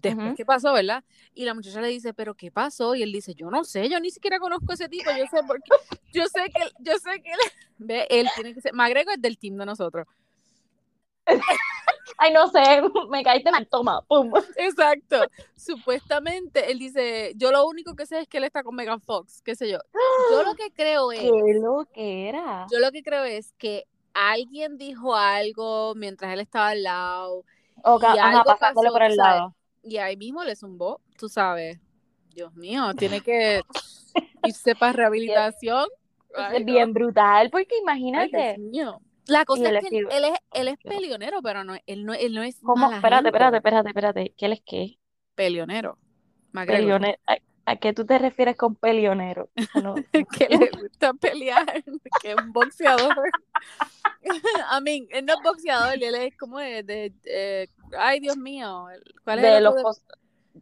después 0.00 0.26
Ujú. 0.26 0.36
que 0.36 0.44
pasó, 0.44 0.72
¿verdad? 0.72 1.04
Y 1.34 1.44
la 1.44 1.54
muchacha 1.54 1.80
le 1.80 1.88
dice, 1.88 2.12
¿pero 2.14 2.34
qué 2.34 2.50
pasó? 2.50 2.94
Y 2.94 3.02
él 3.02 3.12
dice, 3.12 3.34
yo 3.34 3.50
no 3.50 3.64
sé, 3.64 3.88
yo 3.88 4.00
ni 4.00 4.10
siquiera 4.10 4.38
conozco 4.38 4.70
a 4.72 4.74
ese 4.74 4.88
tipo, 4.88 5.10
yo 5.10 5.26
sé 5.26 5.42
porque, 5.46 5.70
yo 6.12 6.26
sé 6.26 6.44
que, 6.54 6.62
yo 6.80 6.92
sé 6.98 7.22
que 7.22 7.30
él, 7.32 7.38
ve, 7.78 8.06
él 8.10 8.28
tiene 8.34 8.54
que 8.54 8.60
ser, 8.60 8.72
McGregor 8.74 9.14
es 9.14 9.22
del 9.22 9.38
team 9.38 9.56
de 9.56 9.66
nosotros. 9.66 10.06
Ay, 12.18 12.32
no 12.32 12.48
sé, 12.48 12.60
me 13.10 13.22
caíste 13.22 13.50
mal, 13.50 13.66
toma, 13.68 14.02
pum. 14.02 14.32
Exacto. 14.56 15.22
Supuestamente, 15.56 16.70
él 16.70 16.78
dice, 16.78 17.32
yo 17.36 17.50
lo 17.50 17.66
único 17.66 17.94
que 17.94 18.06
sé 18.06 18.20
es 18.20 18.28
que 18.28 18.38
él 18.38 18.44
está 18.44 18.62
con 18.62 18.74
Megan 18.74 19.00
Fox, 19.00 19.40
qué 19.42 19.54
sé 19.54 19.70
yo. 19.70 19.78
Yo 20.30 20.42
lo 20.42 20.54
que 20.54 20.70
creo 20.72 21.12
es, 21.12 21.20
¿Qué 21.20 21.30
lo 21.60 21.86
que 21.94 22.28
era? 22.28 22.66
yo 22.70 22.78
lo 22.78 22.90
que 22.90 23.02
creo 23.02 23.24
es 23.24 23.52
que 23.58 23.84
alguien 24.12 24.76
dijo 24.76 25.14
algo 25.14 25.94
mientras 25.94 26.32
él 26.32 26.40
estaba 26.40 26.70
al 26.70 26.82
lado 26.82 27.44
O 27.82 27.98
ca- 27.98 28.14
y 28.14 28.18
ajá, 28.18 28.30
algo 28.30 28.44
pasándole 28.44 28.88
pasó, 28.88 28.92
por 28.92 29.02
el 29.02 29.16
lado. 29.16 29.54
Y 29.82 29.96
ahí 29.98 30.16
mismo 30.16 30.44
le 30.44 30.56
zumbó, 30.56 31.00
tú 31.18 31.28
sabes. 31.28 31.78
Dios 32.34 32.54
mío, 32.54 32.92
tiene 32.98 33.20
que 33.20 33.62
irse 34.44 34.74
para 34.74 34.92
rehabilitación. 34.92 35.86
Ay, 36.34 36.60
no. 36.60 36.66
bien 36.66 36.92
brutal, 36.92 37.50
porque 37.50 37.74
Ay, 37.74 37.80
imagínate. 37.82 38.54
Dios 38.56 38.58
mío. 38.70 39.00
La 39.26 39.44
cosa 39.44 39.70
es 39.70 39.88
que 39.88 39.98
él 39.98 40.24
es, 40.24 40.38
él 40.52 40.68
es 40.68 40.78
peleonero, 40.78 41.40
pero 41.42 41.62
no, 41.62 41.76
él 41.86 42.04
no, 42.04 42.14
él 42.14 42.34
no 42.34 42.42
es 42.42 42.58
¿Cómo? 42.62 42.90
Espérate, 42.90 43.16
gente. 43.24 43.28
espérate, 43.28 43.56
espérate, 43.58 43.88
espérate. 43.88 44.34
¿Qué 44.36 44.46
él 44.46 44.52
es 44.52 44.62
qué? 44.64 44.98
Peleone- 46.52 47.18
Ay, 47.26 47.38
¿A 47.70 47.76
qué 47.76 47.92
tú 47.92 48.04
te 48.04 48.18
refieres 48.18 48.56
con 48.56 48.74
peleonero? 48.74 49.48
No, 49.84 49.94
que 50.36 50.48
le 50.48 50.70
gusta 50.72 51.14
pelear, 51.14 51.84
que 52.20 52.32
es 52.32 52.36
un 52.36 52.52
boxeador. 52.52 53.14
I 54.24 54.82
mean, 54.82 55.06
él 55.10 55.24
no 55.24 55.34
es 55.34 55.38
boxeador, 55.44 55.94
él 55.94 56.14
es 56.16 56.36
como 56.36 56.58
de, 56.58 56.82
de, 56.82 57.12
de 57.22 57.70
ay 57.96 58.18
Dios 58.18 58.36
mío, 58.36 58.86
¿cuál 59.24 59.38
es 59.38 59.44
de 59.44 59.60
los, 59.60 60.02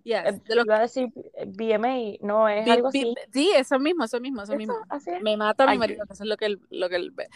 Yes, 0.04 0.22
eh, 0.26 0.40
de 0.46 0.54
los 0.54 0.66
iba 0.66 0.76
a 0.76 0.80
decir 0.80 1.08
BMA, 1.46 2.18
no 2.20 2.46
es 2.46 2.68
algo 2.68 2.88
así. 2.88 3.14
sí, 3.32 3.52
eso 3.56 3.78
mismo, 3.78 4.04
eso 4.04 4.20
mismo, 4.20 4.42
eso 4.42 4.52
Eso, 4.52 4.58
mismo. 4.58 4.74
así 4.90 5.10
es. 5.10 5.22
Me 5.22 5.36
mata 5.36 5.66
mi 5.66 5.78
marido, 5.78 6.04
eso 6.04 6.22
es 6.22 6.28
lo 6.28 6.36
que 6.36 6.44
el, 6.44 6.60
lo 6.70 6.90
que 6.90 7.08
B- 7.14 7.28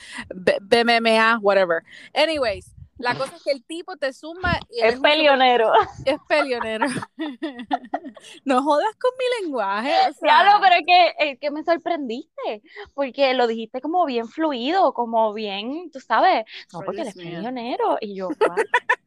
whatever. 1.41 1.83
Anyways, 2.15 2.75
la 3.03 3.15
cosa 3.17 3.37
es 3.37 3.43
que 3.43 3.51
el 3.53 3.65
tipo 3.65 3.97
te 3.97 4.13
suma 4.13 4.59
y 4.71 4.81
Es 4.81 4.97
un 4.97 5.03
peleonero. 5.03 5.73
es 6.05 6.19
peleonero. 6.29 6.87
no 8.45 8.63
jodas 8.63 8.95
con 9.01 9.11
mi 9.19 9.45
lenguaje. 9.45 9.93
o 10.09 10.13
sea, 10.15 10.21
Claro, 10.21 10.59
pero 10.63 10.77
es 10.77 10.83
que, 10.87 11.15
es 11.31 11.39
que 11.39 11.51
me 11.51 11.63
sorprendiste, 11.65 12.63
porque 12.95 13.35
lo 13.35 13.47
dijiste 13.47 13.81
como 13.81 14.05
bien 14.07 14.29
fluido, 14.29 14.93
como 14.95 15.33
bien, 15.33 15.91
tú 15.91 16.01
sabes, 16.01 16.45
no, 16.73 16.81
Ay, 16.81 16.85
porque 16.87 17.01
él 17.03 17.09
es 17.09 17.15
peleonero. 17.15 17.99
Y 18.01 18.15
yo, 18.15 18.29
"What? 18.29 18.57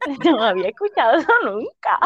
no 0.36 0.42
había 0.42 0.68
escuchado 0.68 1.18
eso 1.18 1.32
nunca. 1.44 1.98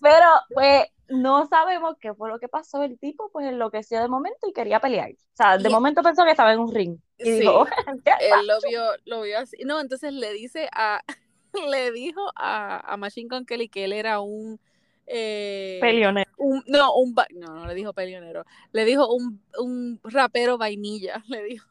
Pero, 0.00 0.26
pues, 0.54 0.86
no 1.12 1.46
sabemos 1.46 1.96
qué 2.00 2.12
fue 2.14 2.28
lo 2.28 2.38
que 2.38 2.48
pasó. 2.48 2.82
El 2.82 2.98
tipo, 2.98 3.30
pues, 3.32 3.46
enloqueció 3.46 4.00
de 4.00 4.08
momento 4.08 4.46
y 4.48 4.52
quería 4.52 4.80
pelear. 4.80 5.10
O 5.12 5.36
sea, 5.36 5.58
de 5.58 5.68
Y- 5.68 5.72
momento 5.72 6.02
pensó 6.02 6.24
que 6.24 6.30
estaba 6.32 6.52
en 6.52 6.60
un 6.60 6.72
ring. 6.74 6.98
Y 7.18 7.24
Sí. 7.24 7.40
dijo, 7.40 7.66
"¿Qué 8.04 8.10
él 8.20 8.46
lo 8.46 8.54
vio, 8.68 8.82
lo 9.04 9.22
vio 9.22 9.38
así. 9.38 9.58
No, 9.64 9.80
entonces 9.80 10.12
le 10.12 10.32
dice 10.32 10.68
a, 10.74 11.00
le 11.74 11.92
dijo 11.92 12.20
a, 12.36 12.92
a 12.92 12.96
Machine 12.96 13.28
Gun 13.30 13.46
Kelly 13.46 13.68
que 13.68 13.84
él 13.84 13.92
era 13.92 14.20
un 14.20 14.58
eh, 15.06 15.78
peleonero? 15.80 16.30
un, 16.38 16.62
no, 16.66 16.94
un 16.94 17.14
no, 17.34 17.54
no 17.54 17.66
le 17.66 17.74
dijo 17.74 17.92
peleonero, 17.92 18.44
le 18.72 18.84
dijo 18.84 19.12
un, 19.12 19.42
un 19.58 20.00
rapero 20.04 20.58
vainilla, 20.58 21.22
le 21.28 21.42
dijo. 21.44 21.68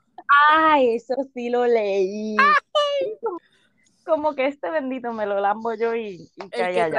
Ay, 0.54 0.96
eso 0.96 1.16
sí 1.34 1.50
lo 1.50 1.66
leí. 1.66 2.36
Como, 3.22 3.38
como 4.04 4.36
que 4.36 4.48
este 4.48 4.70
bendito 4.70 5.14
me 5.14 5.26
lo 5.26 5.40
lambo 5.40 5.74
yo 5.74 5.96
y, 5.96 6.30
y 6.36 6.50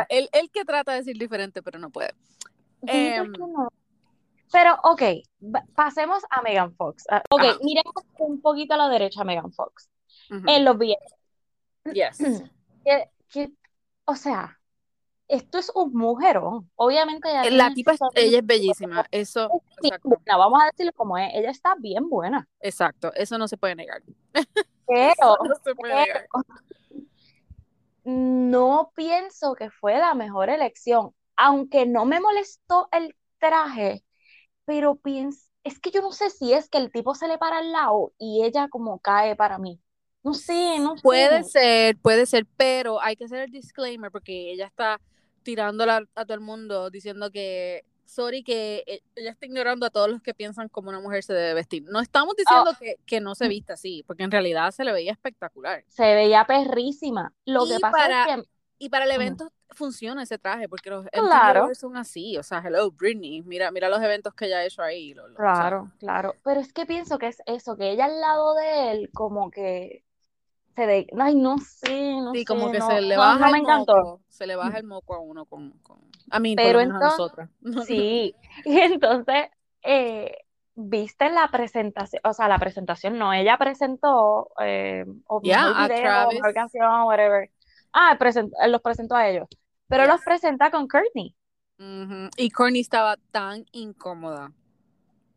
El 0.08 0.50
que 0.50 0.64
trata 0.64 0.92
de 0.92 0.98
decir 0.98 1.18
diferente, 1.18 1.62
pero 1.62 1.78
no 1.78 1.90
puede. 1.90 2.14
Sí, 2.80 3.12
¿por 3.16 3.26
Em, 3.26 3.32
no? 3.32 3.68
Pero, 4.52 4.76
ok, 4.82 5.02
pasemos 5.74 6.22
a 6.28 6.42
Megan 6.42 6.74
Fox. 6.74 7.04
Ah, 7.10 7.22
ok, 7.30 7.42
miremos 7.62 7.94
un 8.18 8.40
poquito 8.42 8.74
a 8.74 8.76
la 8.76 8.88
derecha 8.88 9.22
a 9.22 9.24
Megan 9.24 9.52
Fox. 9.52 9.88
Ujú. 10.30 10.42
En 10.46 10.64
los 10.64 10.76
billetes. 10.78 11.14
Yes. 11.92 12.18
Que, 12.84 13.08
que- 13.28 13.52
o 14.06 14.16
sea, 14.16 14.58
esto 15.28 15.58
es 15.58 15.70
un 15.72 15.92
mujerón. 15.94 16.68
Obviamente 16.74 17.30
ella 17.30 17.48
La 17.50 17.72
tipa, 17.72 17.92
es- 17.92 18.00
ella 18.16 18.38
es 18.40 18.46
bellísima, 18.46 19.06
eso, 19.12 19.48
buena, 20.02 20.36
vamos 20.36 20.60
a 20.60 20.66
decirlo 20.66 20.92
como 20.94 21.16
es. 21.16 21.30
Ella 21.32 21.50
está 21.50 21.76
bien 21.76 22.10
buena. 22.10 22.48
exacto, 22.58 23.12
eso 23.14 23.38
no 23.38 23.46
se 23.46 23.56
puede 23.56 23.76
negar. 23.76 24.02
Pero 24.32 24.44
Eso 25.16 25.38
no 25.44 25.54
se 25.62 25.74
puede 25.76 25.94
negar. 25.94 26.26
No 28.04 28.92
pienso 28.94 29.54
que 29.54 29.70
fue 29.70 29.98
la 29.98 30.14
mejor 30.14 30.50
elección. 30.50 31.14
Aunque 31.36 31.86
no 31.86 32.04
me 32.04 32.20
molestó 32.20 32.88
el 32.92 33.16
traje, 33.38 34.04
pero 34.64 34.96
pienso, 34.96 35.48
es 35.64 35.78
que 35.78 35.90
yo 35.90 36.02
no 36.02 36.12
sé 36.12 36.30
si 36.30 36.52
es 36.52 36.68
que 36.68 36.78
el 36.78 36.90
tipo 36.90 37.14
se 37.14 37.28
le 37.28 37.38
para 37.38 37.58
al 37.58 37.72
lado 37.72 38.12
y 38.18 38.44
ella 38.44 38.68
como 38.68 38.98
cae 38.98 39.36
para 39.36 39.58
mí. 39.58 39.80
No 40.22 40.34
sé, 40.34 40.78
no 40.78 40.96
sé. 40.96 41.02
Puede 41.02 41.42
ser, 41.44 41.96
puede 41.98 42.26
ser, 42.26 42.46
pero 42.56 43.00
hay 43.00 43.16
que 43.16 43.24
hacer 43.24 43.40
el 43.40 43.50
disclaimer 43.50 44.10
porque 44.10 44.52
ella 44.52 44.66
está 44.66 45.00
tirándola 45.42 46.04
a 46.14 46.24
todo 46.24 46.34
el 46.34 46.40
mundo 46.40 46.90
diciendo 46.90 47.30
que, 47.30 47.84
sorry, 48.12 48.42
que 48.42 48.84
e- 48.86 49.02
ella 49.16 49.30
está 49.30 49.46
ignorando 49.46 49.86
a 49.86 49.90
todos 49.90 50.08
los 50.10 50.20
que 50.22 50.34
piensan 50.34 50.68
como 50.68 50.90
una 50.90 51.00
mujer 51.00 51.22
se 51.24 51.32
debe 51.32 51.54
vestir. 51.54 51.84
No 51.84 52.00
estamos 52.00 52.34
diciendo 52.36 52.70
Oh. 52.72 52.78
que, 52.78 52.96
que 53.06 53.20
no 53.20 53.34
se 53.34 53.48
vista 53.48 53.72
así, 53.74 54.02
porque 54.06 54.22
en 54.24 54.30
realidad 54.30 54.70
se 54.70 54.84
le 54.84 54.92
veía 54.92 55.12
espectacular. 55.12 55.84
Se 55.88 56.14
veía 56.14 56.44
perrísima. 56.44 57.32
Lo 57.46 57.64
Y 57.66 57.70
que 57.70 57.78
pasa 57.80 57.92
para- 57.96 58.24
es 58.36 58.36
que 58.42 58.48
Y 58.78 58.88
para 58.88 59.04
el 59.04 59.12
evento 59.12 59.52
funciona 59.70 60.24
ese 60.24 60.38
traje, 60.38 60.68
porque 60.68 60.90
los 60.90 61.06
Claro. 61.06 61.72
Son 61.72 61.96
así. 61.96 62.36
O 62.36 62.42
sea, 62.42 62.58
hello, 62.66 62.90
Britney, 62.90 63.40
mira, 63.42 63.70
mira 63.70 63.88
los 63.88 64.02
eventos 64.02 64.34
que 64.34 64.46
ella 64.46 64.58
ha 64.58 64.64
hecho 64.64 64.82
ahí. 64.82 65.14
lo- 65.14 65.28
lo- 65.28 65.34
o 65.34 65.36
sea, 65.36 65.52
Claro, 65.54 65.92
claro. 66.00 66.34
Pero 66.42 66.58
es 66.60 66.72
que 66.72 66.84
pienso 66.84 67.16
que 67.18 67.28
es 67.28 67.40
eso, 67.46 67.76
que 67.76 67.92
ella 67.92 68.06
al 68.06 68.20
lado 68.20 68.54
de 68.54 68.90
él, 68.90 69.10
como 69.14 69.52
que 69.52 70.02
se 70.74 70.86
de, 70.86 71.06
ay, 71.16 71.34
no 71.36 71.58
sé, 71.58 72.16
no 72.16 72.32
sí, 72.32 72.40
sé, 72.40 72.44
como 72.44 72.72
que 72.72 72.78
no, 72.80 72.88
se 72.88 73.00
le 73.02 73.14
no, 73.14 73.20
baja 73.20 73.38
no 73.38 73.46
el 73.46 73.52
me 73.52 73.58
encantó. 73.58 73.94
moco, 73.94 74.20
se 74.28 74.46
le 74.48 74.56
baja 74.56 74.78
el 74.78 74.84
moco 74.84 75.14
a 75.14 75.20
uno 75.20 75.44
con, 75.44 75.70
con 75.84 76.00
a 76.32 76.40
mí, 76.40 76.56
por 76.56 76.64
Pero 76.64 76.78
lo 76.80 76.86
menos 76.86 77.02
a 77.02 77.04
entonces- 77.04 77.18
nosotras. 77.18 77.50
Sí, 77.86 78.34
y 78.64 78.78
entonces, 78.80 79.46
eh, 79.82 80.36
viste 80.74 81.30
la 81.30 81.48
presentación, 81.48 82.20
o 82.24 82.32
sea, 82.32 82.48
la 82.48 82.58
presentación 82.58 83.18
no, 83.18 83.32
ella 83.32 83.58
presentó, 83.58 84.50
eh, 84.60 85.04
o 85.26 85.40
Yeah, 85.42 85.86
video, 85.86 86.28
mejor 86.32 86.54
canción, 86.54 87.02
whatever. 87.04 87.50
Ah, 87.92 88.16
present- 88.18 88.52
los 88.68 88.80
presentó 88.80 89.14
a 89.14 89.28
ellos, 89.28 89.46
pero 89.86 90.06
los 90.06 90.20
presenta 90.22 90.70
con 90.70 90.88
Courtney. 90.88 91.34
Y 92.36 92.50
Courtney 92.50 92.80
estaba 92.80 93.16
tan 93.32 93.66
incómoda. 93.72 94.52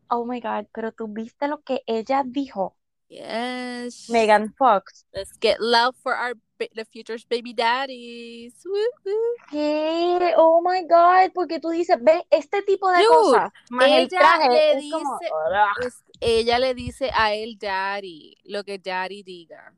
Oh 0.10 0.23
my 0.25 0.39
God, 0.39 0.67
pero 0.71 0.91
tú 0.91 1.08
viste 1.08 1.47
lo 1.47 1.62
que 1.63 1.81
ella 1.88 2.21
dijo, 2.25 2.74
Yes. 3.09 4.09
Megan 4.09 4.53
Fox. 4.57 5.05
Let's 5.13 5.31
get 5.39 5.61
love 5.61 5.95
for 6.01 6.15
our 6.15 6.33
the 6.73 6.85
future's 6.85 7.25
baby 7.25 7.53
daddies. 7.53 8.53
Woo, 8.65 8.73
woo. 9.05 9.35
¿Qué? 9.51 10.33
Oh 10.37 10.61
my 10.61 10.83
God, 10.87 11.31
porque 11.33 11.59
tú 11.59 11.69
dices, 11.69 11.97
ves, 12.01 12.23
este 12.31 12.61
tipo 12.63 12.89
de 12.89 13.03
Dude, 13.03 13.09
cosas, 13.09 13.51
más 13.69 13.87
el 13.89 13.93
ella 14.05 14.07
traje, 14.09 14.49
le 14.49 14.89
como, 14.91 15.19
dice- 15.19 15.31
"Ugh". 15.33 15.85
Es- 15.85 16.03
ella 16.21 16.59
le 16.59 16.73
dice 16.73 17.11
a 17.13 17.33
él 17.33 17.57
daddy, 17.59 18.37
lo 18.45 18.63
que 18.63 18.79
daddy 18.79 19.21
diga. 19.23 19.73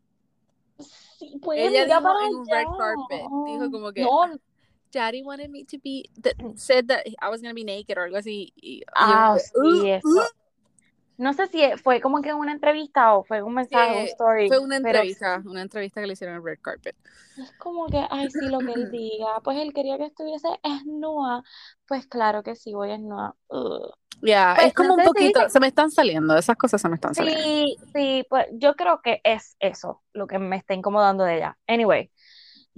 Sí, 1.18 1.40
pues, 1.42 1.60
ella 1.60 1.86
dijo 1.86 2.00
en 2.22 2.36
un 2.36 2.48
red 2.48 2.66
carpet, 2.78 3.26
dijo 3.46 3.72
como 3.72 3.92
que 3.92 4.02
No, 4.02 4.38
daddy 4.92 5.24
wanted 5.24 5.50
me 5.50 5.64
to 5.66 5.78
be 5.84 6.06
that 6.22 6.36
said 6.56 6.88
that 6.88 7.08
I 7.20 7.30
was 7.30 7.42
gonna 7.42 7.56
be 7.56 7.64
naked 7.64 7.98
o 7.98 8.02
algo 8.04 8.18
así. 8.18 8.54
Y, 8.56 8.80
yo 8.82 8.86
Ah, 8.96 9.38
sí, 9.40 9.58
"Uh, 9.60 9.86
eso. 9.86 10.08
uh". 10.08 10.28
No 11.18 11.34
sé 11.34 11.48
si 11.48 11.62
fue 11.84 12.02
como 12.02 12.22
que 12.22 12.34
una 12.34 12.52
entrevista 12.52 13.16
o 13.16 13.24
fue 13.24 13.42
un 13.44 13.54
mensaje, 13.56 13.94
un 13.96 14.04
Sí, 14.04 14.06
story, 14.06 14.58
Fue 14.58 14.60
una 14.60 14.78
pero 14.82 15.02
entrevista, 15.02 15.42
una 15.46 15.62
entrevista 15.62 16.02
que 16.02 16.08
le 16.08 16.14
hicieron 16.14 16.38
en 16.38 16.44
red 16.46 16.60
carpet. 16.62 16.96
es 17.36 17.52
como 17.58 17.90
que, 17.90 18.06
ay, 18.10 18.30
sí, 18.32 18.50
lo 18.50 18.64
que 18.64 18.74
él 18.74 18.90
diga, 18.92 19.40
pues 19.44 19.58
él 19.60 19.74
quería 19.74 19.98
que 19.98 20.06
estuviese 20.06 20.48
esnúa, 20.64 21.44
pues 21.88 22.08
claro 22.08 22.44
que 22.44 22.56
sí, 22.56 22.74
voy 22.74 22.92
esnúa. 22.92 23.36
Ya, 24.22 24.56
Pues, 24.56 24.68
es 24.68 24.74
como 24.74 24.94
no 24.96 24.96
un 24.96 25.02
si 25.04 25.04
poquito, 25.04 25.40
dice- 25.40 25.50
se 25.50 25.60
me 25.60 25.68
están 25.68 25.92
saliendo, 25.92 26.38
esas 26.38 26.56
cosas 26.58 26.82
se 26.82 26.90
me 26.90 26.96
están 26.96 27.16
saliendo. 27.16 27.50
Sí, 27.50 27.78
sí, 27.94 28.26
pues 28.30 28.46
yo 28.54 28.76
creo 28.76 29.02
que 29.02 29.22
es 29.24 29.56
eso 29.60 30.04
lo 30.14 30.28
que 30.28 30.38
me 30.40 30.56
está 30.58 30.74
incomodando 30.76 31.24
de 31.24 31.38
ella. 31.38 31.58
Anyway, 31.68 32.12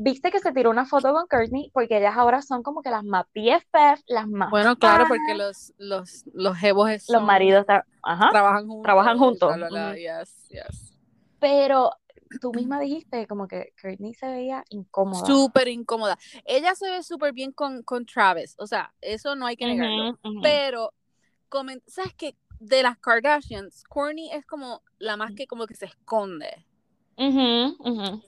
viste 0.01 0.31
que 0.31 0.39
se 0.39 0.53
tiró 0.53 0.69
una 0.69 0.85
foto 0.85 1.11
con 1.11 1.27
Courtney 1.27 1.71
porque 1.73 1.97
ellas 1.97 2.15
ahora 2.15 2.41
son 2.41 2.63
como 2.63 2.81
que 2.81 2.89
las 2.89 3.03
más 3.03 3.25
BFF, 3.35 4.01
las 4.07 4.27
más 4.29 4.49
Bueno, 4.49 4.77
claro, 4.77 5.05
porque 5.09 5.35
los, 5.35 5.73
los, 5.77 6.23
los 6.33 6.57
jevos 6.57 6.89
los 7.09 7.21
maridos, 7.21 7.65
tra- 7.65 7.83
ajá, 8.01 8.29
trabajan 8.31 8.65
juntos. 8.67 8.83
trabajan 8.83 9.17
juntos. 9.17 9.55
yes, 9.97 10.47
yes. 10.49 10.97
pero 11.39 11.91
tú 12.39 12.53
misma 12.53 12.79
dijiste 12.79 13.27
como 13.27 13.47
que 13.47 13.73
Courtney 13.81 14.13
se 14.13 14.27
veía 14.27 14.63
incómoda. 14.69 15.25
Súper 15.25 15.67
incómoda. 15.67 16.17
Ella 16.45 16.75
se 16.75 16.89
ve 16.89 17.03
súper 17.03 17.33
bien 17.33 17.51
con, 17.51 17.83
con 17.83 18.05
Travis, 18.05 18.55
o 18.57 18.67
sea, 18.67 18.93
eso 19.01 19.35
no 19.35 19.47
hay 19.47 19.57
que 19.57 19.65
negarlo. 19.65 20.11
Ujú, 20.11 20.29
ujú. 20.29 20.41
Pero, 20.41 20.93
¿sabes 21.87 22.13
qué? 22.15 22.37
De 22.61 22.83
las 22.83 22.97
Kardashians, 22.99 23.83
Kourtney 23.89 24.31
es 24.31 24.45
como 24.45 24.81
la 24.97 25.17
más 25.17 25.33
que 25.33 25.45
como 25.45 25.67
que 25.67 25.75
se 25.75 25.87
esconde. 25.87 26.65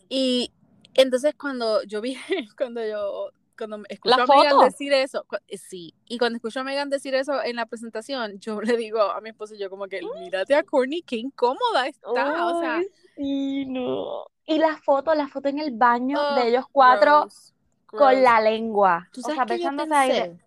Y 0.10 0.52
entonces 0.96 1.36
cuando 1.36 1.84
yo 1.84 2.02
vi, 2.02 2.18
cuando 2.58 2.86
yo, 2.86 3.32
cuando 3.58 3.82
escucho 3.90 4.22
a 4.22 4.26
Megan 4.26 4.60
decir 4.60 4.94
eso, 4.94 5.26
eh, 5.48 5.58
sí, 5.58 5.94
y 6.06 6.18
cuando 6.18 6.38
escucho 6.38 6.62
a 6.62 6.64
Megan 6.64 6.90
decir 6.90 7.14
eso 7.16 7.42
en 7.44 7.56
la 7.56 7.66
presentación, 7.66 8.40
yo 8.40 8.62
le 8.62 8.78
digo 8.78 9.02
a 9.02 9.22
mi 9.22 9.30
esposo, 9.30 9.56
yo 9.56 9.70
como 9.70 9.88
que, 9.88 10.02
mírate 10.20 10.56
a 10.56 10.64
Courtney, 10.64 11.02
qué 11.02 11.18
incómoda 11.18 11.88
está, 11.88 12.48
o 12.48 12.60
sea, 12.60 12.82
sí, 13.16 13.66
no. 13.66 14.26
Y 14.46 14.58
la 14.58 14.78
foto, 14.78 15.14
la 15.14 15.28
foto 15.28 15.50
en 15.50 15.60
el 15.60 15.72
baño 15.72 16.20
oh, 16.20 16.36
de 16.36 16.50
ellos 16.50 16.66
cuatro 16.72 17.22
gross, 17.22 17.54
con 17.86 18.22
la 18.24 18.42
lengua. 18.42 19.08
¿Tú 19.12 19.22
O 19.22 19.24
sabes 19.24 19.38
sea, 19.38 19.46
qué 19.46 19.64
yo 19.64 19.70
pensé? 19.78 20.40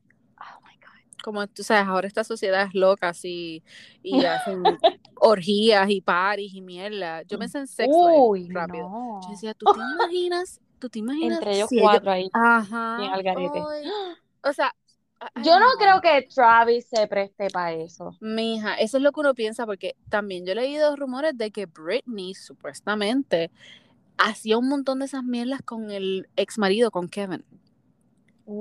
Como 1.25 1.47
tú 1.47 1.63
sabes, 1.63 1.89
ahora 1.89 2.07
esta 2.07 2.23
sociedad 2.23 2.67
es 2.67 2.75
loca 2.75 3.09
así, 3.09 3.63
y 4.03 4.13
hacen 4.27 4.63
orgías 5.17 5.89
y 5.89 6.03
paris 6.03 6.53
y 6.55 6.61
mierda. 6.61 7.23
Yo 7.23 7.39
pensé 7.39 7.59
en 7.61 7.67
sex 7.67 7.89
life 7.89 8.19
Uy, 8.21 8.49
rápido. 8.51 8.91
no. 8.91 9.21
Yo 9.25 9.31
decía, 9.31 9.55
¿tú 9.55 9.65
te 9.73 9.81
imaginas? 9.95 10.61
¿Tú 10.79 10.91
te 10.91 10.99
imaginas? 10.99 11.39
Entre 11.39 11.57
ellos 11.57 11.69
si 11.71 11.77
ellos- 11.79 11.89
cuatro 11.91 12.11
ahí, 12.11 12.29
Ajá. 12.35 12.99
ay, 13.15 13.25
O 14.47 14.53
sea, 14.53 14.75
Yo 15.43 15.59
no 15.59 15.67
creo 15.79 16.03
que 16.03 16.29
Travis 16.35 16.87
se 16.87 17.07
preste 17.07 17.49
para 17.49 17.73
eso. 17.73 18.15
Mija, 18.21 18.75
eso 18.75 18.99
es 18.99 19.03
lo 19.03 19.11
que 19.13 19.21
uno 19.21 19.33
piensa, 19.35 19.65
porque 19.65 19.97
también 20.11 20.45
yo 20.45 20.53
he 20.53 20.57
leído 20.57 20.95
rumores 20.97 21.39
de 21.39 21.51
que 21.51 21.65
Britney 21.65 22.35
supuestamente 22.35 23.51
hacía 24.19 24.59
un 24.59 24.69
montón 24.69 24.99
de 24.99 25.07
esas 25.07 25.25
mierdas 25.25 25.63
con 25.63 25.91
el 25.91 26.29
ex 26.37 26.59
marido, 26.59 26.91
con 26.91 27.09
Kevin. 27.09 27.43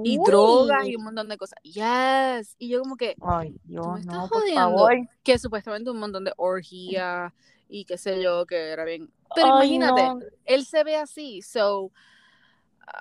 Y 0.02 0.20
drogas 0.20 0.88
y 0.88 0.96
un 0.96 1.04
montón 1.06 1.30
de 1.30 1.38
cosas. 1.38 1.60
Yes. 1.64 2.56
Y 2.60 2.70
yo 2.70 2.82
como 2.82 2.98
que, 2.98 3.18
Ay, 3.22 3.56
Dios, 3.64 3.88
me 3.88 4.00
estás 4.02 4.24
no, 4.24 4.28
por 4.30 4.42
jodiendo? 4.42 4.54
favor. 4.54 4.94
que 5.24 5.38
supuestamente 5.40 5.90
un 5.92 6.00
montón 6.00 6.24
de 6.26 6.34
orgía 6.38 7.34
y 7.70 7.86
qué 7.86 7.98
sé 7.98 8.22
yo, 8.22 8.46
que 8.46 8.70
era 8.72 8.86
bien. 8.86 9.12
Pero 9.34 9.48
Ay, 9.48 9.50
imagínate, 9.50 10.16
no. 10.16 10.20
él 10.46 10.66
se 10.66 10.84
ve 10.84 10.96
así, 10.98 11.42
so, 11.42 11.92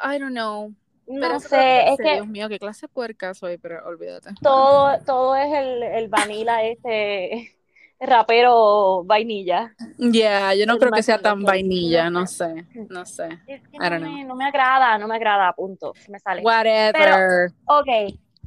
I 0.03 0.19
don't 0.19 0.33
know. 0.35 0.75
Pero 1.19 1.35
No 1.35 1.37
eso 1.37 1.49
sé, 1.49 1.93
es 1.93 2.01
que 2.01 2.09
Dios 2.11 2.27
mío, 2.27 2.49
qué 2.49 2.59
clase 2.59 2.87
de 2.87 2.93
puerca 2.93 3.35
soy, 3.35 3.59
pero 3.59 3.87
olvídate. 3.87 4.31
todo, 4.41 4.99
todo 5.05 5.37
es 5.37 5.53
el, 5.53 5.83
el 5.83 6.09
vanilla 6.09 6.63
ese 6.65 7.57
rapero 8.03 9.05
vainilla. 9.05 9.75
Yeah, 9.99 10.55
yo 10.55 10.67
no 10.67 10.79
creo 10.79 10.93
que 10.93 11.03
sea 11.03 11.19
tan 11.21 11.43
vainilla, 11.43 12.11
no 12.11 12.27
sé, 12.27 12.67
no 12.91 13.05
sé. 13.07 13.29
Es 13.47 13.63
que 13.69 13.77
I 13.77 13.91
no 13.91 14.01
me, 14.01 14.25
no 14.25 14.35
me 14.35 14.45
agrada, 14.45 14.99
no 14.99 15.07
me 15.09 15.17
agrada, 15.17 15.53
punto. 15.53 15.93
Me 16.09 16.19
sale. 16.19 16.43
Whatever. 16.43 17.53
Ok, 17.67 17.89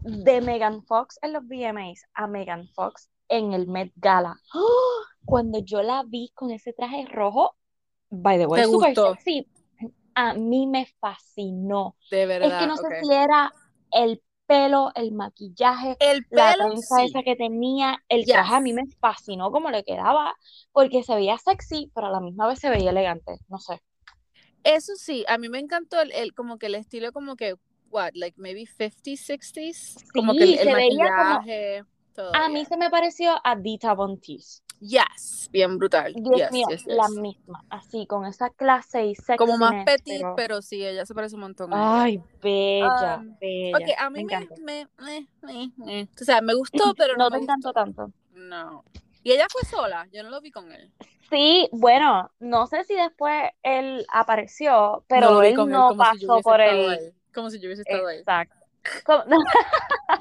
de 0.02 0.42
Megan 0.42 0.84
Fox 0.84 1.18
en 1.22 1.34
los 1.34 1.44
VMAs 1.48 2.06
a 2.14 2.28
Megan 2.28 2.68
Fox 2.76 3.10
en 3.30 3.54
el 3.54 3.68
Met 3.68 3.92
Gala. 3.96 4.36
¡Oh! 4.54 5.02
Cuando 5.26 5.60
yo 5.60 5.82
la 5.82 6.04
vi 6.06 6.32
con 6.36 6.52
ese 6.52 6.74
traje 6.74 7.06
rojo, 7.12 7.56
by 8.10 8.38
the 8.38 8.46
way, 8.46 8.62
¿Te 8.62 8.68
super 8.68 8.90
gustó? 8.90 9.14
sexy. 9.16 9.48
A 10.14 10.34
mí 10.34 10.68
me 10.68 10.88
fascinó. 11.00 11.96
de 12.12 12.26
verdad. 12.26 12.52
Es 12.52 12.60
que 12.60 12.68
no 12.68 12.78
sé 12.78 13.02
si 13.02 13.12
era 13.12 13.52
el 13.92 14.22
pelo, 14.48 14.92
el 14.96 15.12
maquillaje, 15.12 15.96
El 16.00 16.26
la 16.30 16.54
trenza 16.54 16.98
sí. 16.98 17.06
esa 17.06 17.24
que 17.24 17.36
tenía, 17.36 18.04
el 18.10 18.22
Yes. 18.26 18.34
traje 18.34 18.56
a 18.56 18.60
mí 18.60 18.74
me 18.74 18.84
fascinó 19.00 19.52
como 19.52 19.70
le 19.72 19.84
quedaba, 19.84 20.36
porque 20.72 21.04
se 21.04 21.16
veía 21.16 21.38
sexy, 21.38 21.92
pero 21.96 22.08
a 22.08 22.12
la 22.12 22.20
misma 22.22 22.48
vez 22.48 22.60
se 22.60 22.70
veía 22.70 22.92
elegante, 22.92 23.40
no 23.50 23.58
sé. 23.60 23.82
Eso 24.64 24.94
sí, 24.96 25.24
a 25.28 25.38
mí 25.38 25.48
me 25.50 25.60
encantó 25.60 26.02
el, 26.02 26.12
el- 26.12 26.34
como 26.34 26.58
que 26.58 26.66
el 26.68 26.76
estilo 26.76 27.12
como 27.12 27.36
que, 27.36 27.56
what, 27.92 28.12
like 28.16 28.40
maybe 28.40 28.66
50s, 28.66 29.20
60s, 29.20 30.04
como 30.14 30.34
que 30.34 30.44
el, 30.44 30.54
el 30.60 30.66
como- 30.66 30.76
maquillaje, 30.78 31.84
todo. 32.16 32.34
A 32.36 32.50
mí 32.50 32.66
se 32.66 32.78
me 32.78 32.90
pareció 32.90 33.36
a 33.44 33.56
Dita 33.56 33.94
Von 33.94 34.20
Teese. 34.20 34.64
Yes, 34.86 35.50
bien 35.52 35.78
brutal. 35.78 36.14
Dios 36.14 36.38
yes, 36.38 36.52
mío, 36.52 36.68
yes, 36.70 36.86
la 36.86 37.08
yes. 37.08 37.18
misma, 37.18 37.64
así, 37.70 38.06
con 38.06 38.26
esa 38.26 38.50
clase 38.52 39.06
y 39.06 39.16
sexiness, 39.16 39.38
Como 39.38 39.58
más 39.58 39.84
petit, 39.86 40.20
pero- 40.22 40.36
pero 40.36 40.62
sí, 40.62 40.86
ella 40.86 41.06
se 41.06 41.16
parece 41.16 41.36
un 41.36 41.42
montón. 41.42 41.72
Ay, 41.74 42.22
bella, 42.42 43.18
Um, 43.20 43.36
bella. 43.40 43.78
Ok, 43.78 43.84
a 43.98 44.10
mí 44.10 44.24
me 44.26 44.48
me, 44.62 44.88
me, 45.00 45.72
eh. 45.88 46.08
O 46.22 46.24
sea, 46.24 46.42
me 46.42 46.54
gustó, 46.54 46.94
pero 46.98 47.16
no, 47.18 47.30
No 47.30 47.38
me 47.38 47.44
encantó 47.44 47.74
tanto. 47.74 48.12
No. 48.34 48.84
Y 49.24 49.32
ella 49.32 49.48
fue 49.52 49.64
sola, 49.64 50.08
yo 50.14 50.22
no 50.22 50.30
lo 50.30 50.40
vi 50.40 50.52
con 50.52 50.72
él. 50.72 50.92
Sí, 51.32 51.68
bueno, 51.72 52.30
no 52.40 52.68
sé 52.68 52.84
si 52.84 52.94
después 52.94 53.50
él 53.64 54.06
apareció, 54.14 55.04
pero 55.08 55.32
no 55.32 55.42
él 55.42 55.60
él 55.60 55.68
no 55.70 55.92
si 55.94 55.98
pasó 55.98 56.40
por 56.42 56.62
ahí. 56.62 57.12
Como 57.34 57.50
si 57.50 57.60
yo 57.60 57.68
hubiese 57.68 57.82
estado 57.82 58.08
ahí. 58.08 58.20
Exacto. 58.20 58.56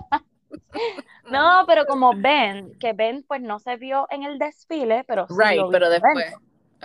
No, 1.30 1.64
pero 1.66 1.87
como 1.87 2.12
Ben, 2.16 2.78
que 2.78 2.92
Ben 2.92 3.24
pues 3.26 3.40
no 3.40 3.58
se 3.58 3.76
vio 3.76 4.06
en 4.10 4.24
el 4.24 4.38
desfile, 4.38 5.04
pero 5.04 5.26
sí 5.28 5.34
Right, 5.37 5.58
lo 5.60 5.70
pero 5.70 5.88
después. 5.88 6.16
adentro. 6.16 6.40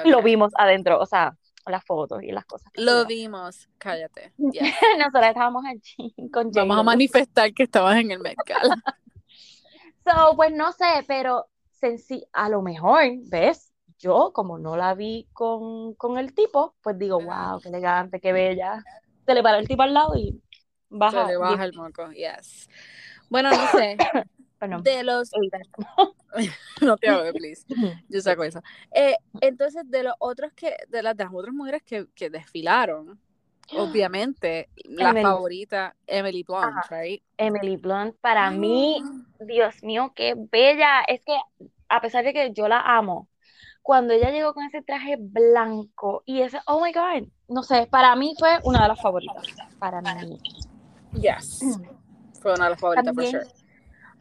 Lo 0.05 0.21
vimos 0.21 0.53
adentro, 0.57 0.99
o 0.99 1.05
sea, 1.05 1.35
las 1.65 1.83
fotos 1.83 2.23
y 2.23 2.31
las 2.31 2.45
cosas. 2.45 2.71
Lo 2.75 3.05
vimos, 3.05 3.67
cállate. 3.77 4.33
Yes. 4.37 4.73
Nosotros 4.97 5.25
estábamos 5.25 5.63
allí 5.65 6.13
con 6.31 6.51
Vamos 6.51 6.77
a 6.79 6.83
manifestar 6.83 7.53
que 7.53 7.63
estabas 7.63 7.97
en 7.97 8.11
el 8.11 8.19
Met 8.19 8.37
Gala. 8.45 8.81
So, 10.05 10.35
pues 10.35 10.53
no 10.53 10.71
sé, 10.71 11.03
pero 11.07 11.47
a 12.33 12.49
lo 12.49 12.61
mejor, 12.61 13.03
¿ves? 13.29 13.71
Yo, 13.99 14.31
como 14.33 14.57
no 14.57 14.77
la 14.77 14.93
vi 14.95 15.27
con, 15.33 15.93
con 15.95 16.17
el 16.17 16.33
tipo, 16.33 16.75
pues 16.81 16.97
digo, 16.97 17.19
wow, 17.19 17.59
qué 17.61 17.69
elegante, 17.69 18.19
qué 18.19 18.31
bella. 18.31 18.83
Se 19.25 19.33
le 19.33 19.43
para 19.43 19.57
el 19.59 19.67
tipo 19.67 19.83
al 19.83 19.93
lado 19.93 20.15
y 20.15 20.31
Se 20.31 20.39
baja. 20.89 21.27
le 21.27 21.37
baja 21.37 21.55
10. 21.57 21.61
el 21.61 21.73
moco, 21.73 22.11
yes. 22.11 22.69
Bueno, 23.29 23.49
no 23.51 23.67
sé. 23.71 23.97
De 24.83 25.03
los. 25.03 25.31
No 26.81 26.97
te 26.97 27.09
ahogues, 27.09 27.33
please. 27.37 27.65
Yo 28.07 28.21
saco 28.21 28.43
eso. 28.43 28.61
Eh, 28.91 29.15
entonces, 29.41 29.83
de 29.89 30.03
los 30.03 30.13
otros 30.19 30.51
que. 30.53 30.75
De 30.87 31.01
las, 31.01 31.15
de 31.15 31.23
las 31.23 31.33
otras 31.33 31.53
mujeres 31.53 31.81
que, 31.83 32.07
que 32.13 32.29
desfilaron, 32.29 33.19
obviamente, 33.77 34.69
la 34.85 35.09
Emily. 35.09 35.25
favorita, 35.25 35.95
Emily 36.05 36.43
Blunt, 36.43 36.77
Ajá. 36.77 37.01
right? 37.01 37.23
Emily 37.37 37.77
Blunt, 37.77 38.15
para 38.21 38.51
mí, 38.51 39.01
Dios 39.39 39.81
mío, 39.83 40.11
qué 40.15 40.35
bella. 40.37 41.01
Es 41.07 41.21
que, 41.25 41.37
a 41.87 42.01
pesar 42.01 42.23
de 42.23 42.33
que 42.33 42.51
yo 42.53 42.67
la 42.67 42.81
amo, 42.81 43.29
cuando 43.81 44.13
ella 44.13 44.29
llegó 44.29 44.53
con 44.53 44.65
ese 44.65 44.81
traje 44.81 45.15
blanco 45.17 46.21
y 46.25 46.41
ese, 46.41 46.59
oh 46.67 46.83
my 46.83 46.91
God, 46.91 47.27
no 47.47 47.63
sé, 47.63 47.87
para 47.89 48.15
mí 48.15 48.35
fue 48.37 48.59
una 48.63 48.83
de 48.83 48.87
las 48.89 49.01
favoritas. 49.01 49.47
Para 49.79 50.01
mí. 50.01 50.37
Yes. 51.13 51.61
Fue 52.41 52.53
una 52.53 52.65
de 52.65 52.69
las 52.71 52.79
favoritas, 52.79 53.05
for 53.13 53.23
También, 53.23 53.31
sure. 53.43 53.53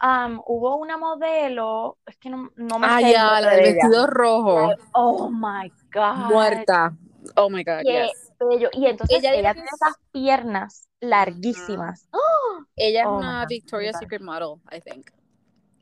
um, 0.03 0.41
hubo 0.45 0.75
una 0.77 0.97
modelo, 0.97 1.97
es 2.05 2.17
que 2.17 2.29
no, 2.29 2.51
no 2.55 2.79
me 2.79 2.87
Ah, 2.89 3.01
ya, 3.01 3.41
la 3.41 3.49
del 3.51 3.63
de 3.63 3.69
ella. 3.71 3.79
vestido 3.83 4.07
rojo. 4.07 4.73
Oh 4.93 5.29
my 5.29 5.71
God. 5.93 6.29
Muerta. 6.31 6.93
Oh 7.35 7.49
my 7.49 7.63
God, 7.63 7.81
Qué 7.83 8.07
yes. 8.07 8.31
bello. 8.39 8.69
Y 8.73 8.85
entonces 8.87 9.17
Ella 9.19 9.33
ella, 9.35 9.53
tiene 9.53 9.67
es- 9.67 9.73
esas 9.81 9.95
piernas 10.11 10.87
larguísimas. 11.01 12.07
¡Oh! 12.11 12.63
Ella 12.75 13.01
es 13.01 13.07
Oh 13.07 13.17
una 13.17 13.45
Victoria's. 13.45 13.97
Secret 13.99 14.21
model, 14.21 14.55
I 14.71 14.79
think. 14.81 15.11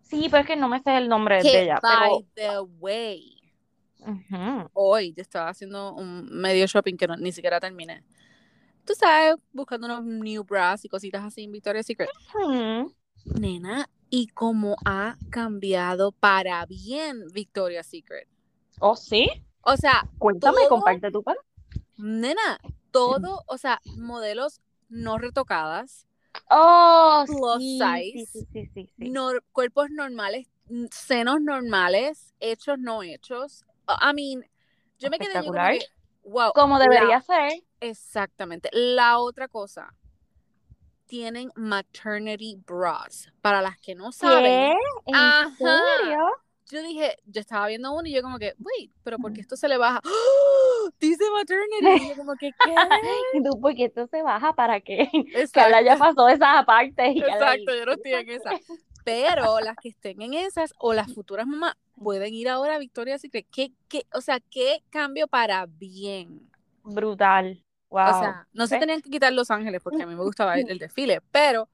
Sí, 0.04 0.28
pero 0.30 0.41
es 0.41 0.47
que 0.47 0.56
no 0.56 0.67
me 0.69 0.82
sé 0.82 0.95
el 0.97 1.10
nombre 1.10 1.41
de 1.43 1.63
ella, 1.63 1.80
by 1.82 2.26
pero 2.34 2.63
the 2.65 2.71
way, 2.80 3.34
hoy 4.73 5.13
yo 5.13 5.21
estaba 5.21 5.50
haciendo 5.50 5.93
un 5.93 6.28
medio 6.32 6.65
shopping 6.65 6.95
que 6.95 7.08
no- 7.08 7.17
ni 7.17 7.32
siquiera 7.32 7.60
terminé. 7.60 8.04
Tú 8.88 8.93
sabes, 8.95 9.36
buscando 9.52 9.86
unos 9.86 10.06
new 10.06 10.43
bras 10.45 10.86
y 10.86 10.89
cositas 10.89 11.21
así 11.23 11.43
en 11.43 11.52
Victoria's 11.52 11.86
Secret. 11.86 12.10
Nena, 13.26 13.89
y 14.10 14.28
cómo 14.28 14.78
ha 14.86 15.17
cambiado 15.30 16.13
para 16.13 16.65
bien 16.65 17.26
Victoria's 17.34 17.88
Secret. 17.88 18.30
¿Oh, 18.80 18.95
sí? 18.95 19.30
O 19.62 19.76
sea, 19.76 20.10
Cuéntame, 20.17 20.56
Todo- 20.62 20.69
comparte 20.69 21.12
tu 21.12 21.21
pan. 21.21 21.36
nena, 21.97 22.60
todo, 22.91 23.43
o 23.47 23.58
sea, 23.58 23.82
modelos 23.97 24.62
no 24.88 25.17
retocadas, 25.17 26.08
Oh, 26.50 27.26
Plus 27.28 27.58
sí, 27.58 27.80
size. 27.80 28.26
sí, 28.32 28.45
sí, 28.54 28.69
sí, 28.73 28.89
sí, 28.97 29.13
cuerpos 29.52 29.89
normales, 29.89 30.47
senos 30.91 31.41
normales, 31.41 32.34
hechos, 32.39 32.80
no 32.80 33.04
hechos. 33.04 33.65
I 33.89 34.13
mean, 34.13 34.45
yo 35.00 35.10
me 35.10 35.17
quedé 35.19 35.34
yo 35.34 35.39
como 35.41 35.54
que, 35.54 35.86
wow. 36.28 36.52
Como 36.54 36.78
la- 36.78 36.86
debería 36.86 37.22
ser. 37.22 37.52
exactamente. 37.80 38.70
La 38.74 39.20
otra 39.20 39.48
cosa, 39.48 39.94
tienen 41.06 41.50
maternity 41.56 42.58
bras. 42.66 43.32
Para 43.42 43.62
las 43.62 43.78
que 43.80 43.96
no 43.96 44.12
¿Qué? 44.12 44.18
saben, 44.18 44.74
¿En 45.06 45.16
Ajá. 45.16 45.50
serio? 45.58 46.20
yo 46.70 46.82
dije, 46.84 47.16
yo 47.26 47.40
estaba 47.40 47.68
viendo 47.68 47.94
uno 47.94 48.06
y 48.06 48.13
yo 48.13 48.22
como 48.22 48.38
que, 48.40 48.54
wait, 48.60 48.92
pero 49.04 49.18
¿por 49.20 49.32
qué 49.32 49.40
esto 49.40 49.56
se 49.56 49.70
le 49.70 49.78
baja? 49.78 50.02
¡Oh! 50.04 50.90
Dice 51.00 51.24
maternity. 51.32 52.04
Y 52.06 52.10
yo 52.10 52.16
como 52.18 52.36
que, 52.36 52.52
¿qué? 52.62 52.76
¿Y 53.34 53.42
tú 53.42 53.60
por 53.62 53.74
qué 53.74 53.86
esto 53.86 54.06
se 54.08 54.22
baja? 54.22 54.52
¿Para 54.54 54.82
qué? 54.82 55.10
Exacto. 55.13 55.52
Carla 55.54 55.82
ya 55.82 55.96
pasó 55.96 56.28
esas 56.28 56.66
partes 56.66 57.16
y 57.16 57.20
Exacto, 57.20 57.74
yo 57.74 57.86
no 57.86 57.94
estoy 57.94 58.12
en 58.13 58.30
esa. 58.32 58.52
Pero 59.08 59.62
las 59.62 59.78
que 59.78 59.88
estén 59.88 60.22
en 60.22 60.34
esas 60.34 60.74
o 60.78 60.91
las 60.93 61.13
futuras 61.13 61.48
mamás 61.48 61.76
pueden 61.96 62.34
ir 62.34 62.50
ahora 62.50 62.76
a 62.76 62.78
Victoria's 62.78 63.22
Secret. 63.22 63.48
¿Qué, 63.50 63.72
qué, 63.88 64.06
o 64.13 64.20
sea, 64.20 64.41
qué 64.41 64.84
cambio 64.89 65.30
para 65.30 65.65
bien. 65.65 66.52
Brutal. 66.84 67.63
Wow. 67.89 68.02
O 68.02 68.20
sea, 68.20 68.48
no 68.52 68.67
se 68.67 68.78
tenían 68.80 69.02
que 69.02 69.10
quitar 69.10 69.32
Los 69.32 69.50
Ángeles 69.50 69.80
porque 69.82 70.04
a 70.04 70.06
mí 70.06 70.13
me 70.13 70.24
gustaba 70.24 70.56
el, 70.56 70.70
el 70.70 70.78
desfile, 70.78 71.22
pero 71.32 71.70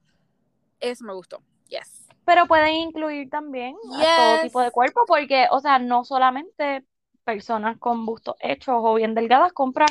eso 0.78 1.04
me 1.04 1.12
gustó. 1.12 1.42
Yes. 1.66 2.06
Pero 2.24 2.46
pueden 2.46 2.72
incluir 2.72 3.28
también 3.28 3.74
a 4.00 4.16
todo 4.16 4.42
tipo 4.42 4.60
de 4.60 4.70
cuerpo, 4.70 5.00
porque, 5.08 5.48
o 5.50 5.58
sea, 5.58 5.80
no 5.80 6.04
solamente 6.04 6.84
personas 7.24 7.78
con 7.78 8.06
bustos 8.06 8.36
hechos 8.38 8.76
o 8.78 8.94
bien 8.94 9.16
delgadas 9.16 9.52
compran. 9.52 9.88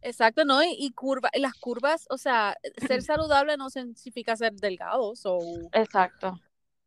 Exacto, 0.00 0.44
¿no? 0.44 0.62
Y, 0.62 0.76
y 0.78 0.92
curva, 0.92 1.28
y 1.34 1.40
las 1.40 1.54
curvas, 1.54 2.06
o 2.08 2.18
sea, 2.18 2.56
ser 2.86 3.02
saludable 3.02 3.56
no 3.56 3.68
significa 3.68 4.36
ser 4.36 4.52
delgado. 4.54 5.16
So, 5.16 5.40
Exacto. 5.72 6.38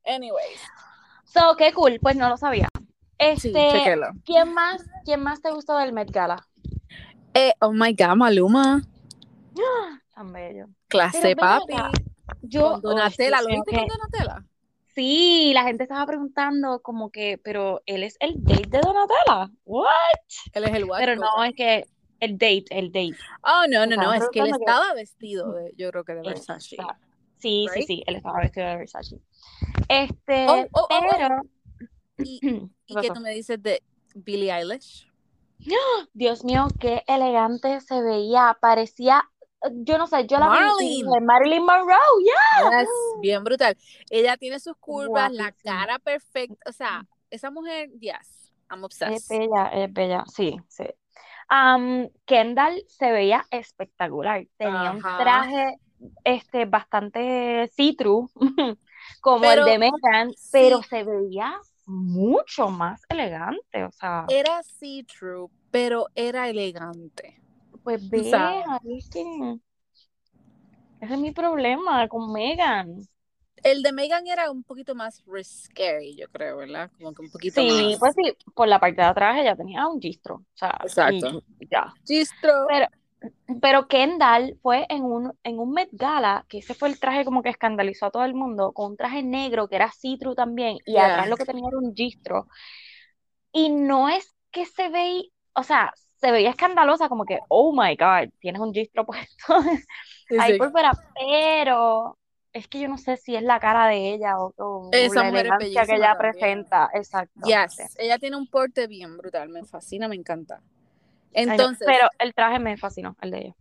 Anyways. 0.06 0.60
So, 1.26 1.56
qué 1.58 1.72
cool, 1.74 2.00
pues 2.02 2.16
no 2.16 2.30
lo 2.30 2.38
sabía. 2.38 2.68
Sí, 3.38 3.50
Este, 3.50 3.72
chequelo. 3.72 4.08
¿quién 4.26 4.54
más, 4.54 4.84
quién 5.06 5.22
más 5.22 5.42
te 5.42 5.52
gustó 5.52 5.78
del 5.78 5.94
Met 5.94 6.12
Gala? 6.12 6.48
Eh, 7.34 7.54
oh 7.60 7.72
my 7.72 7.94
God, 7.94 8.16
Maluma. 8.16 8.82
Tan 10.16 10.34
bello. 10.34 10.68
Clase 10.88 11.36
papi. 11.36 11.74
Yo, 12.42 12.74
Con 12.74 12.82
Donatella. 12.82 13.38
Ay, 13.38 13.44
¿Lo 13.44 13.50
viste 13.50 13.76
con 13.76 13.88
Donatella? 13.88 14.46
Sí, 14.94 15.52
la 15.54 15.64
gente 15.64 15.84
estaba 15.84 16.06
preguntando 16.06 16.82
como 16.82 17.12
que, 17.12 17.40
pero 17.42 17.82
él 17.86 18.04
es 18.04 18.18
el 18.20 18.44
date 18.44 18.68
de 18.68 18.82
Donatella. 18.82 19.52
What? 19.64 19.88
Él 20.54 20.64
es 20.66 20.76
el 20.76 20.84
what? 20.84 21.00
Pero 21.00 21.16
no, 21.16 21.44
es 21.44 21.54
que 21.56 21.86
el 22.20 22.38
date, 22.38 22.66
el 22.72 22.92
date. 22.92 23.16
Oh, 23.44 23.66
no, 23.70 23.86
no, 23.86 23.96
no, 23.96 24.14
es 24.14 24.28
que 24.32 24.40
él 24.40 24.48
estaba 24.48 24.94
vestido 24.94 25.54
de, 25.54 25.74
yo 25.78 25.92
creo 25.92 26.04
que 26.04 26.16
de 26.16 26.22
Versace. 26.22 26.78
Sí, 27.38 27.68
sí, 27.74 27.84
sí, 27.84 28.04
él 28.06 28.18
estaba 28.18 28.40
vestido 28.42 28.68
de 28.68 28.78
Versace. 28.78 29.20
Este, 29.91 30.45
Oh, 30.47 30.65
oh, 30.71 30.88
oh, 30.89 31.08
pero, 31.12 31.41
Y, 32.17 32.39
¿qué 32.41 32.47
¿Y 32.88 32.95
qué 32.95 33.08
pasó? 33.08 33.13
tú 33.13 33.19
me 33.21 33.32
dices 33.32 33.62
de 33.62 33.82
Billie 34.15 34.51
Eilish? 34.51 35.12
Dios 36.13 36.43
mío, 36.43 36.67
qué 36.80 37.04
elegante 37.08 37.82
se 37.82 38.01
veía, 38.01 38.58
parecía 38.60 39.30
yo 39.71 39.97
no 39.97 40.08
sé, 40.08 40.25
yo 40.25 40.39
la 40.39 40.49
vi 40.49 40.56
Marilyn. 40.56 41.12
de 41.12 41.21
Marilyn 41.21 41.63
Monroe, 41.65 41.95
ya. 42.25 42.80
Yes, 42.80 42.89
bien 43.21 43.43
brutal. 43.43 43.77
Ella 44.10 44.38
tiene 44.38 44.60
sus 44.60 44.75
curvas, 44.77 45.32
la 45.32 45.51
cara 45.51 45.99
perfecta. 45.99 46.56
O 46.67 46.73
sea, 46.73 47.06
esa 47.30 47.51
mujer, 47.51 47.91
yes, 47.99 48.51
I'm 48.69 48.80
Es 48.80 48.86
obsessed. 48.86 49.38
bella, 49.38 49.67
es 49.67 49.93
bella, 49.93 50.23
sí, 50.27 50.58
sí. 50.67 50.86
Am, 51.47 52.10
Kendall 52.25 52.84
se 52.88 53.12
veía 53.12 53.45
espectacular, 53.51 54.47
tenía 54.58 54.91
un 54.91 55.01
traje 55.01 55.75
este, 56.23 56.65
bastante 56.65 57.69
see-through, 57.75 58.32
como 59.19 59.52
el 59.52 59.63
de 59.65 59.78
Megan, 59.78 60.32
pero 60.52 60.82
sí. 60.82 60.89
se 60.89 61.04
veía 61.04 61.60
mucho 61.86 62.69
más 62.69 63.02
elegante, 63.10 63.84
o 63.84 63.91
sea, 63.91 64.26
Era 64.30 64.62
see-true, 64.63 65.50
pero 65.71 66.08
era 66.15 66.50
elegante. 66.50 67.41
pues 67.84 68.10
ve, 68.10 68.34
ahí 68.36 68.97
es 68.97 69.10
que 69.10 69.58
ese 71.02 71.13
es 71.15 71.19
mi 71.19 71.32
problema 71.32 72.08
con 72.08 72.32
Megan. 72.32 73.08
El 73.63 73.84
de 73.84 73.91
Megan 73.91 74.26
era 74.28 74.50
un 74.50 74.63
poquito 74.63 74.95
más 74.95 75.24
risque, 75.28 76.15
yo 76.15 76.28
creo, 76.30 76.58
¿verdad? 76.58 76.91
Como 76.97 77.13
que 77.13 77.21
un 77.21 77.30
poquito 77.30 77.62
Sí, 77.62 77.69
más. 77.91 78.00
pues 78.00 78.13
sí, 78.15 78.38
por 78.56 78.67
la 78.67 78.80
parte 78.80 79.02
de 79.02 79.08
atrás 79.08 79.38
ella 79.39 79.56
tenía 79.56 79.88
un 79.88 80.00
gistro, 80.02 80.36
o 80.36 80.45
sea, 80.56 80.80
Exacto. 80.84 81.43
y 81.60 81.67
ya. 81.69 81.93
Gistro. 82.06 82.65
Pero, 82.67 82.88
pero 83.62 83.88
Kendall 83.88 84.57
fue 84.62 84.86
en 84.89 85.03
un, 85.03 85.34
en 85.43 85.60
un 85.60 85.71
Met 85.73 85.89
Gala, 85.91 86.45
que 86.49 86.60
ese 86.60 86.73
fue 86.75 86.89
el 86.89 86.99
traje 86.99 87.25
como 87.25 87.43
que 87.43 87.49
escandalizó 87.49 88.07
a 88.07 88.12
todo 88.12 88.23
el 88.25 88.34
mundo, 88.34 88.73
con 88.73 88.91
un 88.91 88.97
traje 88.97 89.23
negro 89.23 89.67
que 89.67 89.75
era 89.75 89.91
see-through 89.91 90.36
también, 90.36 90.77
y 90.86 90.97
Yeah. 90.97 90.99
atrás 91.01 91.27
lo 91.27 91.38
que 91.38 91.45
tenía 91.45 91.67
era 91.69 91.77
un 91.77 91.93
gistro. 91.95 92.47
Y 93.53 93.69
no 93.69 94.10
es 94.10 94.36
que 94.51 94.65
se 94.65 94.89
veía, 94.89 95.23
o 95.55 95.63
sea, 95.63 95.93
se 96.17 96.31
veía 96.31 96.51
escandalosa, 96.51 97.10
como 97.10 97.25
que, 97.25 97.39
oh 97.49 97.73
my 97.73 97.95
God, 97.95 98.29
tienes 98.39 98.62
un 98.62 98.73
gistro 98.73 99.05
puesto 99.05 99.55
Sí, 100.29 100.41
ahí 100.41 100.53
sí. 100.53 100.55
por 100.55 100.71
fuera, 100.71 100.91
pero 101.15 102.17
es 102.53 102.67
que 102.67 102.79
yo 102.81 102.88
no 102.89 102.97
sé 102.97 103.17
si 103.17 103.36
es 103.36 103.43
la 103.43 103.60
cara 103.60 103.88
de 103.88 104.13
ella 104.13 104.39
o, 104.39 104.53
o 104.57 105.13
Esa 105.13 105.13
la 105.13 105.29
elegancia 105.29 105.86
que 105.88 105.95
ella 105.95 106.15
también. 106.15 106.17
presenta, 106.17 106.89
exacto. 106.93 107.47
Yes, 107.47 107.95
ella 107.99 108.19
tiene 108.19 108.38
un 108.38 108.47
porte 108.47 108.88
bien 108.88 109.17
brutal, 109.17 109.49
me 109.49 109.63
fascina, 109.65 110.07
me 110.07 110.15
encanta. 110.15 110.62
Ay, 111.46 111.60
no, 111.60 111.67
Entonces, 111.67 111.86
pero 111.86 112.08
el 112.20 112.34
traje 112.34 112.60
me 112.60 112.78
fascinó, 112.78 113.15
el 113.22 113.32
de 113.32 113.38
ella. 113.39 113.56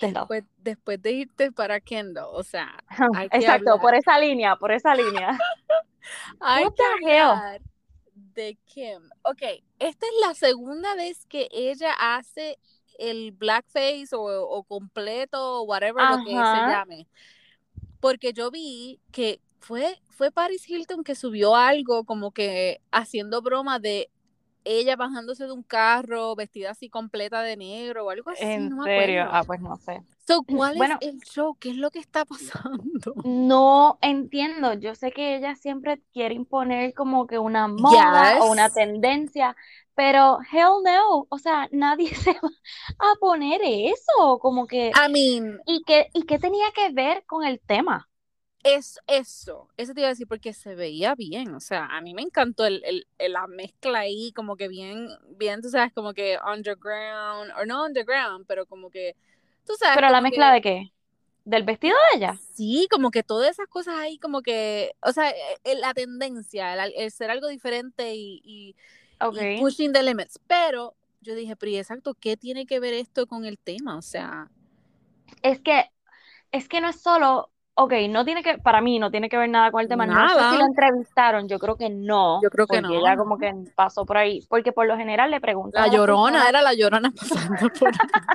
Después, 0.00 0.44
después 0.56 1.00
de 1.02 1.12
irte 1.12 1.52
para 1.52 1.80
Kendall, 1.80 2.28
o 2.32 2.42
sea, 2.42 2.82
hay 3.12 3.30
que 3.30 3.46
Exacto, 3.48 3.48
hablar, 3.48 3.80
por 3.80 3.94
esa 3.94 4.18
línea, 4.18 4.56
por 4.56 4.72
esa 4.72 4.94
línea. 4.94 5.38
hay 6.40 6.64
What 6.64 6.72
que 6.72 6.82
hablar 6.84 7.60
de 8.14 8.58
Kim. 8.66 9.02
Ok, 9.22 9.42
esta 9.78 10.06
es 10.06 10.12
la 10.26 10.34
segunda 10.34 10.94
vez 10.94 11.26
que 11.26 11.48
ella 11.52 11.92
hace 11.98 12.58
el 12.98 13.32
blackface 13.32 14.08
o, 14.12 14.22
o 14.22 14.62
completo 14.64 15.60
o 15.60 15.62
whatever 15.64 16.06
lo 16.06 16.18
que 16.18 16.44
se 16.46 16.62
Ajá. 16.62 16.64
llame. 16.64 17.08
Porque 18.00 18.32
yo 18.32 18.50
vi 18.50 19.00
que 19.12 19.40
fue, 19.60 20.00
fue 20.10 20.32
Paris 20.32 20.68
Hilton 20.68 21.04
que 21.04 21.14
subió 21.14 21.56
algo 21.56 22.04
como 22.04 22.32
que 22.32 22.80
haciendo 22.92 23.42
broma 23.42 23.78
de 23.78 24.10
ella 24.64 24.96
bajándose 24.96 25.44
de 25.46 25.52
un 25.52 25.62
carro 25.62 26.34
vestida 26.36 26.70
así 26.70 26.88
completa 26.90 27.42
de 27.42 27.56
negro 27.56 28.06
o 28.06 28.10
algo 28.10 28.30
así, 28.30 28.56
En 28.56 28.70
no 28.70 28.76
me 28.76 28.84
serio, 28.84 29.24
acuerdo. 29.24 29.30
ah, 29.30 29.44
pues 29.46 29.60
no 29.60 29.76
sé. 29.76 30.02
So, 30.26 30.44
¿cuál 30.44 30.76
Bueno, 30.76 30.96
es 30.98 30.98
el 31.00 31.20
show? 31.22 31.56
¿Qué 31.60 31.70
es 31.70 31.76
lo 31.76 31.90
que 31.90 31.98
está 32.00 32.24
pasando? 32.24 33.14
no 33.22 33.98
entiendo. 34.02 34.74
Yo 34.74 34.94
sé 34.94 35.12
que 35.12 35.36
ella 35.36 35.54
siempre 35.56 36.02
quiere 36.12 36.34
imponer 36.34 36.94
como 36.94 37.26
que 37.26 37.38
una 37.38 37.68
moda 37.68 38.34
o 38.38 38.46
una 38.50 38.70
tendencia, 38.70 39.56
pero 39.94 40.38
hell 40.52 40.82
no. 40.84 41.26
O 41.30 41.38
sea, 41.38 41.68
nadie 41.72 42.14
se 42.14 42.32
va 42.34 42.48
a 43.12 43.14
poner 43.20 43.60
eso. 43.64 44.38
Como 44.40 44.66
que, 44.66 44.94
I 44.94 45.08
mean, 45.08 45.60
¿y 45.66 45.84
qué, 45.84 46.10
y 46.14 46.24
qué 46.24 46.40
tenía 46.40 46.66
que 46.74 46.90
ver 46.92 47.24
con 47.26 47.44
el 47.46 47.60
tema? 47.62 48.09
Es 48.64 48.98
eso, 49.06 49.68
eso 49.76 49.94
te 49.94 50.00
iba 50.00 50.08
a 50.08 50.10
decir 50.10 50.28
porque 50.28 50.52
se 50.52 50.74
veía 50.74 51.14
bien, 51.14 51.54
o 51.54 51.60
sea, 51.60 51.86
a 51.86 52.00
mí 52.02 52.14
me 52.14 52.22
encantó 52.22 52.66
el, 52.66 52.82
el- 52.84 53.06
el- 53.18 53.32
la 53.32 53.46
mezcla 53.46 54.00
ahí, 54.00 54.32
como 54.32 54.56
que 54.56 54.68
bien, 54.68 55.08
bien, 55.38 55.62
tú 55.62 55.70
sabes, 55.70 55.92
como 55.92 56.12
que 56.14 56.38
underground, 56.52 57.52
o 57.58 57.66
no 57.66 57.84
underground, 57.86 58.46
pero 58.46 58.66
como 58.66 58.90
que, 58.90 59.16
tú 59.66 59.74
sabes, 59.78 60.02
Pero 60.02 60.10
la 60.10 60.20
mezcla 60.20 60.52
que, 60.52 60.52
de 60.52 60.60
qué? 60.62 60.92
¿Del 61.44 61.62
vestido 61.64 61.96
de 62.12 62.18
ella? 62.18 62.40
sí, 62.54 62.86
como 62.90 63.10
que 63.10 63.22
todas 63.22 63.50
esas 63.50 63.66
cosas 63.68 63.94
ahí, 63.96 64.18
como 64.18 64.42
que, 64.42 64.92
o 65.02 65.12
sea, 65.12 65.30
eh, 65.30 65.34
eh, 65.64 65.74
la 65.76 65.94
tendencia, 65.94 66.74
el, 66.84 67.10
ser 67.10 67.30
algo 67.30 67.48
diferente 67.48 68.14
y, 68.14 68.40
y, 68.44 68.76
y 69.28 69.46
Ok. 69.46 69.46
pushing 69.46 69.92
the 69.92 70.02
limits, 70.02 70.38
pero 70.46 70.96
yo 71.20 71.34
dije, 71.34 71.56
pero 71.56 71.70
¿y 71.72 71.78
exacto, 71.78 72.14
¿qué 72.14 72.36
tiene 72.36 72.66
que 72.66 72.80
ver 72.80 72.94
esto 72.94 73.26
con 73.26 73.44
el 73.44 73.58
tema? 73.58 73.96
O 73.98 74.02
sea, 74.02 74.50
Es 75.42 75.60
que, 75.60 75.90
es 76.52 76.68
que 76.68 76.80
no 76.80 76.88
es 76.90 77.00
solo, 77.02 77.52
ok, 77.82 77.92
no 78.10 78.24
tiene 78.24 78.42
que, 78.42 78.58
para 78.58 78.80
mí 78.80 78.98
no 78.98 79.10
tiene 79.10 79.28
que 79.28 79.38
ver 79.38 79.48
nada 79.48 79.70
con 79.70 79.80
el 79.80 79.88
tema. 79.88 80.06
No 80.06 80.14
sé 80.14 80.18
si 80.20 80.38
la 80.38 80.44
nada, 80.44 80.66
entrevistaron, 80.66 81.48
yo 81.48 81.58
creo 81.58 81.76
que 81.76 81.88
no, 81.90 82.42
yo 82.42 82.50
creo 82.50 82.66
que 82.66 82.76
porque 82.76 82.82
no, 82.82 82.94
ella 82.94 83.16
como 83.16 83.38
que 83.38 83.52
pasó 83.74 84.04
por 84.04 84.18
ahí, 84.18 84.44
porque 84.48 84.72
por 84.72 84.86
lo 84.86 84.96
general 84.96 85.30
le 85.30 85.40
preguntan 85.40 85.88
La 85.88 85.94
llorona, 85.94 86.48
era 86.48 86.62
la 86.62 86.74
llorona 86.74 87.10
pasando 87.16 87.70
por 87.70 87.90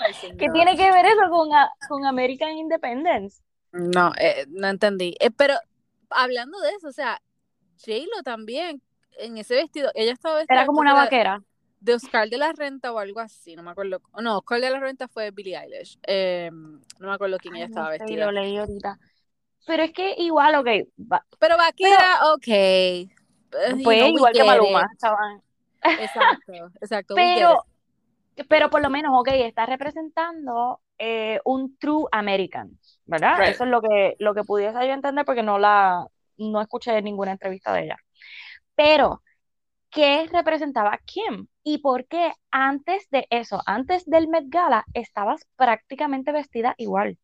Ay, 0.00 0.12
¿qué 0.38 0.48
tiene 0.50 0.76
que 0.76 0.90
ver 0.90 1.06
eso 1.06 1.30
con, 1.30 1.52
a- 1.54 1.70
con 1.88 2.04
American 2.06 2.52
Independence? 2.56 3.42
No, 3.72 4.12
eh, 4.18 4.46
no 4.48 4.68
entendí. 4.68 5.16
Eh, 5.20 5.30
pero 5.30 5.54
hablando 6.10 6.60
de 6.60 6.70
eso, 6.70 6.88
o 6.88 6.92
sea, 6.92 7.20
J-Lo 7.84 8.22
también, 8.22 8.82
en 9.18 9.38
ese 9.38 9.54
vestido, 9.54 9.90
ella 9.94 10.12
estaba 10.12 10.36
Era 10.48 10.64
vestida, 10.64 10.66
como 10.66 10.80
creo 10.80 10.84
que 10.84 10.90
una 10.90 10.92
era 10.92 11.04
vaquera. 11.04 11.42
De 11.82 11.94
Oscar 11.94 12.28
de 12.28 12.38
la 12.38 12.52
Renta 12.52 12.92
o 12.92 12.98
algo 12.98 13.20
así, 13.20 13.56
no 13.56 13.62
me 13.62 13.72
acuerdo. 13.72 14.00
No, 14.20 14.38
Oscar 14.38 14.60
de 14.60 14.70
la 14.70 14.78
Renta 14.80 15.08
fue 15.08 15.30
Billie 15.30 15.58
Eilish. 15.58 15.98
Eh, 16.06 16.50
no 16.52 17.08
me 17.08 17.12
acuerdo 17.12 17.38
quién 17.38 17.54
Ay, 17.54 17.62
ella 17.62 17.68
no 17.68 17.74
estaba 17.74 17.90
sé, 17.90 17.98
vestida. 17.98 18.26
lo 18.26 18.32
leí 18.32 18.56
ahorita. 18.56 18.98
Pero 19.66 19.82
es 19.82 19.92
que 19.92 20.14
igual, 20.18 20.54
ok, 20.56 20.66
va- 21.12 21.24
Pero 21.38 21.56
vaquera, 21.56 22.32
ok. 22.34 22.48
Pues 23.84 23.98
igual 24.08 24.32
que 24.32 24.44
Maluma, 24.44 24.86
estaban. 24.92 25.42
Exacto, 25.84 26.52
exacto. 26.80 27.14
Pero, 27.14 27.64
pero 28.48 28.70
por 28.70 28.82
lo 28.82 28.90
menos, 28.90 29.12
ok, 29.14 29.28
está 29.32 29.66
representando 29.66 30.80
eh, 30.98 31.40
un 31.44 31.76
true 31.78 32.06
American, 32.12 32.78
¿verdad? 33.06 33.38
Right. 33.38 33.54
Eso 33.54 33.64
es 33.64 33.70
lo 33.70 33.80
que, 33.82 34.16
lo 34.18 34.34
que 34.34 34.44
pudiese 34.44 34.86
yo 34.86 34.92
entender 34.92 35.24
porque 35.24 35.42
no 35.42 35.58
la, 35.58 36.06
no 36.38 36.60
escuché 36.60 37.00
ninguna 37.02 37.32
entrevista 37.32 37.72
de 37.72 37.84
ella. 37.84 37.96
Pero, 38.74 39.22
¿qué 39.90 40.28
representaba 40.32 40.98
Kim? 41.04 41.46
¿Y 41.64 41.78
por 41.78 42.06
qué 42.06 42.32
antes 42.50 43.08
de 43.10 43.26
eso, 43.30 43.62
antes 43.66 44.04
del 44.06 44.28
Met 44.28 44.44
Gala, 44.48 44.84
estabas 44.94 45.46
prácticamente 45.56 46.32
vestida 46.32 46.74
igual? 46.78 47.18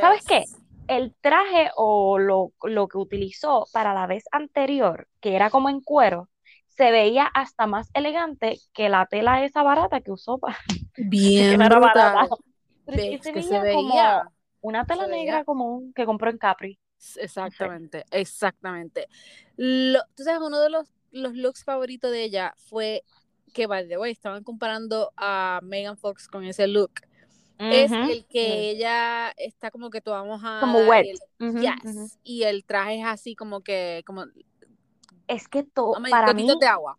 ¿Sabes 0.00 0.24
qué? 0.24 0.44
El 0.86 1.14
traje 1.20 1.70
o 1.74 2.18
lo, 2.18 2.52
lo 2.62 2.86
que 2.86 2.98
utilizó 2.98 3.66
para 3.72 3.92
la 3.92 4.06
vez 4.06 4.24
anterior, 4.30 5.08
que 5.20 5.34
era 5.34 5.50
como 5.50 5.68
en 5.68 5.80
cuero, 5.80 6.28
se 6.68 6.90
veía 6.90 7.24
hasta 7.24 7.66
más 7.66 7.90
elegante 7.94 8.60
que 8.72 8.88
la 8.88 9.06
tela 9.06 9.44
esa 9.44 9.62
barata 9.62 10.00
que 10.00 10.12
usó 10.12 10.38
para 10.38 10.56
que 10.94 11.02
Bien 11.04 11.60
era 11.60 11.78
barata. 11.78 12.28
Pero 12.84 13.02
es 13.02 13.08
que 13.08 13.22
se 13.24 13.32
que 13.32 13.42
se 13.42 13.58
veía 13.58 13.74
como 13.74 14.32
una 14.60 14.86
tela 14.86 15.06
negra 15.06 15.44
común 15.44 15.92
que 15.94 16.04
compró 16.04 16.30
en 16.30 16.38
Capri. 16.38 16.78
Exactamente, 17.16 18.04
exactamente. 18.10 19.08
Lo, 19.56 20.00
tú 20.14 20.22
sabes, 20.22 20.40
uno 20.40 20.60
de 20.60 20.70
los, 20.70 20.92
los 21.10 21.34
looks 21.34 21.64
favoritos 21.64 22.10
de 22.10 22.22
ella 22.22 22.54
fue 22.56 23.02
que, 23.54 23.66
by 23.66 23.88
the 23.88 23.98
way, 23.98 24.12
estaban 24.12 24.44
comparando 24.44 25.12
a 25.16 25.60
Megan 25.62 25.96
Fox 25.98 26.28
con 26.28 26.44
ese 26.44 26.66
look. 26.68 26.92
Es 27.68 27.92
Ujú, 27.92 28.02
el 28.06 28.26
que 28.26 28.40
sí. 28.40 28.70
ella 28.70 29.32
está 29.38 29.70
como 29.70 29.90
que 29.90 30.00
toda 30.02 30.24
Como 30.58 30.80
mojada 30.80 30.92
y 30.94 31.08
wet. 31.08 31.10
el, 31.10 31.18
Ujú, 31.40 31.64
ujú. 31.82 32.04
yes, 32.04 32.18
y 32.24 32.44
el 32.44 32.64
traje 32.64 33.00
es 33.00 33.06
así 33.06 33.36
como 33.36 33.62
que, 33.62 34.02
como, 34.06 34.26
Es 35.28 35.48
que 35.48 35.62
to- 35.64 35.96
I 35.96 36.00
mean, 36.00 36.18
para 36.22 36.32
mí, 36.34 36.60
de 36.60 36.66
agua. 36.66 36.98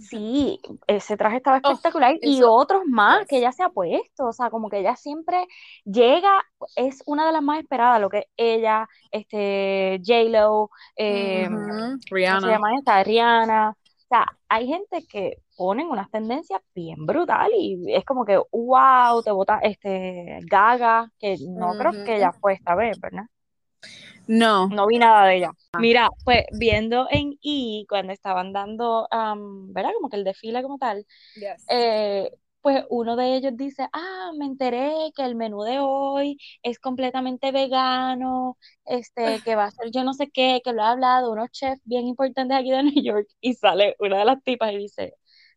sí, 0.00 0.60
ese 0.86 1.16
traje 1.16 1.38
estaba 1.38 1.58
Oh, 1.62 1.78
espectacular 1.78 2.16
y 2.22 2.42
eso, 2.42 2.44
otros 2.44 2.82
más 2.86 3.26
que 3.28 3.38
ella 3.38 3.52
se 3.52 3.62
ha 3.64 3.70
puesto, 3.70 4.26
o 4.26 4.32
sea, 4.32 4.50
como 4.50 4.70
que 4.70 4.78
ella 4.80 4.96
siempre 4.96 5.46
llega, 5.84 6.44
es 6.76 7.02
una 7.06 7.26
de 7.26 7.32
las 7.32 7.42
más 7.42 7.60
esperadas, 7.60 8.00
lo 8.00 8.10
que 8.10 8.18
es 8.20 8.26
ella, 8.36 8.88
este, 9.12 10.00
J-Lo, 10.06 10.70
eh, 10.96 11.48
Ujú, 11.50 11.98
¿cómo 12.24 12.40
se 12.40 12.48
Rihanna. 12.48 12.50
llama 12.50 12.74
esta? 12.78 13.02
Rihanna, 13.04 13.70
o 13.72 13.76
sea, 14.08 14.26
hay 14.48 14.66
gente 14.68 15.06
que 15.08 15.38
ponen 15.56 15.88
unas 15.88 16.10
tendencias 16.10 16.60
bien 16.74 17.06
brutal 17.06 17.50
y 17.54 17.94
es 17.94 18.04
como 18.04 18.24
que, 18.24 18.40
wow, 18.52 19.22
te 19.22 19.30
bota, 19.30 19.58
este, 19.62 20.40
Gaga, 20.42 21.10
que 21.18 21.36
no 21.48 21.76
creo 21.78 22.04
que 22.04 22.16
ella 22.16 22.32
fue 22.32 22.54
esta 22.54 22.74
vez, 22.74 23.00
¿verdad? 23.00 23.24
No. 24.26 24.68
No 24.68 24.86
vi 24.86 24.98
nada 24.98 25.26
de 25.26 25.36
ella. 25.36 25.50
Ah, 25.72 25.78
Mira, 25.78 26.10
pues 26.24 26.44
viendo 26.58 27.06
en 27.10 27.38
E, 27.42 27.84
cuando 27.88 28.12
estaban 28.12 28.52
dando, 28.52 29.06
am, 29.10 29.72
¿verdad? 29.72 29.90
Como 29.94 30.08
que 30.08 30.16
el 30.16 30.24
desfile 30.24 30.62
como 30.62 30.78
tal, 30.78 31.06
yes. 31.34 31.64
eh, 31.68 32.30
pues 32.60 32.84
uno 32.90 33.14
de 33.14 33.36
ellos 33.36 33.52
dice, 33.56 33.86
ah, 33.92 34.32
me 34.36 34.44
enteré 34.44 35.12
que 35.14 35.22
el 35.22 35.36
menú 35.36 35.62
de 35.62 35.78
hoy 35.78 36.36
es 36.64 36.80
completamente 36.80 37.52
vegano, 37.52 38.58
este, 38.84 39.40
que 39.44 39.54
va 39.54 39.66
a 39.66 39.70
ser 39.70 39.92
yo 39.92 40.02
no 40.02 40.12
sé 40.12 40.28
qué, 40.30 40.60
que 40.64 40.72
lo 40.72 40.82
ha 40.82 40.90
hablado 40.90 41.30
unos 41.30 41.52
chefs 41.52 41.80
bien 41.84 42.08
importantes 42.08 42.58
aquí 42.58 42.72
de 42.72 42.82
New 42.82 43.04
York, 43.04 43.28
y 43.40 43.54
sale 43.54 43.94
una 44.00 44.18
de 44.18 44.24
las 44.24 44.42
tipas 44.42 44.72
y 44.72 44.78
dice, 44.78 45.14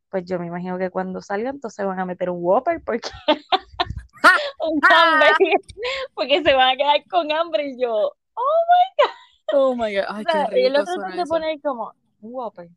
pues 0.10 0.26
yo 0.26 0.40
me 0.40 0.48
imagino 0.48 0.78
que 0.78 0.90
cuando 0.90 1.22
salgan 1.22 1.56
entonces 1.56 1.86
van 1.86 2.00
a 2.00 2.06
meter 2.06 2.30
un 2.30 2.40
Whopper, 2.42 2.82
porque 2.84 3.10
un 4.60 4.80
hambre, 4.90 5.56
porque 6.14 6.44
se 6.44 6.54
van 6.54 6.70
a 6.70 6.78
quedar 6.78 7.04
con 7.10 7.32
hambre 7.32 7.70
y 7.70 7.82
yo, 7.82 7.92
oh 7.94 8.66
my 8.68 9.04
God. 9.04 9.12
Oh 9.52 9.76
my 9.76 9.96
God, 9.96 10.06
ay, 10.10 10.26
O 10.28 10.32
sea, 10.32 10.46
qué 10.48 10.56
rico 10.56 10.70
lo 10.70 10.86
suena 10.86 11.02
tratan 11.02 11.18
de 11.18 11.26
poner 11.26 11.62
como 11.62 11.94
un 12.22 12.34
Whopper. 12.34 12.70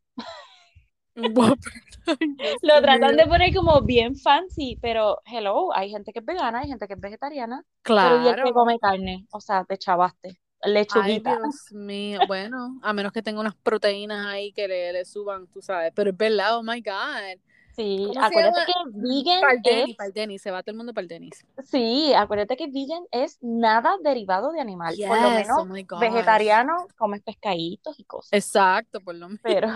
Lo 2.62 2.80
tratan 2.80 3.16
de 3.16 3.26
poner 3.26 3.54
como 3.54 3.82
bien 3.82 4.16
fancy, 4.16 4.78
pero 4.80 5.20
hello, 5.26 5.76
hay 5.76 5.90
gente 5.90 6.12
que 6.12 6.20
es 6.20 6.24
vegana, 6.24 6.60
hay 6.60 6.68
gente 6.68 6.86
que 6.86 6.94
es 6.94 7.00
vegetariana, 7.00 7.64
pero 7.82 8.22
y 8.24 8.28
el 8.28 8.34
que 8.36 8.42
Claro. 8.42 8.54
come 8.54 8.78
carne, 8.78 9.26
o 9.30 9.40
sea, 9.40 9.64
te 9.64 9.76
chavaste, 9.76 10.38
Ay, 10.62 10.72
lechuguita. 10.72 11.36
Dios 11.36 11.72
mío. 11.72 12.20
Bueno, 12.26 12.78
a 12.82 12.92
menos 12.92 13.12
que 13.12 13.22
tenga 13.22 13.40
unas 13.40 13.54
proteínas 13.56 14.26
ahí 14.26 14.52
que 14.52 14.68
le, 14.68 14.92
le 14.92 15.04
suban, 15.04 15.46
tú 15.48 15.60
sabes. 15.60 15.92
Pero 15.94 16.10
es 16.10 16.16
verdad, 16.16 16.56
oh 16.58 16.62
my 16.62 16.80
God. 16.80 17.40
Sí, 17.74 18.04
¿Cómo 18.06 18.20
se 18.20 18.26
acuérdate 18.26 18.66
que 18.66 18.72
vegan 18.92 19.40
Para 19.40 19.52
el 19.54 19.62
tenis, 19.62 19.88
es, 19.90 19.96
para 19.96 20.06
el 20.06 20.12
tenis. 20.12 20.42
Se 20.42 20.50
va 20.50 20.62
todo 20.62 20.72
el 20.72 20.76
mundo 20.76 20.92
para 20.92 21.02
el 21.02 21.08
tenis. 21.08 21.46
sí, 21.64 22.12
acuérdate 22.14 22.56
que 22.56 22.66
vegan 22.66 23.04
es 23.10 23.38
nada 23.40 23.96
derivado 24.02 24.52
de 24.52 24.60
animal, 24.60 24.94
por 25.06 25.20
lo 25.20 25.30
menos 25.30 25.58
oh 25.58 25.98
vegetariano 25.98 26.86
comes 26.98 27.22
pescaditos 27.22 27.98
y 27.98 28.04
cosas, 28.04 28.32
Exacto, 28.32 29.00
por 29.00 29.14
lo 29.14 29.28
menos. 29.28 29.40
pero 29.42 29.68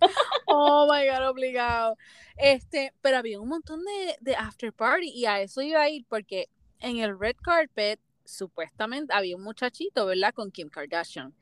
Oh 0.46 0.86
my 0.92 1.08
God, 1.08 1.28
obligado. 1.28 1.96
Este, 2.36 2.92
pero 3.00 3.16
había 3.16 3.40
un 3.40 3.48
montón 3.48 3.82
de, 3.84 4.16
de 4.20 4.36
after 4.36 4.72
party 4.72 5.08
y 5.08 5.26
a 5.26 5.40
eso 5.40 5.62
iba 5.62 5.80
a 5.80 5.88
ir 5.88 6.04
porque 6.08 6.48
en 6.80 6.98
el 6.98 7.18
red 7.18 7.34
carpet 7.42 7.98
supuestamente 8.28 9.12
había 9.14 9.36
un 9.36 9.42
muchachito, 9.42 10.06
¿verdad? 10.06 10.34
Con 10.34 10.50
Kim 10.50 10.68
Kardashian. 10.68 11.32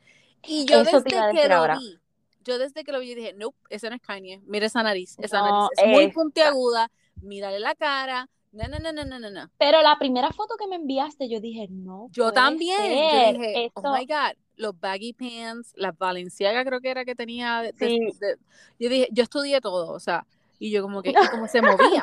Y 0.46 0.64
yo 0.66 0.83
Eso 0.83 1.01
desde 1.03 1.11
que 1.33 1.49
lo 1.49 1.55
ahora. 1.57 1.79
vi, 1.79 1.99
yo 2.44 2.59
desde 2.59 2.85
que 2.85 2.92
lo 2.92 3.01
vi 3.01 3.14
dije, 3.14 3.33
nope, 3.35 3.59
ese 3.70 3.90
no 3.90 3.96
es 3.96 4.03
Kanye. 4.03 4.40
Mira 4.46 4.66
esa 4.66 4.83
nariz, 4.83 5.16
esa 5.18 5.38
No, 5.40 5.44
nariz 5.51 5.79
es 5.79 5.87
muy 5.88 6.12
puntiaguda, 6.12 6.90
mírale 7.22 7.59
la 7.59 7.75
cara. 7.75 8.29
No, 8.53 8.68
no, 8.68 8.79
no, 8.79 8.92
no, 8.92 9.18
no, 9.18 9.31
no. 9.31 9.51
Pero 9.59 9.83
la 9.83 9.99
primera 9.99 10.31
foto 10.31 10.55
que 10.57 10.66
me 10.68 10.77
enviaste, 10.77 11.29
yo 11.29 11.40
dije, 11.40 11.66
no 11.70 12.09
Yo 12.12 12.33
también, 12.33 12.79
yo 12.81 13.38
dije, 13.38 13.70
oh 13.75 13.92
my 13.92 14.07
God, 14.07 14.37
los 14.57 14.79
baggy 14.79 15.12
pants, 15.12 15.72
las 15.77 15.99
Balenciaga 15.99 16.64
creo 16.64 16.81
que 16.81 16.90
era 16.90 17.05
que 17.05 17.14
tenía. 17.14 17.62
de- 17.62 17.72
de- 17.72 17.88
sí, 17.88 17.99
de- 18.20 18.38
yo 18.79 18.88
dije, 18.88 19.09
yo 19.11 19.25
estudié 19.25 19.61
todo, 19.61 19.92
o 19.92 20.01
sea, 20.01 20.25
y 20.59 20.70
yo 20.70 20.83
como 20.83 21.03
que, 21.03 21.12
cómo 21.33 21.49
se 21.49 21.61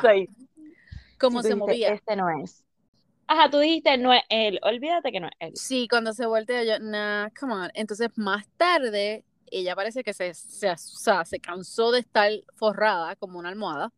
cómo 1.18 1.42
se 1.42 1.54
movía. 1.54 1.92
este 1.94 2.14
no 2.16 2.28
es. 2.28 2.63
Ajá, 3.26 3.50
tú 3.50 3.58
dijiste, 3.58 3.96
no 3.96 4.12
es 4.12 4.22
él, 4.28 4.60
olvídate 4.62 5.10
que 5.10 5.20
no 5.20 5.28
es 5.28 5.32
él. 5.38 5.52
Sí, 5.56 5.88
cuando 5.88 6.12
se 6.12 6.26
voltea 6.26 6.64
yo, 6.64 6.78
nah, 6.78 7.28
come 7.38 7.54
on. 7.54 7.70
Entonces 7.74 8.10
más 8.16 8.46
tarde, 8.56 9.24
ella 9.50 9.74
parece 9.74 10.04
que 10.04 10.12
se, 10.12 10.34
se, 10.34 10.70
o 10.70 10.76
sea, 10.76 11.24
se 11.24 11.40
cansó 11.40 11.90
de 11.90 12.00
estar 12.00 12.30
forrada 12.54 13.16
como 13.16 13.38
una 13.38 13.48
almohada. 13.48 13.92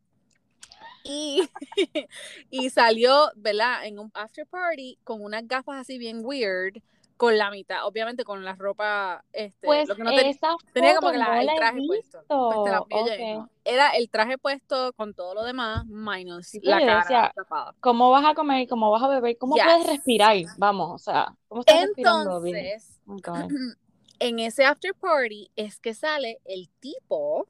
Y, 1.04 1.48
y 2.50 2.70
salió, 2.70 3.30
¿verdad? 3.36 3.86
En 3.86 3.98
un 3.98 4.10
after 4.14 4.46
party 4.46 4.98
con 5.04 5.22
unas 5.22 5.46
gafas 5.46 5.80
así 5.80 5.98
bien 5.98 6.20
weird, 6.22 6.82
con 7.16 7.38
la 7.38 7.50
mitad, 7.50 7.87
obviamente 7.87 8.24
con 8.24 8.44
la 8.44 8.55
ropa, 8.55 9.24
este, 9.33 9.66
Pues 9.66 9.88
lo 9.88 9.96
que 9.96 10.02
no 10.05 10.11
esa 10.11 10.55
tenía 10.72 10.94
como 10.96 11.12
que 11.12 11.18
la- 11.18 11.26
no 11.26 11.35
el 11.40 11.46
traje 11.57 11.81
puesto. 11.87 12.18
Pues 12.29 12.70
la 12.70 12.81
visto. 12.81 12.87
envío 12.90 13.07
ya 13.07 13.12
Ok. 13.14 13.18
mismo. 13.20 13.50
Era 13.64 13.90
el 13.90 14.11
traje 14.11 14.38
puesto 14.38 14.92
con 14.94 15.14
todo 15.14 15.35
lo 15.35 15.42
demás, 15.44 15.87
minus 15.87 16.48
Sí, 16.48 16.61
la 16.62 16.79
cara 16.85 17.33
tapada. 17.35 17.74
¿cómo 17.81 18.11
vas 18.11 18.24
a 18.26 18.35
comer? 18.35 18.68
¿Cómo 18.68 18.90
vas 18.90 19.02
a 19.02 19.09
beber? 19.09 19.37
¿Cómo 19.38 19.55
puedes 19.57 19.79
Yes. 19.79 19.87
respirar? 19.87 20.37
Vamos, 20.59 20.90
o 20.94 20.98
sea, 20.98 21.35
¿cómo 21.48 21.62
estás 21.62 21.81
respirando 21.87 22.40
bien? 22.42 22.57
Entonces, 22.57 23.00
my 23.07 23.20
God. 23.22 23.48
en 24.18 24.38
ese 24.38 24.64
after 24.64 24.94
party 24.94 25.50
es 25.57 25.79
que 25.81 25.94
sale 25.94 26.38
el 26.44 26.68
tipo 26.81 27.46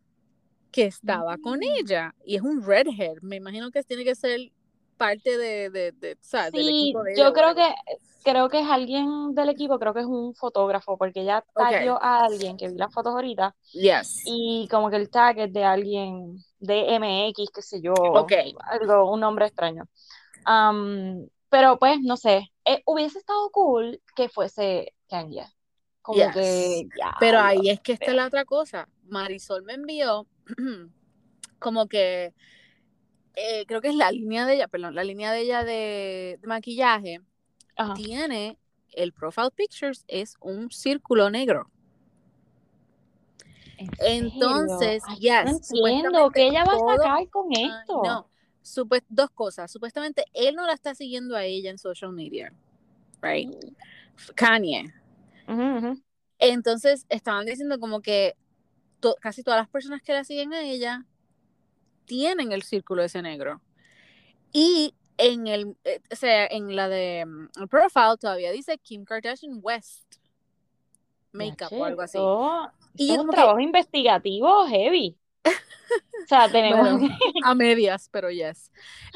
que 0.70 0.84
estaba 0.84 1.38
con 1.38 1.58
Mm. 1.60 1.62
ella 1.80 2.14
y 2.24 2.36
es 2.36 2.42
un 2.42 2.62
redhead. 2.64 3.16
Me 3.22 3.36
imagino 3.36 3.70
que 3.70 3.82
tiene 3.82 4.04
que 4.04 4.14
ser 4.14 4.52
parte 4.96 5.38
de, 5.38 5.70
de, 5.70 5.92
de- 5.92 6.18
¿sabes? 6.20 6.52
del 6.52 6.68
Sí, 6.68 6.88
equipo 6.88 7.02
de 7.02 7.12
ella. 7.12 7.24
yo 7.24 7.32
creo 7.32 7.54
que 7.54 7.74
creo 8.22 8.48
que 8.48 8.60
es 8.60 8.66
alguien 8.68 9.34
del 9.34 9.50
equipo, 9.50 9.78
creo 9.78 9.94
que 9.94 10.00
es 10.00 10.06
un 10.06 10.34
fotógrafo, 10.34 10.98
porque 10.98 11.20
ella 11.20 11.44
tagueó 11.54 12.02
a 12.02 12.24
alguien 12.24 12.56
que 12.56 12.68
vi 12.68 12.76
las 12.76 12.92
fotos 12.92 13.14
ahorita 13.14 13.54
Yes. 13.72 14.24
y 14.26 14.66
como 14.68 14.90
que 14.90 14.96
el 14.96 15.10
tag 15.10 15.38
es 15.38 15.52
de 15.52 15.62
alguien 15.64 16.36
de 16.58 16.94
MX, 16.96 17.50
qué 17.54 17.62
sé 17.62 17.80
yo, 17.80 17.94
Ok. 17.94 18.32
algo, 18.70 19.12
un 19.12 19.20
nombre 19.20 19.46
extraño. 19.46 19.84
Pero 21.48 21.78
pues, 21.78 22.00
no 22.02 22.16
sé, 22.16 22.50
eh, 22.64 22.82
hubiese 22.86 23.18
estado 23.18 23.50
cool 23.50 24.00
que 24.14 24.28
fuese 24.28 24.92
Kanye. 25.08 25.44
Como 26.02 26.18
Yes. 26.18 26.34
que, 26.34 26.88
ya, 26.96 27.14
Pero 27.20 27.38
ahí 27.40 27.70
es 27.70 27.80
que 27.80 27.92
está 27.92 28.12
la 28.12 28.26
otra 28.26 28.44
cosa. 28.44 28.88
Marisol 29.04 29.62
me 29.62 29.74
envió 29.74 30.26
como 31.58 31.86
que 31.88 32.34
eh, 33.36 33.64
creo 33.66 33.80
que 33.80 33.88
es 33.88 33.94
la 33.94 34.10
línea 34.10 34.46
de 34.46 34.54
ella, 34.54 34.66
perdón, 34.68 34.94
la 34.94 35.04
línea 35.04 35.30
de 35.32 35.40
ella 35.40 35.62
de, 35.64 36.38
de 36.40 36.46
maquillaje 36.48 37.20
Ajá. 37.76 37.94
tiene 37.94 38.58
el 38.92 39.12
profile 39.12 39.50
pictures 39.54 40.04
es 40.08 40.36
un 40.40 40.70
círculo 40.70 41.30
negro. 41.30 41.70
Entonces, 43.98 45.02
yes, 45.18 45.44
no 45.72 45.86
entiendo, 45.88 46.30
¿qué 46.30 46.48
ella 46.48 46.64
va 46.64 46.72
a 46.72 46.76
todo- 46.76 46.96
sacar 46.96 47.28
con 47.28 47.46
Ah, 47.54 47.80
esto? 47.82 48.02
no, 48.02 48.30
supe- 48.62 49.04
dos 49.08 49.30
cosas. 49.30 49.70
Supuestamente 49.70 50.24
él 50.32 50.54
no 50.54 50.66
la 50.66 50.72
está 50.72 50.94
siguiendo 50.94 51.36
a 51.36 51.44
ella 51.44 51.70
en 51.70 51.78
social 51.78 52.12
media, 52.12 52.52
right? 53.20 53.50
Kanye. 54.34 54.92
Ujú, 55.46 55.62
ujú. 55.78 56.02
Entonces 56.38 57.06
estaban 57.08 57.46
diciendo 57.46 57.78
como 57.78 58.00
que 58.00 58.34
to- 59.00 59.16
casi 59.20 59.42
todas 59.42 59.60
las 59.60 59.68
personas 59.68 60.00
que 60.02 60.12
la 60.12 60.24
siguen 60.24 60.52
a 60.54 60.62
ella 60.62 61.04
tienen 62.06 62.52
el 62.52 62.62
círculo 62.62 63.02
ese 63.02 63.20
negro. 63.22 63.60
Y 64.52 64.94
en 65.18 65.46
el, 65.46 65.76
eh, 65.84 66.00
o 66.12 66.16
sea, 66.16 66.46
en 66.46 66.74
la 66.76 66.88
de 66.88 67.24
mm, 67.26 67.48
el 67.60 67.68
profile 67.68 68.16
todavía 68.20 68.50
dice 68.52 68.78
Kim 68.78 69.04
Kardashian 69.04 69.58
West 69.62 70.16
Makeup 71.32 71.72
o 71.72 71.84
algo 71.84 72.02
así. 72.02 72.16
esto- 72.18 72.70
Y 72.96 73.12
es 73.12 73.18
un 73.18 73.28
que- 73.28 73.36
trabajo 73.36 73.60
investigativo 73.60 74.66
heavy. 74.66 75.16
O 75.46 76.26
sea, 76.28 76.48
tenemos 76.50 76.98
Bueno, 77.00 77.08
a 77.44 77.54
medias, 77.54 78.08
pero 78.10 78.30
yes. 78.30 78.72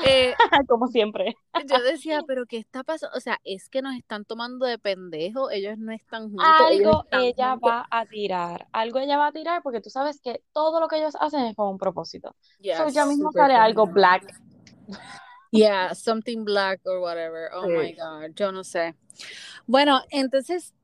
Eh, 0.06 0.34
como 0.68 0.86
siempre. 0.86 1.34
yo 1.66 1.82
decía, 1.82 2.20
pero 2.26 2.46
¿qué 2.46 2.58
está 2.58 2.84
pasando? 2.84 3.16
O 3.16 3.20
sea, 3.20 3.40
es 3.44 3.68
que 3.68 3.82
nos 3.82 3.96
están 3.96 4.24
tomando 4.24 4.64
de 4.66 4.78
pendejos, 4.78 5.50
ellos 5.52 5.76
no 5.78 5.92
están 5.92 6.28
juntos. 6.30 6.46
Algo 6.46 7.02
están 7.04 7.20
ella 7.22 7.50
juntos. 7.52 7.70
va 7.70 7.88
a 7.90 8.06
tirar, 8.06 8.68
algo 8.72 9.00
ella 9.00 9.16
va 9.18 9.26
a 9.28 9.32
tirar 9.32 9.62
porque 9.62 9.80
tú 9.80 9.90
sabes 9.90 10.20
que 10.20 10.42
todo 10.52 10.78
lo 10.78 10.86
que 10.86 10.98
ellos 10.98 11.16
hacen 11.18 11.40
es 11.46 11.56
con 11.56 11.68
un 11.68 11.78
propósito. 11.78 12.36
Yes, 12.60 12.76
So, 12.76 12.88
ya 12.88 13.04
mismo 13.06 13.32
sale 13.32 13.54
algo 13.54 13.82
cañón. 13.86 13.94
black. 13.94 14.34
Yeah, 15.52 15.94
something 15.96 16.44
black 16.44 16.80
or 16.84 17.00
whatever. 17.00 17.50
Oh 17.52 17.64
Sí. 17.66 17.72
my 17.72 17.92
God, 17.94 18.34
yo 18.36 18.52
no 18.52 18.62
sé. 18.62 18.94
Bueno, 19.66 20.00
entonces, 20.10 20.74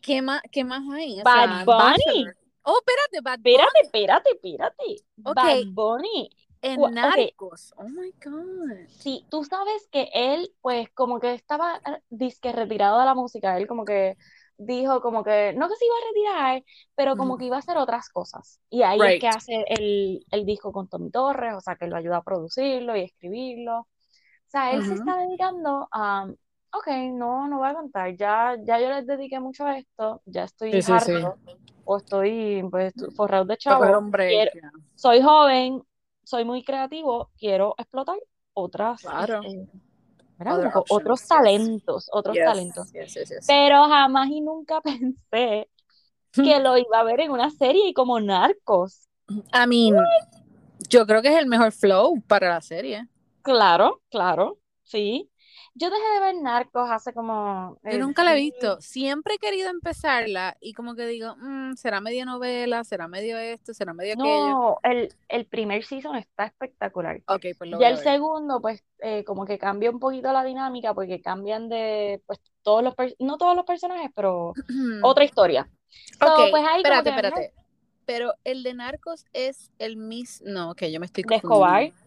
¿qué 0.00 0.22
más, 0.22 0.40
qué 0.52 0.62
más 0.62 0.82
hay? 0.92 1.20
O 1.20 1.24
Bad 1.24 1.44
sea, 1.48 1.64
Bunny. 1.64 2.24
Bachelor. 2.24 2.36
Oh, 2.64 2.78
espérate, 2.78 3.20
Bad 3.22 3.40
Bunny 3.40 3.54
Espérate, 3.82 4.30
espérate, 4.30 4.30
espérate. 4.30 5.04
Ok. 5.24 5.34
Bad 5.36 5.64
Bunny. 5.72 6.30
en. 6.62 6.80
Narcos. 6.94 7.74
Oh 7.76 7.88
my 7.88 8.12
God. 8.24 8.86
Sí, 8.88 9.26
tú 9.30 9.44
sabes 9.44 9.88
que 9.90 10.08
él, 10.14 10.52
pues, 10.60 10.88
como 10.90 11.18
que 11.20 11.34
estaba 11.34 11.76
eh, 11.84 12.00
disque 12.10 12.52
retirado 12.52 13.00
de 13.00 13.04
la 13.06 13.14
música. 13.14 13.56
Él 13.58 13.66
como 13.66 13.84
que 13.84 14.16
dijo 14.56 15.00
como 15.00 15.24
que, 15.24 15.52
no 15.54 15.68
que 15.68 15.74
se 15.76 15.86
iba 15.86 15.94
a 15.96 16.08
retirar, 16.08 16.64
pero 16.94 17.16
como 17.16 17.34
Ujú. 17.34 17.38
que 17.38 17.46
iba 17.46 17.56
a 17.56 17.58
hacer 17.58 17.76
otras 17.78 18.08
cosas. 18.10 18.60
Y 18.70 18.82
ahí 18.82 19.00
Right. 19.00 19.14
es 19.14 19.18
que 19.18 19.28
hace 19.28 19.64
el, 19.68 20.24
el 20.30 20.46
disco 20.46 20.70
con 20.72 20.88
Tommy 20.88 21.10
Torres, 21.10 21.54
o 21.56 21.60
sea, 21.60 21.74
que 21.76 21.86
lo 21.88 21.96
ayuda 21.96 22.18
a 22.18 22.22
producirlo 22.22 22.96
y 22.96 23.02
escribirlo. 23.02 23.80
O 23.80 23.88
sea, 24.52 24.72
él 24.72 24.84
se 24.84 24.94
está 24.94 25.16
dedicando 25.16 25.88
a, 25.90 26.28
ok, 26.72 26.86
no, 27.12 27.48
no 27.48 27.58
voy 27.58 27.68
a 27.68 27.74
cantar, 27.74 28.16
ya, 28.16 28.56
ya 28.64 28.80
yo 28.80 28.88
les 28.90 29.06
dediqué 29.06 29.40
mucho 29.40 29.64
a 29.66 29.78
esto, 29.78 30.22
ya 30.26 30.44
estoy 30.44 30.72
Sí, 30.72 30.82
sí, 30.82 30.92
sí. 31.00 31.12
harto, 31.12 31.38
o 31.84 31.96
estoy, 31.98 32.64
pues, 32.70 32.94
forrado 33.16 33.44
de 33.44 33.56
chavo, 33.56 34.10
quiero- 34.16 34.50
soy 34.94 35.22
joven, 35.22 35.82
soy 36.24 36.44
muy 36.44 36.64
creativo, 36.64 37.30
quiero 37.38 37.74
explotar 37.78 38.18
otras, 38.54 39.00
Claro. 39.02 39.42
este, 39.42 39.68
otros 40.88 41.26
talentos, 41.26 42.08
otros 42.12 42.36
Yes, 42.36 42.46
talentos. 42.46 42.92
yes, 42.92 43.14
yes, 43.14 43.28
yes. 43.30 43.46
Pero 43.46 43.84
jamás 43.84 44.28
y 44.28 44.40
nunca 44.40 44.80
pensé 44.82 45.68
que 46.32 46.60
lo 46.60 46.78
iba 46.78 47.00
a 47.00 47.04
ver 47.04 47.20
en 47.20 47.30
una 47.30 47.50
serie 47.50 47.88
y 47.88 47.94
como 47.94 48.18
Narcos. 48.20 49.08
I 49.52 49.66
mean, 49.66 49.94
yo 50.88 51.06
creo 51.06 51.22
que 51.22 51.28
es 51.28 51.38
el 51.38 51.46
mejor 51.46 51.72
flow 51.72 52.20
para 52.26 52.48
la 52.48 52.60
serie. 52.60 53.08
Claro, 53.42 54.00
claro, 54.10 54.58
sí. 54.84 55.31
Yo 55.74 55.88
dejé 55.90 56.02
de 56.14 56.20
ver 56.20 56.42
Narcos 56.42 56.90
hace 56.90 57.12
como... 57.14 57.78
Yo 57.84 57.90
eh, 57.92 57.98
nunca 57.98 58.24
la 58.24 58.32
he 58.32 58.36
visto. 58.36 58.80
Siempre 58.80 59.34
he 59.34 59.38
querido 59.38 59.70
empezarla 59.70 60.56
y 60.60 60.74
como 60.74 60.94
que 60.94 61.06
digo, 61.06 61.34
"Mm, 61.38 61.74
será 61.76 62.00
medio 62.00 62.26
novela, 62.26 62.84
será 62.84 63.08
medio 63.08 63.38
esto, 63.38 63.72
será 63.72 63.94
medio 63.94 64.12
aquello. 64.14 64.24
No, 64.28 64.78
el, 64.82 65.14
el 65.28 65.46
primer 65.46 65.84
season 65.84 66.16
está 66.16 66.44
espectacular. 66.44 67.22
Ok, 67.26 67.46
pues 67.56 67.70
lo 67.70 67.78
voy 67.78 67.86
a 67.86 67.88
el 67.88 67.96
ver. 67.96 68.04
segundo, 68.04 68.60
pues, 68.60 68.84
eh, 69.00 69.24
como 69.24 69.46
que 69.46 69.58
cambia 69.58 69.90
un 69.90 69.98
poquito 69.98 70.30
la 70.32 70.44
dinámica 70.44 70.92
porque 70.94 71.20
cambian 71.22 71.68
de, 71.68 72.22
pues, 72.26 72.38
todos 72.62 72.82
los, 72.84 72.94
per- 72.94 73.16
no 73.18 73.38
todos 73.38 73.56
los 73.56 73.64
personajes, 73.64 74.10
pero 74.14 74.52
otra 75.02 75.24
historia. 75.24 75.68
So, 76.20 76.26
Ok, 76.26 76.50
pues 76.50 76.64
ahí 76.68 76.76
espérate, 76.78 77.08
que, 77.08 77.16
espérate. 77.16 77.52
Pero 78.04 78.34
el 78.44 78.62
de 78.62 78.74
Narcos 78.74 79.24
es 79.32 79.70
el 79.78 79.96
mis... 79.96 80.42
No, 80.42 80.72
ok, 80.72 80.82
yo 80.92 81.00
me 81.00 81.06
estoy 81.06 81.24
De 81.24 81.36
Escobar. 81.36 81.80
confundiendo. 81.82 82.02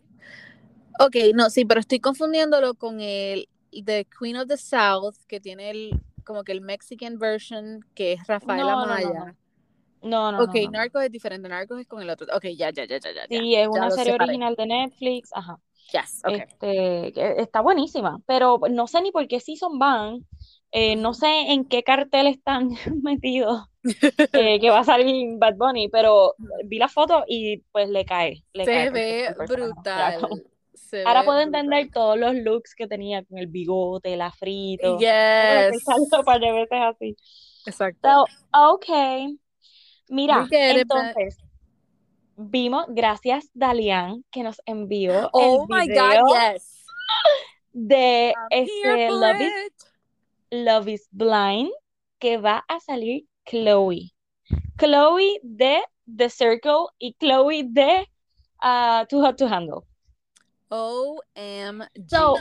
Ok, 1.00 1.16
no, 1.34 1.50
sí, 1.50 1.66
pero 1.66 1.80
estoy 1.82 2.00
confundiéndolo 2.00 2.74
con 2.76 3.02
el 3.02 3.50
The 3.84 4.08
Queen 4.18 4.36
of 4.38 4.48
the 4.48 4.58
South, 4.58 5.16
que 5.28 5.40
tiene 5.40 5.70
el 5.70 6.02
como 6.26 6.44
que 6.44 6.52
el 6.52 6.62
Mexican 6.62 7.18
version, 7.20 7.86
que 7.94 8.14
es 8.14 8.28
Rafael 8.28 8.62
No, 8.62 8.72
no, 8.72 8.76
no, 8.76 8.94
Amaya. 8.94 9.36
No, 10.02 10.32
no, 10.32 10.44
ok, 10.44 10.56
no, 10.56 10.62
no. 10.64 10.72
Narcos 10.72 11.04
es 11.04 11.12
diferente, 11.12 11.48
Narcos 11.50 11.80
es 11.80 11.88
con 11.88 12.02
el 12.02 12.10
otro. 12.10 12.28
Ok, 12.36 12.46
ya, 12.56 12.72
ya, 12.72 12.86
ya, 12.86 13.00
ya, 13.00 13.12
ya. 13.14 13.28
Sí, 13.28 13.52
ya, 13.52 13.62
es 13.62 13.68
una 13.68 13.90
serie 13.92 14.14
separé. 14.14 14.32
original 14.32 14.56
de 14.56 14.66
Netflix, 14.66 15.30
ajá. 15.34 15.60
Yes, 15.92 16.22
ok. 16.26 16.34
Este, 16.34 17.42
está 17.42 17.62
buenísima, 17.62 18.20
pero 18.26 18.60
no 18.70 18.88
sé 18.88 19.02
ni 19.02 19.12
por 19.12 19.28
qué 19.28 19.40
season 19.40 19.78
van, 19.78 20.26
eh, 20.72 20.96
no 20.96 21.14
sé 21.14 21.52
en 21.52 21.66
qué 21.66 21.84
cartel 21.84 22.28
están 22.28 22.70
metidos 23.04 23.66
eh, 24.34 24.60
que 24.60 24.70
va 24.70 24.80
a 24.80 24.84
salir 24.84 25.38
Bad 25.38 25.56
Bunny, 25.56 25.90
pero 25.90 26.36
vi 26.66 26.80
la 26.80 26.90
foto 26.90 27.24
y 27.28 27.58
pues 27.72 27.90
le 27.90 28.04
cae, 28.06 28.44
le 28.54 28.66
Se 28.66 28.90
ve 28.90 29.36
brutal. 29.38 30.44
Se 30.90 31.04
ahora 31.04 31.24
puedo 31.24 31.40
brutal. 31.42 31.62
entender 31.62 31.92
todos 31.92 32.18
los 32.18 32.36
looks 32.36 32.76
que 32.76 32.88
tenía 32.88 33.24
con 33.26 33.38
el 33.40 33.48
bigote, 33.48 34.14
el 34.14 34.22
afrito, 34.22 34.98
Yes. 35.00 35.84
para 36.26 36.40
que 36.40 36.52
veces 36.52 36.78
así. 36.82 37.16
Exacto. 37.66 38.26
So, 38.52 38.74
ok. 38.74 39.38
Mira, 40.10 40.48
entonces, 40.52 41.38
vimos, 42.38 42.86
gracias 42.90 43.50
Dalian, 43.54 44.24
que 44.32 44.44
nos 44.44 44.62
envió 44.66 45.30
Oh 45.34 45.66
el 45.70 45.76
my 45.76 45.88
video 45.88 46.22
God, 46.24 46.36
yes. 46.54 46.86
de 47.74 48.34
I'm 48.36 48.48
este 48.52 49.10
Love 49.10 49.42
is. 49.42 49.74
Love 50.52 50.88
is 50.90 51.08
Blind, 51.12 51.72
que 52.20 52.38
va 52.38 52.64
a 52.68 52.80
salir 52.80 53.26
Chloe. 53.50 54.12
Chloe 54.78 55.40
de 55.42 55.82
The 56.16 56.30
Circle 56.30 56.88
y 57.00 57.16
Chloe 57.20 57.64
de 57.64 58.08
ah, 58.62 59.06
Too 59.10 59.22
Hot 59.22 59.38
to 59.38 59.48
Handle. 59.48 59.82
OMG. 60.70 62.10
So, 62.10 62.36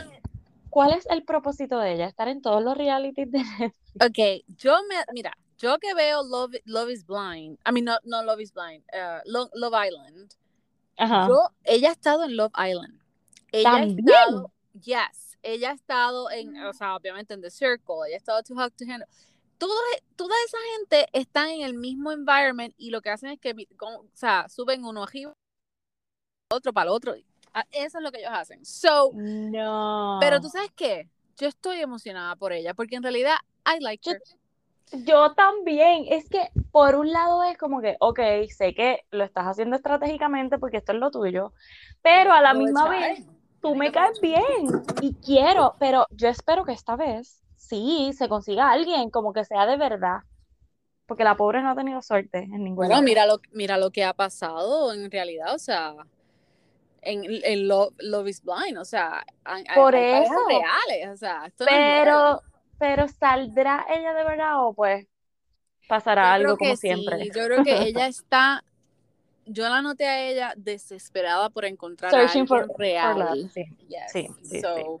¿cuál 0.69 0.93
es 0.93 1.05
el 1.07 1.23
propósito 1.23 1.79
de 1.79 1.93
ella? 1.93 2.07
Estar 2.07 2.27
en 2.27 2.41
todos 2.41 2.63
los 2.63 2.77
realities 2.77 3.31
de 3.31 3.39
Netflix. 3.59 4.05
Ok, 4.05 4.45
yo 4.57 4.77
me, 4.89 4.95
mira, 5.13 5.37
yo 5.57 5.77
que 5.79 5.93
veo 5.93 6.23
Love, 6.23 6.55
Love 6.65 6.89
is 6.89 7.05
Blind, 7.05 7.57
I 7.65 7.71
mean, 7.71 7.85
no, 7.85 7.97
no 8.03 8.23
Love 8.23 8.41
is 8.41 8.53
Blind, 8.53 8.83
uh, 8.93 9.21
Lo- 9.25 9.49
Love 9.53 9.87
Island, 9.87 10.33
Ajá. 10.97 11.27
yo, 11.27 11.49
ella 11.63 11.89
ha 11.89 11.91
estado 11.93 12.23
en 12.25 12.35
Love 12.35 12.51
Island. 12.57 12.99
Ella 13.51 13.71
¿También? 13.71 14.09
ha 14.09 14.11
estado, 14.11 14.51
yes, 14.73 15.37
ella 15.43 15.71
ha 15.71 15.73
estado 15.73 16.29
en, 16.31 16.57
o 16.65 16.73
sea, 16.73 16.95
obviamente 16.95 17.33
en 17.33 17.41
The 17.41 17.51
Circle, 17.51 17.95
ella 18.07 18.15
ha 18.15 18.17
estado 18.17 18.43
Too 18.43 18.55
Hot 18.55 18.73
to 18.75 18.83
Handle. 18.83 19.07
Toda, 19.57 19.73
toda 20.17 20.35
esa 20.45 20.57
gente 20.75 21.07
está 21.13 21.53
en 21.53 21.61
el 21.61 21.73
mismo 21.75 22.11
environment 22.11 22.73
y 22.77 22.89
lo 22.89 23.01
que 23.01 23.09
hacen 23.11 23.29
es 23.29 23.39
que, 23.39 23.55
o 23.79 24.05
sea, 24.13 24.49
suben 24.49 24.83
uno 24.83 25.03
arriba, 25.03 25.31
otro 26.51 26.73
para 26.73 26.89
el 26.89 26.89
otro. 26.89 27.15
Ah, 27.57 27.65
Eso 27.71 27.99
es 27.99 28.03
lo 28.03 28.11
que 28.11 28.19
ellos 28.19 28.31
hacen. 28.33 28.65
So, 28.65 29.11
No. 29.13 30.17
pero 30.19 30.41
tú 30.41 30.49
sabes 30.49 30.71
qué, 30.75 31.07
yo 31.37 31.47
estoy 31.47 31.79
emocionada 31.79 32.35
por 32.35 32.51
ella 32.51 32.73
porque 32.73 32.97
en 32.97 33.03
realidad 33.03 33.35
I 33.65 33.81
like 33.81 34.09
her. 34.09 34.21
Yo 34.91 35.33
también, 35.33 36.05
es 36.09 36.29
que 36.29 36.49
por 36.71 36.95
un 36.95 37.11
lado 37.11 37.43
es 37.43 37.57
como 37.57 37.81
que, 37.81 37.95
ok, 37.99 38.19
sé 38.55 38.75
que 38.75 39.05
lo 39.09 39.23
estás 39.23 39.45
haciendo 39.45 39.77
estratégicamente 39.77 40.59
porque 40.59 40.77
esto 40.77 40.91
es 40.91 40.99
lo 40.99 41.11
tuyo, 41.11 41.53
pero 42.01 42.33
a 42.33 42.41
la 42.41 42.53
misma 42.53 42.89
vez 42.89 43.25
tú 43.61 43.73
me 43.73 43.91
caes 43.91 44.19
bien 44.19 44.83
y 45.01 45.13
quiero, 45.15 45.75
pero 45.79 46.07
yo 46.11 46.27
espero 46.27 46.65
que 46.65 46.73
esta 46.73 46.97
vez 46.97 47.41
sí 47.55 48.11
se 48.17 48.27
consiga 48.27 48.69
alguien 48.69 49.09
como 49.09 49.31
que 49.31 49.45
sea 49.45 49.65
de 49.65 49.77
verdad, 49.77 50.19
porque 51.07 51.23
la 51.23 51.35
pobre 51.35 51.63
no 51.63 51.71
ha 51.71 51.75
tenido 51.75 52.01
suerte 52.01 52.39
en 52.39 52.63
ningún 52.63 52.75
Bueno, 52.87 53.01
mira 53.01 53.25
lo, 53.25 53.39
mira 53.53 53.77
lo 53.77 53.91
que 53.91 54.03
ha 54.03 54.13
pasado 54.13 54.93
en 54.93 55.09
realidad, 55.09 55.55
o 55.55 55.59
sea, 55.59 55.95
en, 57.05 57.23
en 57.43 57.67
Love, 57.67 57.93
Love 57.99 58.27
is 58.27 58.41
Blind, 58.43 58.77
o 58.77 58.85
sea, 58.85 59.23
hay, 59.43 59.63
Por 59.75 59.95
hay 59.95 60.23
eso. 60.23 60.33
reales, 60.47 61.09
o 61.13 61.17
sea, 61.17 61.45
esto 61.45 61.65
no 61.65 61.71
es 61.71 61.77
nuevo. 61.77 62.03
Pero, 62.03 62.41
pero 62.77 63.07
¿saldrá 63.07 63.85
ella 63.89 64.13
de 64.13 64.23
verdad 64.23 64.65
o 64.65 64.73
pues 64.73 65.07
pasará 65.87 66.33
algo 66.33 66.57
como 66.57 66.75
siempre? 66.75 67.25
yo 67.27 67.45
creo 67.45 67.63
que 67.63 67.77
ella 67.87 68.07
está, 68.07 68.63
yo 69.45 69.69
la 69.69 69.81
noté 69.81 70.07
a 70.07 70.21
ella 70.27 70.53
desesperada 70.57 71.49
por 71.49 71.65
encontrar 71.65 72.11
Searching 72.11 72.43
a 72.43 72.47
for, 72.47 72.57
alguien 72.61 72.75
for 72.75 72.79
real. 72.79 73.19
love, 73.19 73.51
sí. 73.51 73.65
Yes. 73.87 74.11
sí, 74.11 74.27
sí, 74.43 74.61
so, 74.61 74.99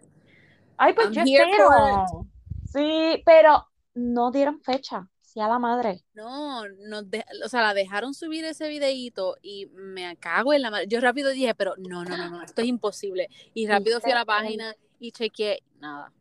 Ay, 0.77 0.93
pues 0.93 1.07
I'm 1.07 1.13
yo 1.13 1.21
espero. 1.23 2.27
Sí, 2.71 3.23
pero 3.25 3.67
no 3.93 4.31
dieron 4.31 4.61
fecha, 4.61 5.09
sí 5.35 5.41
a 5.41 5.47
la 5.49 5.59
madre. 5.59 6.01
No, 6.13 6.63
nos 6.87 7.11
de- 7.11 7.25
o 7.43 7.49
sea, 7.49 7.61
la 7.61 7.73
dejaron 7.73 8.13
subir 8.13 8.45
ese 8.45 8.69
videíto 8.69 9.35
y 9.41 9.65
me 9.67 10.15
cago 10.15 10.53
en 10.53 10.61
la 10.61 10.71
madre. 10.71 10.87
Yo 10.87 11.01
rápido 11.01 11.29
dije, 11.31 11.53
pero 11.53 11.75
no, 11.77 12.05
no, 12.05 12.17
no, 12.17 12.29
no, 12.29 12.41
esto 12.41 12.61
es 12.61 12.67
imposible. 12.67 13.27
Y 13.53 13.67
rápido 13.67 13.99
fui 13.99 14.11
a 14.11 14.15
la 14.15 14.21
¿Viste 14.21 14.31
el- 14.31 14.43
página 14.45 14.75
y 14.97 15.11
chequeé, 15.11 15.61
nada, 15.79 16.13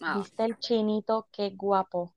nada. 0.00 0.18
¿Viste 0.18 0.44
el 0.44 0.56
chinito? 0.60 1.26
Qué 1.32 1.50
guapo. 1.50 2.14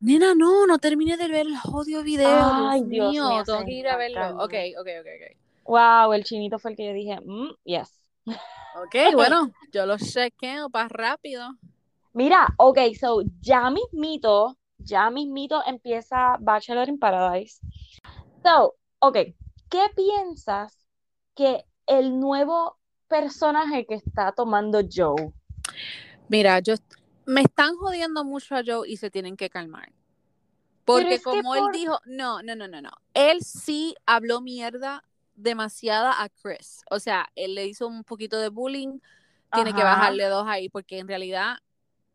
Nena, 0.00 0.34
no, 0.34 0.66
no 0.66 0.78
terminé 0.78 1.16
de 1.16 1.28
ver 1.28 1.46
el 1.46 1.56
jodido 1.56 2.02
video. 2.02 2.28
Ay, 2.28 2.82
Dios, 2.82 2.90
Dios 2.90 3.24
mío, 3.24 3.28
mío, 3.28 3.44
tengo 3.44 3.64
que 3.64 3.72
ir 3.72 3.88
a 3.88 3.96
verlo. 3.96 4.20
Ok, 4.44 4.54
ok, 4.78 4.88
ok, 5.00 5.06
ok. 5.16 5.36
Wow, 5.64 6.12
el 6.12 6.24
chinito 6.24 6.58
fue 6.58 6.72
el 6.72 6.76
que 6.76 6.86
yo 6.86 6.92
dije, 6.92 7.18
mm, 7.24 7.54
yes. 7.64 8.04
Ok, 8.26 8.94
bueno, 9.14 9.50
yo 9.72 9.86
lo 9.86 9.96
chequeo 9.96 10.68
para 10.70 10.88
rápido. 10.88 11.48
Mira, 12.12 12.46
ok, 12.58 12.78
so 13.00 13.22
ya 13.40 13.70
mismito, 13.70 14.58
ya 14.84 15.10
mismito 15.10 15.62
empieza 15.66 16.36
Bachelor 16.40 16.88
in 16.88 16.98
Paradise. 16.98 17.60
So, 18.42 18.76
ok, 18.98 19.16
¿qué 19.68 19.86
piensas 19.94 20.86
que 21.34 21.64
el 21.86 22.18
nuevo 22.18 22.78
personaje 23.08 23.86
que 23.86 23.94
está 23.94 24.32
tomando 24.32 24.80
Joe? 24.90 25.32
Mira, 26.28 26.60
yo 26.60 26.74
me 27.26 27.42
están 27.42 27.76
jodiendo 27.76 28.24
mucho 28.24 28.56
a 28.56 28.62
Joe 28.66 28.88
y 28.88 28.96
se 28.96 29.10
tienen 29.10 29.36
que 29.36 29.50
calmar. 29.50 29.92
Porque 30.84 31.20
como 31.20 31.54
él 31.54 31.62
por- 31.62 31.72
dijo, 31.72 32.00
no, 32.06 32.42
no, 32.42 32.56
no, 32.56 32.66
no, 32.68 32.82
no. 32.82 32.90
Él 33.14 33.42
sí 33.42 33.94
habló 34.06 34.40
mierda 34.40 35.04
demasiada 35.34 36.22
a 36.22 36.28
Chris. 36.28 36.82
O 36.90 36.98
sea, 36.98 37.28
él 37.34 37.54
le 37.54 37.66
hizo 37.66 37.86
un 37.86 38.04
poquito 38.04 38.38
de 38.38 38.48
bullying, 38.48 38.98
tiene 39.52 39.74
que 39.74 39.84
bajarle 39.84 40.24
dos 40.26 40.46
ahí, 40.48 40.68
porque 40.68 40.98
en 40.98 41.08
realidad, 41.08 41.58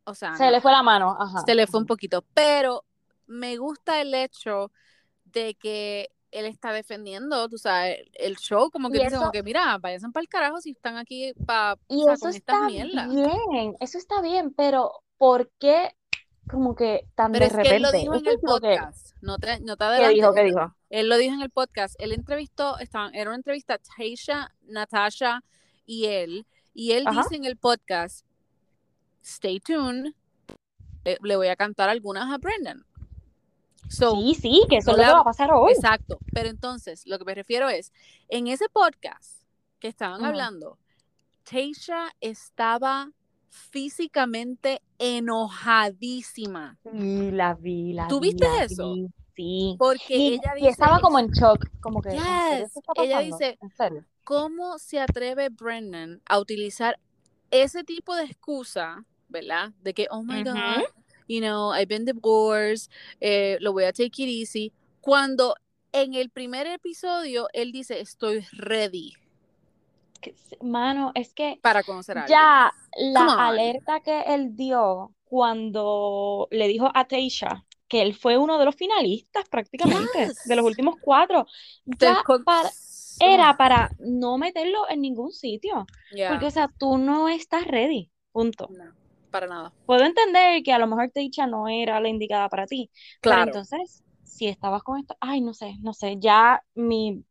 o 0.08 0.16
sea, 0.16 0.36
Se 0.36 0.46
no, 0.46 0.52
le 0.52 0.62
fue 0.62 0.72
la 0.72 0.82
mano, 0.84 1.16
ajá. 1.20 1.42
se 1.46 1.54
le 1.56 1.68
fue 1.68 1.80
un 1.82 1.86
poquito. 1.86 2.24
Pero 2.34 2.84
me 3.28 3.58
gusta 3.58 4.02
el 4.02 4.14
hecho 4.14 4.72
de 5.26 5.54
que 5.56 6.10
él 6.32 6.46
está 6.46 6.72
defendiendo, 6.74 7.48
tú 7.50 7.58
sabes, 7.58 8.00
el 8.14 8.36
show, 8.38 8.70
como 8.72 8.90
que 8.90 8.96
dice, 8.98 9.08
eso- 9.10 9.20
como 9.20 9.32
que 9.32 9.44
mira, 9.44 9.78
váyanse 9.78 10.10
para 10.12 10.22
el 10.22 10.30
carajo 10.30 10.60
si 10.62 10.72
están 10.72 10.98
aquí 10.98 11.34
para, 11.46 11.78
Y 11.88 12.02
o 12.02 12.06
sea, 12.06 12.14
eso 12.14 12.22
con 12.26 12.36
estas 12.36 12.56
está 12.56 12.68
mierdas. 12.68 13.10
bien, 13.14 13.76
eso 13.80 13.98
está 13.98 14.22
bien, 14.22 14.54
pero 14.54 14.92
¿por 15.18 15.50
qué 15.60 15.94
como 16.50 16.76
que 16.76 17.06
tan 17.16 17.32
Pero 17.34 17.46
de 17.46 17.62
es 17.62 17.68
que 17.70 17.76
él 17.76 17.82
lo 17.82 17.92
repente? 17.92 17.98
dijo 17.98 18.16
en 18.16 18.28
el 18.28 18.40
podcast. 18.40 19.16
No 19.22 19.38
te, 19.38 19.60
no 19.60 19.76
te 19.76 19.86
¿Qué 20.00 20.08
dijo? 20.10 20.34
¿Qué 20.34 20.44
dijo? 20.44 20.74
Él 20.90 21.10
lo 21.10 21.18
dijo 21.18 21.34
en 21.34 21.42
el 21.42 21.50
podcast. 21.50 21.96
Él 22.00 22.14
entrevistó, 22.14 22.78
estaban, 22.80 23.14
era 23.16 23.30
una 23.30 23.36
entrevista 23.36 23.74
a 23.74 23.80
Taisha, 23.80 24.54
Natasha 24.62 25.44
y 25.86 26.06
él. 26.06 26.46
Y 26.74 26.94
él 26.94 27.06
Ajá. 27.06 27.24
dice 27.24 27.36
en 27.36 27.44
el 27.46 27.58
podcast, 27.58 28.26
stay 29.28 29.60
tuned, 29.60 30.14
le, 31.04 31.18
le 31.22 31.36
voy 31.36 31.48
a 31.48 31.56
cantar 31.56 31.90
algunas 31.90 32.32
a 32.34 32.38
Brendan. 32.38 32.86
So, 33.90 34.16
Sí, 34.16 34.36
sí, 34.36 34.62
que 34.70 34.78
eso 34.78 34.92
no 34.92 34.98
es 34.98 35.04
lo 35.04 35.06
que 35.06 35.14
va 35.16 35.20
a 35.20 35.24
pasar 35.24 35.52
hoy. 35.54 35.72
Exacto. 35.74 36.20
Pero 36.34 36.50
entonces, 36.50 37.06
lo 37.06 37.18
que 37.20 37.26
me 37.26 37.36
refiero 37.36 37.70
es, 37.70 37.94
en 38.28 38.48
ese 38.48 38.68
podcast 38.70 39.44
que 39.80 39.88
estaban 39.88 40.26
hablando, 40.26 40.78
Taisha 41.50 42.14
estaba 42.20 43.12
físicamente 43.50 44.82
enojadísima. 45.00 46.78
Sí, 46.92 47.32
la 47.32 47.54
vi, 47.54 47.94
la 47.94 48.08
¿Tú 48.08 48.20
vi, 48.20 48.34
la 48.34 48.64
eso? 48.64 48.94
vi, 48.94 49.08
Sí. 49.36 49.76
Porque 49.78 50.18
Y, 50.18 50.34
ella 50.34 50.54
y 50.56 50.62
dice, 50.62 50.70
estaba 50.72 51.00
como 51.00 51.20
en 51.20 51.28
shock, 51.28 51.64
como 51.80 52.02
que, 52.02 52.10
¿en 52.10 52.20
serio 52.20 52.66
Yes. 52.66 52.84
Ella 52.96 53.20
dice-. 53.20 53.60
¿cómo 54.24 54.80
se 54.80 55.00
atreve 55.00 55.50
Brendan 55.50 56.22
a 56.26 56.40
utilizar 56.40 57.00
ese 57.52 57.84
tipo 57.84 58.16
de 58.16 58.24
excusa, 58.24 59.06
¿verdad? 59.30 59.74
De 59.82 59.94
que, 59.94 60.08
oh 60.12 60.24
my 60.24 60.42
Ujú. 60.42 60.44
God, 60.44 60.84
you 61.28 61.42
know, 61.42 61.72
I've 61.74 61.88
been 61.88 62.06
divorced, 62.06 62.92
eh, 63.20 63.58
lo 63.62 63.74
voy 63.74 63.86
a 63.86 63.92
take 63.94 64.22
it 64.24 64.30
easy. 64.30 64.74
Cuando 65.02 65.56
en 65.92 66.14
el 66.14 66.30
primer 66.30 66.68
episodio 66.68 67.48
él 67.54 67.72
dice, 67.72 68.00
estoy 68.00 68.46
ready 68.54 69.14
Mano, 70.62 71.12
es 71.16 71.34
que 71.34 71.60
para 71.62 71.84
conocer 71.84 72.18
a 72.18 72.24
alguien. 72.26 72.40
ya 72.40 72.74
la 72.98 73.48
alerta 73.48 74.00
que 74.02 74.22
él 74.22 74.56
dio 74.56 75.14
cuando 75.26 76.48
le 76.52 76.68
dijo 76.68 76.90
a 76.94 77.06
Teisha 77.08 77.66
que 77.88 78.02
él 78.02 78.14
fue 78.16 78.38
uno 78.38 78.58
de 78.60 78.66
los 78.66 78.76
finalistas 78.76 79.48
prácticamente, 79.50 80.34
de 80.44 80.56
los 80.56 80.66
Yes. 80.66 80.72
últimos 80.72 80.96
cuatro, 81.00 81.46
ya 81.86 82.22
para, 82.44 82.70
era 83.20 83.56
para 83.56 83.94
no 84.00 84.38
meterlo 84.38 84.90
en 84.90 85.02
ningún 85.02 85.32
sitio, 85.32 85.88
Yeah. 86.12 86.28
porque 86.30 86.48
o 86.48 86.52
sea, 86.52 86.68
tú 86.78 86.98
no 86.98 87.30
estás 87.30 87.66
ready, 87.66 88.12
punto. 88.34 88.70
No, 88.70 88.92
para 89.30 89.48
nada. 89.48 89.74
Puedo 89.86 90.04
entender 90.04 90.64
que 90.64 90.74
a 90.74 90.80
lo 90.80 90.88
mejor 90.88 91.10
Teisha 91.12 91.48
no 91.48 91.68
era 91.68 92.00
la 92.00 92.10
indicada 92.10 92.50
para 92.50 92.66
ti, 92.66 92.90
pero 93.22 93.36
Claro. 93.36 93.44
entonces, 93.50 94.04
si 94.24 94.48
estabas 94.48 94.84
con 94.84 95.00
esto, 95.00 95.16
ay, 95.20 95.42
no 95.42 95.54
sé, 95.54 95.76
no 95.82 95.94
sé, 95.94 96.16
ya 96.20 96.62
mi 96.76 97.24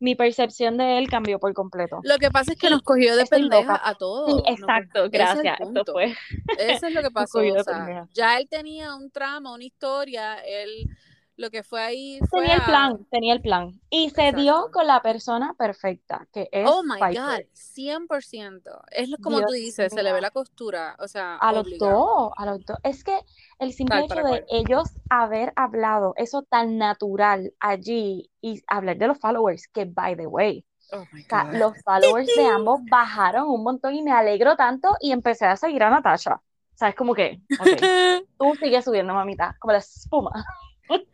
mi 0.00 0.16
percepción 0.16 0.76
de 0.76 0.98
él 0.98 1.08
cambió 1.08 1.38
por 1.38 1.54
completo. 1.54 2.00
Lo 2.02 2.18
que 2.18 2.28
pasa 2.32 2.52
es 2.54 2.58
que 2.58 2.68
nos 2.68 2.82
cogió 2.82 3.14
de 3.14 3.24
pendeja 3.26 3.80
a 3.84 3.94
todos. 3.94 4.42
Sí, 4.44 4.52
exacto, 4.52 5.08
gracias. 5.08 5.60
Esto 5.60 5.84
fue. 5.92 6.12
Eso 6.58 6.86
es 6.88 6.92
lo 6.92 7.02
que 7.02 7.10
pasó. 7.12 7.38
O 7.38 7.62
sea, 7.62 8.08
ya 8.12 8.38
él 8.38 8.48
tenía 8.48 8.96
un 8.96 9.12
trama, 9.12 9.54
una 9.54 9.62
historia, 9.62 10.38
él 10.38 10.88
lo 11.42 11.50
que 11.50 11.64
fue 11.64 11.82
ahí 11.82 12.20
fue 12.30 12.42
tenía 12.42 12.54
el 12.54 12.62
plan, 12.62 13.06
tenía 13.10 13.34
el 13.34 13.42
plan 13.42 13.80
y 13.90 14.10
se 14.10 14.32
dio 14.32 14.70
con 14.72 14.86
la 14.86 15.02
persona 15.02 15.54
perfecta, 15.58 16.28
que 16.32 16.48
es 16.52 16.68
Oh 16.70 16.84
my 16.84 17.00
god, 17.00 17.40
100%. 17.52 18.62
Es 18.92 19.10
como 19.20 19.40
tú 19.42 19.52
dices, 19.52 19.92
se 19.92 20.02
le 20.04 20.12
ve 20.12 20.20
la 20.20 20.30
costura, 20.30 20.96
o 21.00 21.08
sea, 21.08 21.36
a 21.36 21.52
los 21.52 21.66
dos, 21.78 22.30
a 22.36 22.46
los 22.46 22.64
dos. 22.64 22.78
Es 22.84 23.02
que 23.02 23.18
el 23.58 23.72
simple 23.72 24.04
hecho 24.04 24.22
de 24.22 24.44
ellos 24.50 24.88
haber 25.10 25.52
hablado 25.56 26.14
eso 26.16 26.42
tan 26.42 26.78
natural 26.78 27.52
allí 27.58 28.30
y 28.40 28.62
hablar 28.68 28.96
de 28.96 29.08
los 29.08 29.18
followers, 29.18 29.66
que 29.66 29.84
by 29.84 30.16
the 30.16 30.28
way, 30.28 30.64
Oh 30.92 31.04
my 31.12 31.24
God. 31.28 31.54
los 31.54 31.72
followers 31.82 32.28
de 32.36 32.46
ambos 32.46 32.80
bajaron 32.88 33.48
un 33.48 33.64
montón 33.64 33.94
y 33.96 34.02
me 34.02 34.12
alegro 34.12 34.54
tanto 34.54 34.90
y 35.00 35.10
empecé 35.10 35.46
a 35.46 35.56
seguir 35.56 35.82
a 35.82 35.90
Natasha. 35.90 36.34
O 36.74 36.78
sea, 36.78 36.88
es 36.88 36.94
como 36.94 37.14
que, 37.14 37.40
okay, 37.60 37.76
tú 38.38 38.54
sigues 38.60 38.84
subiendo, 38.84 39.12
mamita, 39.12 39.56
como 39.58 39.72
la 39.72 39.78
espuma. 39.78 40.30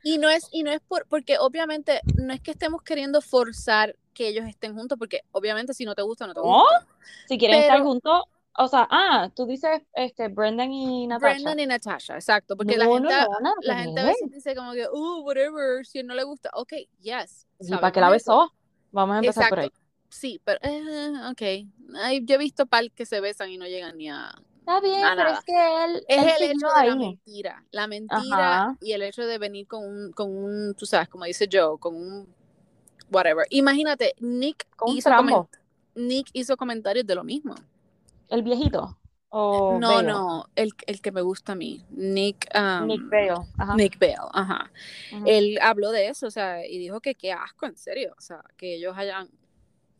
Y 0.02 0.18
no 0.18 0.28
es, 0.28 0.48
y 0.52 0.62
no 0.62 0.70
es 0.70 0.80
por, 0.80 1.06
porque 1.06 1.38
obviamente 1.38 2.00
no 2.16 2.32
es 2.32 2.40
que 2.40 2.52
estemos 2.52 2.82
queriendo 2.82 3.20
forzar 3.20 3.96
que 4.14 4.28
ellos 4.28 4.46
estén 4.46 4.74
juntos, 4.74 4.98
porque 4.98 5.22
obviamente 5.32 5.74
si 5.74 5.84
no 5.84 5.94
te 5.94 6.02
gusta, 6.02 6.26
no 6.26 6.34
te 6.34 6.40
gusta. 6.40 6.86
Si 7.28 7.38
quieren 7.38 7.60
estar 7.60 7.82
juntos, 7.82 8.22
o 8.56 8.66
sea, 8.66 8.88
ah, 8.90 9.30
tú 9.34 9.46
dices 9.46 9.82
este, 9.92 10.28
Brendan 10.28 10.72
y 10.72 11.06
Natasha. 11.06 11.34
Brendan 11.34 11.60
y 11.60 11.66
Natasha, 11.66 12.14
exacto, 12.14 12.56
porque 12.56 12.76
la 12.76 12.86
gente, 12.86 13.14
la 13.62 13.78
gente 13.78 14.00
a 14.00 14.04
veces 14.04 14.30
dice 14.30 14.56
como 14.56 14.72
que, 14.72 14.88
uh, 14.88 15.22
whatever, 15.22 15.86
si 15.86 16.02
no 16.02 16.14
le 16.14 16.24
gusta, 16.24 16.50
ok, 16.54 16.72
yes. 17.00 17.46
¿Y 17.60 17.70
para 17.70 17.92
qué 17.92 18.00
la 18.00 18.10
besó? 18.10 18.52
Vamos 18.90 19.14
a 19.14 19.18
empezar 19.20 19.48
por 19.48 19.60
ahí. 19.60 19.72
Sí, 20.08 20.40
pero, 20.42 20.58
eh, 20.62 21.12
ok, 21.30 22.22
yo 22.22 22.34
he 22.34 22.38
visto 22.38 22.66
pal 22.66 22.90
que 22.92 23.06
se 23.06 23.20
besan 23.20 23.50
y 23.50 23.58
no 23.58 23.66
llegan 23.66 23.96
ni 23.96 24.10
a, 24.10 24.34
Está 24.68 24.80
bien, 24.80 25.02
pero 25.16 25.30
es 25.30 25.40
que 25.44 25.84
él. 25.84 26.04
Es 26.06 26.40
el 26.40 26.50
hecho 26.50 26.66
de 26.68 26.86
la 26.86 26.96
mentira. 26.96 27.64
La 27.70 27.86
mentira 27.86 28.76
y 28.82 28.92
el 28.92 29.00
hecho 29.00 29.24
de 29.24 29.38
venir 29.38 29.66
con 29.66 29.82
un, 29.82 30.12
con 30.12 30.30
un, 30.30 30.74
tú 30.74 30.84
sabes, 30.84 31.08
como 31.08 31.24
dice 31.24 31.48
Joe, 31.50 31.78
con 31.78 31.94
un. 31.94 32.28
Whatever. 33.10 33.46
Imagínate, 33.48 34.14
Nick, 34.20 34.66
hizo, 34.88 35.48
Nick 35.94 36.28
hizo 36.34 36.58
comentarios 36.58 37.06
de 37.06 37.14
lo 37.14 37.24
mismo. 37.24 37.54
¿El 38.28 38.42
viejito? 38.42 38.98
¿O 39.30 39.78
no, 39.80 40.02
no, 40.02 40.46
el, 40.54 40.72
el, 40.86 41.00
que 41.00 41.12
me 41.12 41.22
gusta 41.22 41.52
a 41.52 41.54
mí. 41.54 41.86
Nick. 41.88 42.46
Um, 42.54 42.86
Nick 42.86 43.08
Bale. 43.08 43.46
Ajá. 43.56 43.74
Nick 43.74 43.98
Bale, 43.98 44.28
ajá. 44.32 44.70
Él 45.24 45.58
habló 45.62 45.90
de 45.92 46.08
eso, 46.08 46.26
o 46.26 46.30
sea, 46.30 46.66
y 46.66 46.76
dijo 46.76 47.00
que 47.00 47.14
qué 47.14 47.32
asco, 47.32 47.64
en 47.64 47.76
serio. 47.78 48.14
O 48.18 48.20
sea, 48.20 48.42
que 48.58 48.74
ellos 48.74 48.94
hayan 48.98 49.30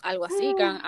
algo 0.03 0.25
así, 0.25 0.55
que 0.57 0.65
mm. 0.65 0.81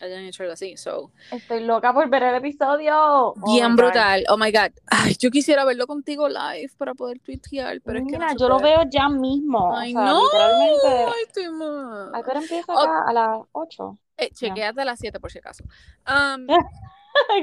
hayan 0.00 0.24
hecho 0.24 0.42
algo 0.42 0.52
así. 0.52 0.76
So. 0.76 1.10
Estoy 1.30 1.64
loca 1.64 1.92
por 1.92 2.08
ver 2.08 2.22
el 2.22 2.34
episodio. 2.36 2.94
Oh 2.96 3.34
Bien 3.46 3.76
brutal. 3.76 4.24
Oh 4.28 4.36
my 4.36 4.50
God. 4.50 4.72
Ay, 4.86 5.16
yo 5.18 5.30
quisiera 5.30 5.64
verlo 5.64 5.86
contigo 5.86 6.28
live 6.28 6.70
para 6.76 6.94
poder 6.94 7.18
tuitear, 7.20 7.80
pero 7.82 7.98
es 7.98 8.06
que 8.06 8.12
Mira, 8.12 8.34
yo 8.38 8.48
lo 8.48 8.58
veo 8.58 8.82
ya 8.90 9.08
mismo. 9.08 9.76
Ay, 9.76 9.94
no. 9.94 10.22
Literalmente. 10.24 11.12
Ay, 11.16 11.22
estoy 11.26 11.50
mal. 11.50 12.14
¿A 12.14 12.22
qué 12.22 12.30
hora 12.30 12.40
empieza 12.40 12.72
acá? 12.72 13.04
A 13.08 13.12
las 13.12 13.40
8. 13.52 13.98
Eh, 14.16 14.30
chequeate 14.32 14.80
a 14.80 14.84
las 14.84 14.98
7 14.98 15.20
por 15.20 15.30
si 15.30 15.38
acaso. 15.38 15.64
Um, 16.06 16.46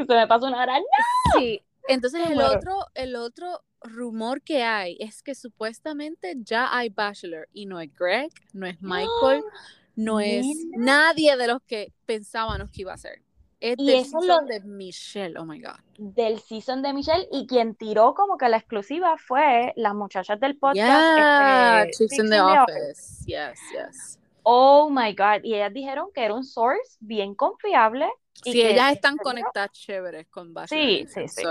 Se 0.06 0.16
me 0.16 0.28
pasó 0.28 0.48
una 0.48 0.62
hora. 0.64 0.78
¡No! 0.78 1.40
Sí. 1.40 1.64
Entonces 1.88 2.30
el 2.30 2.42
otro, 2.42 2.88
el 2.94 3.16
otro 3.16 3.64
rumor 3.82 4.42
que 4.42 4.64
hay 4.64 4.98
es 5.00 5.24
que 5.24 5.36
supuestamente 5.36 6.34
ya 6.38 6.76
hay 6.76 6.90
Bachelor 6.90 7.48
y 7.54 7.66
no 7.66 7.80
es 7.80 7.94
Greg, 7.94 8.32
no 8.54 8.68
es 8.68 8.78
Michael, 8.82 9.42
no 9.42 9.48
es 9.96 10.46
nadie 10.78 11.38
de 11.38 11.48
los 11.48 11.62
que 11.64 11.94
pensábamos 12.06 12.70
que 12.72 12.82
iba 12.82 12.94
a 12.94 12.98
ser. 12.98 13.22
Es 13.60 13.76
y 13.78 13.86
del 13.86 14.06
season 14.06 14.48
de 14.48 14.60
Michelle, 14.62 15.38
oh 15.38 15.46
my 15.46 15.62
God. 15.62 15.80
Del 16.00 16.40
season 16.40 16.82
de 16.82 16.94
Michelle, 16.94 17.28
y 17.32 17.46
quien 17.46 17.76
tiró 17.76 18.16
como 18.16 18.36
que 18.36 18.50
la 18.50 18.58
exclusiva 18.58 19.18
fue 19.18 19.72
las 19.76 19.94
muchachas 19.94 20.40
del 20.40 20.58
podcast. 20.58 20.78
Yeah, 20.78 21.84
este, 21.84 22.16
in 22.16 22.30
the 22.32 22.42
office. 22.42 23.24
Yes, 23.28 23.60
yes. 23.72 24.20
Oh 24.42 24.90
my 24.90 25.14
God. 25.14 25.44
Y 25.44 25.54
ellas 25.54 25.72
dijeron 25.72 26.10
que 26.14 26.26
era 26.26 26.34
un 26.34 26.44
source 26.44 26.98
bien 27.00 27.36
confiable. 27.36 28.10
Y 28.44 28.54
sí, 28.54 28.62
ellas 28.64 28.94
están 28.94 29.18
conectadas 29.18 29.72
chéveres 29.74 30.28
con 30.30 30.56
Bachelor. 30.56 30.84
Sí, 30.84 31.06
sí, 31.08 31.28
sí. 31.28 31.44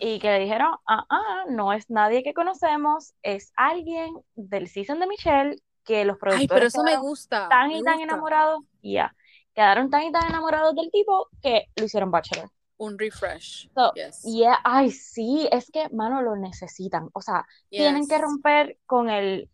Y 0.00 0.18
que 0.18 0.28
le 0.28 0.40
dijeron, 0.40 0.74
ah, 0.86 1.06
ah, 1.08 1.44
no 1.48 1.72
es 1.72 1.88
nadie 1.88 2.22
que 2.22 2.34
conocemos, 2.34 3.14
es 3.22 3.52
alguien 3.56 4.12
del 4.34 4.68
season 4.68 5.00
de 5.00 5.06
Michelle 5.06 5.56
que 5.84 6.04
los 6.04 6.18
productores 6.18 6.42
Ay, 6.42 6.48
pero 6.48 6.66
eso 6.66 6.82
me 6.82 6.96
gusta. 6.96 7.48
Tan 7.48 7.70
y 7.70 7.82
tan 7.82 8.00
enamorados, 8.00 8.62
ya. 8.82 9.14
Quedaron 9.54 9.90
tan 9.90 10.02
y 10.04 10.12
tan 10.12 10.28
enamorados 10.28 10.74
del 10.74 10.90
tipo 10.90 11.28
que 11.42 11.66
lo 11.76 11.84
hicieron 11.84 12.10
Bachelor. 12.10 12.50
Un 12.78 12.98
refresh. 12.98 13.70
yes. 13.94 14.22
Yeah, 14.24 14.58
ay, 14.64 14.90
sí, 14.90 15.48
es 15.52 15.70
que, 15.70 15.88
mano, 15.90 16.20
lo 16.22 16.36
necesitan. 16.36 17.10
O 17.12 17.20
sea, 17.20 17.46
tienen 17.68 18.08
que 18.08 18.18
romper 18.18 18.78
con 18.86 19.08
el. 19.08 19.48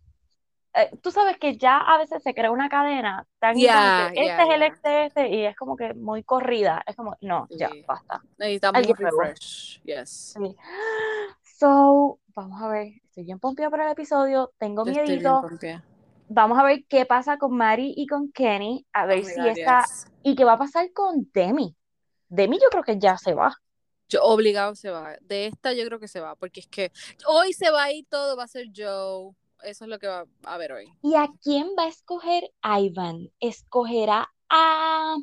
Eh, 0.74 0.90
tú 1.02 1.10
sabes 1.10 1.36
que 1.38 1.58
ya 1.58 1.78
a 1.78 1.98
veces 1.98 2.22
se 2.22 2.34
crea 2.34 2.50
una 2.50 2.68
cadena 2.68 3.26
tan 3.38 3.56
yeah, 3.56 4.08
este 4.14 4.42
es 4.42 4.48
el 4.50 4.62
este, 4.62 5.06
este, 5.06 5.28
y 5.28 5.44
es 5.46 5.56
como 5.56 5.76
que 5.76 5.92
muy 5.94 6.22
corrida. 6.22 6.82
Es 6.86 6.94
como, 6.94 7.16
no, 7.20 7.46
ya, 7.50 7.70
basta. 7.86 8.22
Necesitamos 8.38 8.86
un 8.86 8.96
refresh. 8.96 9.82
Yes. 9.82 10.34
So, 11.58 12.20
vamos 12.36 12.62
a 12.62 12.68
ver. 12.68 12.92
Estoy 13.02 13.24
bien 13.24 13.40
pompeada 13.40 13.68
para 13.68 13.86
el 13.86 13.90
episodio. 13.90 14.52
Tengo 14.58 14.86
Yo 14.86 14.92
miedito 14.92 15.42
vamos 16.28 16.58
a 16.58 16.64
ver 16.64 16.84
qué 16.88 17.06
pasa 17.06 17.38
con 17.38 17.56
Mari 17.56 17.94
y 17.96 18.06
con 18.06 18.30
Kenny, 18.32 18.86
a 18.92 19.06
ver 19.06 19.20
oh 19.20 19.24
si 19.24 19.48
está, 19.48 19.84
y 20.22 20.34
qué 20.34 20.44
va 20.44 20.54
a 20.54 20.58
pasar 20.58 20.92
con 20.92 21.28
Demi. 21.32 21.74
Demi 22.28 22.58
yo 22.58 22.68
creo 22.70 22.84
que 22.84 22.98
ya 22.98 23.16
se 23.16 23.34
va. 23.34 23.54
Yo 24.08 24.22
obligado 24.22 24.74
se 24.74 24.90
va. 24.90 25.16
De 25.20 25.46
esta 25.46 25.72
yo 25.72 25.84
creo 25.84 25.98
que 25.98 26.08
se 26.08 26.20
va, 26.20 26.34
porque 26.36 26.60
es 26.60 26.68
que 26.68 26.92
hoy 27.26 27.52
se 27.52 27.70
va 27.70 27.84
a 27.84 27.92
ir 27.92 28.06
todo, 28.08 28.36
va 28.36 28.44
a 28.44 28.48
ser 28.48 28.66
Joe. 28.74 29.34
Eso 29.62 29.84
es 29.84 29.90
lo 29.90 29.98
que 29.98 30.06
va 30.06 30.24
a 30.44 30.54
haber 30.54 30.72
hoy. 30.72 30.92
¿Y 31.02 31.14
a 31.16 31.28
quién 31.42 31.70
va 31.76 31.84
a 31.84 31.88
escoger 31.88 32.50
Ivan? 32.62 33.30
¿Escogerá 33.40 34.32
a, 34.48 35.16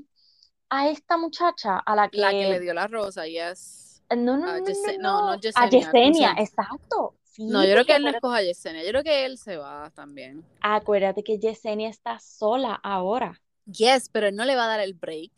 a 0.70 0.90
esta 0.90 1.18
muchacha, 1.18 1.80
a 1.80 1.96
la 1.96 2.10
que... 2.10 2.18
La 2.18 2.32
que 2.32 2.50
le 2.50 2.60
dio 2.60 2.74
la 2.74 2.88
rosa, 2.88 3.26
yes. 3.26 4.04
No, 4.16 4.38
no, 4.38 4.60
no, 4.60 4.64
no, 5.00 5.32
A 5.56 5.70
Yesenia, 5.70 6.36
exacto 6.38 7.16
no, 7.38 7.64
yo 7.64 7.72
creo 7.72 7.86
que 7.86 7.96
él 7.96 8.04
no 8.04 8.10
escoja 8.10 8.38
a 8.38 8.42
Yesenia, 8.42 8.84
yo 8.84 8.90
creo 8.90 9.04
que 9.04 9.26
él 9.26 9.38
se 9.38 9.58
va 9.58 9.92
también. 9.92 10.46
Acuérdate 10.62 11.24
que 11.24 11.38
Yesenia 11.38 11.90
está 11.90 12.20
sola 12.20 12.80
ahora. 12.84 13.42
Yes, 13.66 14.10
pero 14.10 14.28
él 14.28 14.36
no 14.36 14.46
le 14.46 14.56
va 14.56 14.66
a 14.66 14.68
dar 14.68 14.80
el 14.80 14.94
break. 14.94 15.32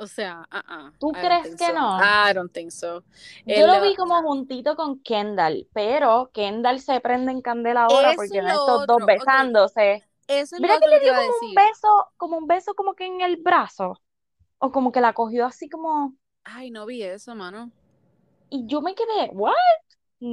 O 0.00 0.06
sea, 0.06 0.48
uh 0.52 0.90
¿tú 0.98 1.10
crees 1.10 1.56
que 1.56 1.72
no? 1.72 1.98
I 1.98 2.32
don't 2.32 2.52
think 2.52 2.70
so. 2.70 3.02
Yo 3.44 3.66
lo 3.66 3.80
vi 3.80 3.96
como 3.96 4.22
juntito 4.22 4.76
con 4.76 5.00
Kendall, 5.00 5.66
pero 5.72 6.30
Kendall 6.32 6.80
se 6.80 7.00
prende 7.00 7.32
en 7.32 7.42
candela 7.42 7.84
ahora 7.84 8.12
porque 8.14 8.40
no 8.40 8.48
estos 8.48 8.86
dos 8.86 9.04
besándose. 9.04 10.04
Eso 10.28 10.56
es 10.56 10.60
Mira 10.60 10.74
lo 10.74 10.80
que 10.80 10.88
le 10.88 11.00
dio 11.00 11.14
como 11.14 11.48
un 11.48 11.54
beso, 11.54 12.08
como 12.16 12.38
un 12.38 12.46
beso 12.46 12.74
como 12.74 12.94
que 12.94 13.06
en 13.06 13.22
el 13.22 13.38
brazo. 13.38 14.00
O 14.58 14.70
como 14.70 14.92
que 14.92 15.00
la 15.00 15.14
cogió 15.14 15.46
así 15.46 15.68
como. 15.68 16.14
Ay, 16.44 16.70
no 16.70 16.86
vi 16.86 17.02
eso, 17.02 17.34
mano. 17.34 17.72
Y 18.50 18.66
yo 18.66 18.80
me 18.80 18.94
quedé, 18.94 19.30
¿what? 19.32 19.54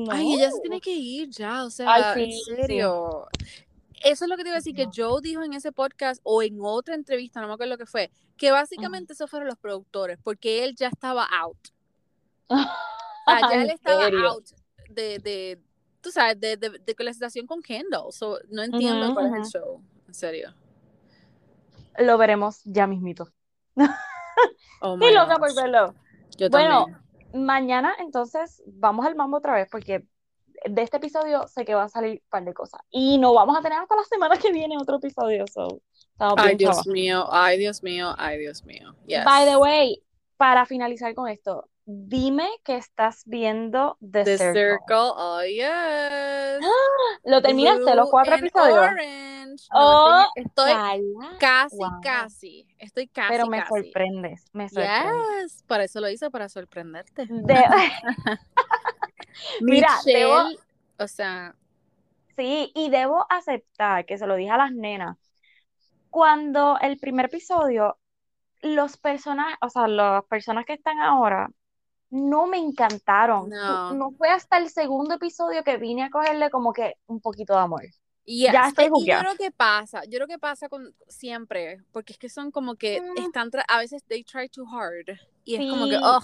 Ay, 0.10 0.34
ella 0.34 0.52
se 0.52 0.62
tiene 0.62 0.82
que 0.82 0.92
ir 0.92 1.30
ya, 1.30 1.64
o 1.64 1.70
sea, 1.70 2.14
en 2.16 2.32
serio. 2.32 3.28
Eso 4.04 4.26
es 4.26 4.30
lo 4.30 4.38
que 4.38 4.44
te 4.44 4.50
iba 4.50 4.56
a 4.56 4.60
decir, 4.60 4.76
que 4.76 4.90
Joe 4.94 5.22
dijo 5.22 5.44
en 5.44 5.54
ese 5.54 5.72
podcast 5.72 6.20
o 6.24 6.44
en 6.44 6.58
otra 6.62 6.96
entrevista, 6.96 7.42
no 7.42 7.48
me 7.48 7.54
acuerdo 7.54 7.74
lo 7.74 7.78
que 7.78 7.86
fue, 7.86 8.12
que 8.38 8.52
básicamente 8.52 9.14
eso 9.14 9.28
fueron 9.28 9.48
los 9.48 9.58
productores, 9.58 10.20
porque 10.24 10.64
él 10.64 10.76
ya 10.76 10.88
estaba 10.88 11.26
out. 11.26 11.58
ya 12.50 13.54
él 13.54 13.70
estaba 13.70 14.06
out 14.08 14.48
de, 14.90 15.20
de, 15.20 15.62
tú 16.02 16.12
sabes, 16.12 16.40
de, 16.40 16.58
de, 16.58 16.70
de, 16.70 16.96
la 17.00 17.14
situación 17.14 17.48
con 17.48 17.62
Kendall. 17.62 18.12
So, 18.12 18.40
no 18.50 18.64
entiendo 18.64 19.14
cuál 19.14 19.28
es 19.28 19.34
el 19.34 19.62
show, 19.62 19.82
en 20.08 20.14
serio. 20.14 20.54
Lo 21.98 22.18
veremos 22.18 22.62
ya 22.64 22.88
mismito. 22.88 23.30
Oh 24.82 25.00
sí, 25.00 25.14
loca 25.14 25.38
por 25.38 25.56
verlo. 25.56 25.96
Yo 26.38 26.50
bueno, 26.50 26.86
también 26.86 27.05
mañana 27.36 27.94
entonces 28.00 28.64
vamos 28.66 29.06
al 29.06 29.16
mambo 29.16 29.38
otra 29.38 29.54
vez 29.54 29.68
porque 29.70 30.06
de 30.70 30.82
este 30.82 30.98
episodio 30.98 31.48
sé 31.48 31.66
que 31.66 31.76
va 31.76 31.84
a 31.84 31.90
salir 31.90 32.22
un 32.24 32.30
par 32.30 32.44
de 32.44 32.54
cosas. 32.54 32.82
Y 32.90 33.18
no 33.18 33.34
vamos 33.34 33.58
a 33.58 33.62
tener 33.62 33.78
hasta 33.78 33.96
la 33.96 34.04
semana 34.04 34.38
que 34.38 34.52
viene 34.52 34.78
otro 34.78 34.98
episodio. 34.98 35.46
So, 35.48 35.82
ay, 36.18 36.56
Dios 36.56 36.88
mío, 36.88 37.28
ay, 37.32 37.58
Dios 37.58 37.84
mío, 37.84 38.16
ay, 38.18 38.40
Dios 38.40 38.64
mío. 38.64 38.96
By 39.08 39.46
the 39.46 39.58
way, 39.58 40.02
para 40.38 40.66
finalizar 40.66 41.14
con 41.14 41.28
esto, 41.28 41.70
dime 41.86 42.50
que 42.64 42.78
estás 42.78 43.24
viendo 43.26 43.98
The, 44.02 44.24
the 44.24 44.38
Circle. 44.38 45.12
Oh, 45.16 45.42
yes. 45.44 46.60
¿Lo 47.26 47.42
terminaste 47.42 47.96
los 47.96 48.10
cuatro 48.10 48.36
episodios? 48.36 48.90
oh, 49.74 50.26
estoy, 50.36 50.74
casi, 51.40 51.78
casi. 52.02 52.68
Estoy 52.78 53.08
casi. 53.08 53.30
Pero 53.30 53.48
me 53.48 53.60
casi. 53.60 53.70
sorprendes. 53.70 54.46
Me 54.54 54.70
sorprendes. 54.70 55.44
Yes, 55.44 55.64
para 55.64 55.84
eso 55.86 56.00
lo 56.02 56.10
hice, 56.10 56.30
para 56.32 56.50
sorprenderte. 56.50 57.28
Mira, 59.62 59.90
debo... 60.06 60.44
o 61.00 61.08
sea. 61.08 61.56
Sí, 62.36 62.72
y 62.76 62.90
debo 62.90 63.26
aceptar 63.30 64.06
que 64.06 64.18
se 64.18 64.28
lo 64.28 64.36
dije 64.36 64.52
a 64.52 64.58
las 64.58 64.72
nenas. 64.74 65.18
cuando 66.10 66.78
el 66.82 66.98
primer 67.00 67.26
episodio, 67.28 67.98
los 68.62 68.98
personajes, 68.98 69.58
o 69.62 69.70
sea, 69.70 69.88
las 69.88 70.24
personas 70.26 70.66
que 70.66 70.74
están 70.74 71.00
ahora, 71.00 71.50
no 72.16 72.48
me 72.48 72.58
encantaron. 72.58 73.50
No. 73.50 73.94
No 73.94 74.12
fue 74.12 74.30
hasta 74.30 74.58
el 74.58 74.70
segundo 74.70 75.16
episodio 75.16 75.64
que 75.64 75.78
vine 75.78 76.04
a 76.04 76.10
cogerle 76.10 76.50
como 76.50 76.72
que 76.74 76.96
un 77.08 77.20
poquito 77.20 77.54
de 77.54 77.60
amor. 77.60 77.82
Yes, 78.24 78.54
Ya 78.54 78.68
estoy 78.70 78.86
y 78.86 79.06
yo 79.06 79.20
creo 79.20 79.36
que 79.36 79.52
pasa, 79.52 80.04
yo 80.06 80.18
creo 80.18 80.28
que 80.28 80.40
pasa 80.40 80.68
con 80.70 80.96
siempre, 81.08 81.78
porque 81.92 82.14
es 82.14 82.20
que 82.20 82.30
son 82.30 82.50
como 82.52 82.76
que 82.76 83.00
Mm. 83.02 83.18
están, 83.26 83.52
a 83.68 83.78
veces 83.80 84.04
they 84.08 84.24
try 84.24 84.50
too 84.50 84.66
hard 84.68 85.18
y 85.44 85.56
es 85.56 85.70
como 85.70 85.86
que, 85.88 85.98
Sí. 85.98 86.02
ugh, 86.04 86.24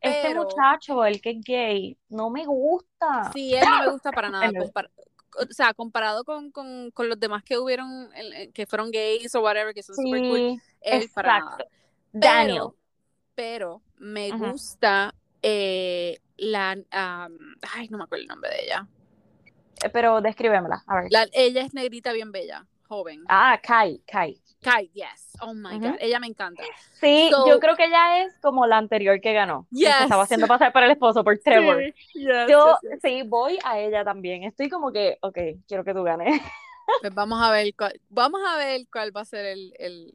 Este 0.00 0.20
pero 0.28 0.42
muchacho, 0.44 1.04
el 1.04 1.20
que 1.20 1.30
es 1.30 1.40
gay, 1.44 1.96
no 2.08 2.30
me 2.30 2.44
gusta. 2.46 3.30
sí, 3.32 3.54
él 3.54 3.64
no 3.64 3.80
me 3.84 3.90
gusta 3.92 4.10
para 4.10 4.28
nada, 4.50 4.50
compar- 4.52 4.90
o 5.38 5.46
sea, 5.52 5.72
comparado 5.74 6.24
con, 6.24 6.50
con, 6.50 6.90
con 6.92 7.08
los 7.08 7.18
demás 7.20 7.42
que 7.44 7.58
hubieron, 7.58 8.10
que 8.52 8.66
fueron 8.66 8.90
gays 8.90 9.34
o 9.34 9.40
whatever, 9.42 9.72
que 9.74 9.82
son 9.82 9.94
super 9.96 10.20
cool, 10.20 10.36
Sí, 10.38 10.60
él 10.80 11.10
para 11.14 11.38
nada. 11.38 11.50
exacto. 11.52 11.74
Daniel. 12.12 12.54
Pero, 12.56 12.76
pero 13.34 13.82
me 13.98 14.30
gusta 14.32 15.14
eh, 15.42 16.18
la, 16.36 16.76
am, 16.90 17.38
ay, 17.74 17.88
no 17.88 17.98
me 17.98 18.04
acuerdo 18.04 18.22
el 18.22 18.28
nombre 18.28 18.50
de 18.50 18.64
ella. 18.64 18.86
Eh, 19.84 19.90
Pero 19.90 20.20
descríbemela, 20.20 20.82
a 20.86 20.94
ver. 21.02 21.06
La- 21.10 21.28
ella 21.32 21.62
es 21.62 21.74
negrita 21.74 22.12
bien 22.12 22.32
bella, 22.32 22.66
joven. 22.88 23.24
Ah, 23.28 23.60
Kai, 23.62 23.98
Kai. 24.06 24.40
Kai, 24.62 24.88
yes. 24.94 25.36
Oh 25.42 25.52
my. 25.52 25.78
God, 25.78 25.96
ella 26.00 26.18
me 26.20 26.26
encanta. 26.26 26.62
Sí, 26.98 27.28
So- 27.30 27.46
yo 27.46 27.60
creo 27.60 27.76
que 27.76 27.84
ella 27.84 28.22
es 28.24 28.34
como 28.40 28.66
la 28.66 28.78
anterior 28.78 29.20
que 29.20 29.34
ganó. 29.34 29.66
que 29.70 29.76
se 29.76 29.84
Yes. 29.84 30.00
estaba 30.02 30.22
haciendo 30.22 30.46
pasar 30.46 30.72
por 30.72 30.82
el 30.82 30.90
esposo, 30.92 31.22
por 31.22 31.36
Trevor. 31.38 31.82
Sí, 32.14 32.20
yes, 32.20 32.46
Yo 32.48 32.78
yes. 32.82 33.00
sí 33.02 33.22
voy 33.26 33.58
a 33.62 33.78
ella 33.78 34.04
también. 34.04 34.44
Estoy 34.44 34.70
como 34.70 34.90
que, 34.90 35.18
ok, 35.20 35.36
quiero 35.68 35.84
que 35.84 35.92
tú 35.92 36.02
ganes. 36.02 36.40
Pues 37.00 37.14
vamos 37.14 37.42
a 37.42 37.50
ver 37.50 37.74
cuál, 37.76 37.98
vamos 38.08 38.40
a 38.46 38.56
ver 38.58 38.82
cuál 38.92 39.14
va 39.14 39.22
a 39.22 39.24
ser 39.26 39.44
el, 39.46 39.74
el 39.78 40.14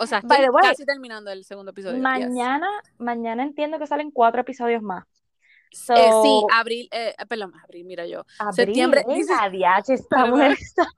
o 0.00 0.06
sea, 0.06 0.18
estoy 0.18 0.48
way, 0.48 0.68
casi 0.70 0.84
terminando 0.84 1.30
el 1.30 1.44
segundo 1.44 1.70
episodio. 1.72 1.94
yes. 1.96 2.02
Mañana, 2.02 2.68
mañana 2.98 3.42
entiendo 3.42 3.78
que 3.78 3.86
salen 3.86 4.10
cuatro 4.10 4.40
episodios 4.40 4.82
más. 4.82 5.04
So, 5.72 5.94
Eh, 5.94 6.10
sí, 6.22 6.42
abril, 6.52 6.88
eh, 6.90 7.14
perdón, 7.28 7.52
abril, 7.62 7.84
mira 7.84 8.04
yo. 8.06 8.24
abril, 8.40 8.54
septiembre, 8.56 9.00
eh, 9.08 9.14
dice- 9.14 9.32
está- 9.32 9.44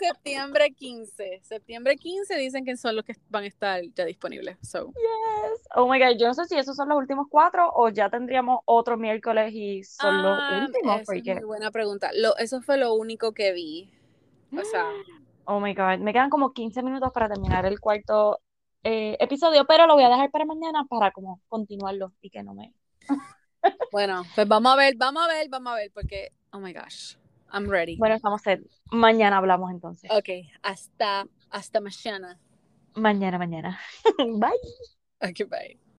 septiembre 0.00 0.70
15. 0.72 1.40
Septiembre 1.42 1.96
15 1.96 2.36
dicen 2.36 2.64
que 2.64 2.76
son 2.76 2.96
los 2.96 3.04
que 3.04 3.14
van 3.30 3.44
a 3.44 3.46
estar 3.46 3.82
ya 3.94 4.04
disponibles. 4.04 4.56
So, 4.62 4.86
Yes. 4.88 5.62
Oh 5.74 5.88
my 5.88 5.98
God, 5.98 6.16
yo 6.18 6.26
no 6.28 6.34
sé 6.34 6.44
si 6.46 6.56
esos 6.56 6.76
son 6.76 6.88
los 6.88 6.98
últimos 6.98 7.26
cuatro 7.28 7.68
o 7.74 7.88
ya 7.88 8.08
tendríamos 8.10 8.60
otro 8.64 8.96
miércoles 8.96 9.52
y 9.52 9.82
son 9.84 10.22
los 10.22 10.38
Ah, 10.40 10.66
últimos. 10.66 11.00
esa 11.02 11.14
es 11.14 11.24
muy 11.40 11.44
buena 11.44 11.70
pregunta. 11.70 12.10
Lo, 12.14 12.36
eso 12.36 12.60
fue 12.62 12.76
lo 12.78 12.94
único 12.94 13.32
que 13.32 13.52
vi. 13.52 13.90
O 14.56 14.64
sea, 14.64 14.84
oh 15.46 15.60
my 15.60 15.74
God, 15.74 15.98
me 15.98 16.12
quedan 16.12 16.30
como 16.30 16.52
15 16.52 16.82
minutos 16.82 17.10
para 17.12 17.28
terminar 17.28 17.66
el 17.66 17.80
cuarto 17.80 18.40
eh, 18.82 19.16
episodio, 19.20 19.64
pero 19.66 19.86
lo 19.86 19.94
voy 19.94 20.04
a 20.04 20.08
dejar 20.08 20.30
para 20.30 20.44
mañana 20.44 20.84
para 20.88 21.10
como 21.10 21.40
continuarlo 21.48 22.12
y 22.20 22.30
que 22.30 22.42
no 22.42 22.54
me... 22.54 22.74
bueno, 23.92 24.22
pues 24.34 24.46
vamos 24.46 24.72
a 24.72 24.76
ver, 24.76 24.94
vamos 24.96 25.24
a 25.24 25.28
ver, 25.28 25.48
vamos 25.48 25.72
a 25.72 25.76
ver, 25.76 25.90
porque, 25.92 26.32
oh 26.52 26.58
my 26.58 26.72
gosh, 26.72 27.16
I'm 27.52 27.68
ready. 27.68 27.96
Bueno, 27.96 28.16
estamos 28.16 28.42
set. 28.42 28.60
Mañana 28.90 29.38
hablamos 29.38 29.70
entonces. 29.70 30.10
Ok, 30.10 30.28
hasta, 30.62 31.26
hasta 31.50 31.80
mañana. 31.80 32.38
Mañana, 32.94 33.38
mañana. 33.38 33.80
Bye. 34.18 35.30
Ok, 35.30 35.48
bye. 35.48 35.83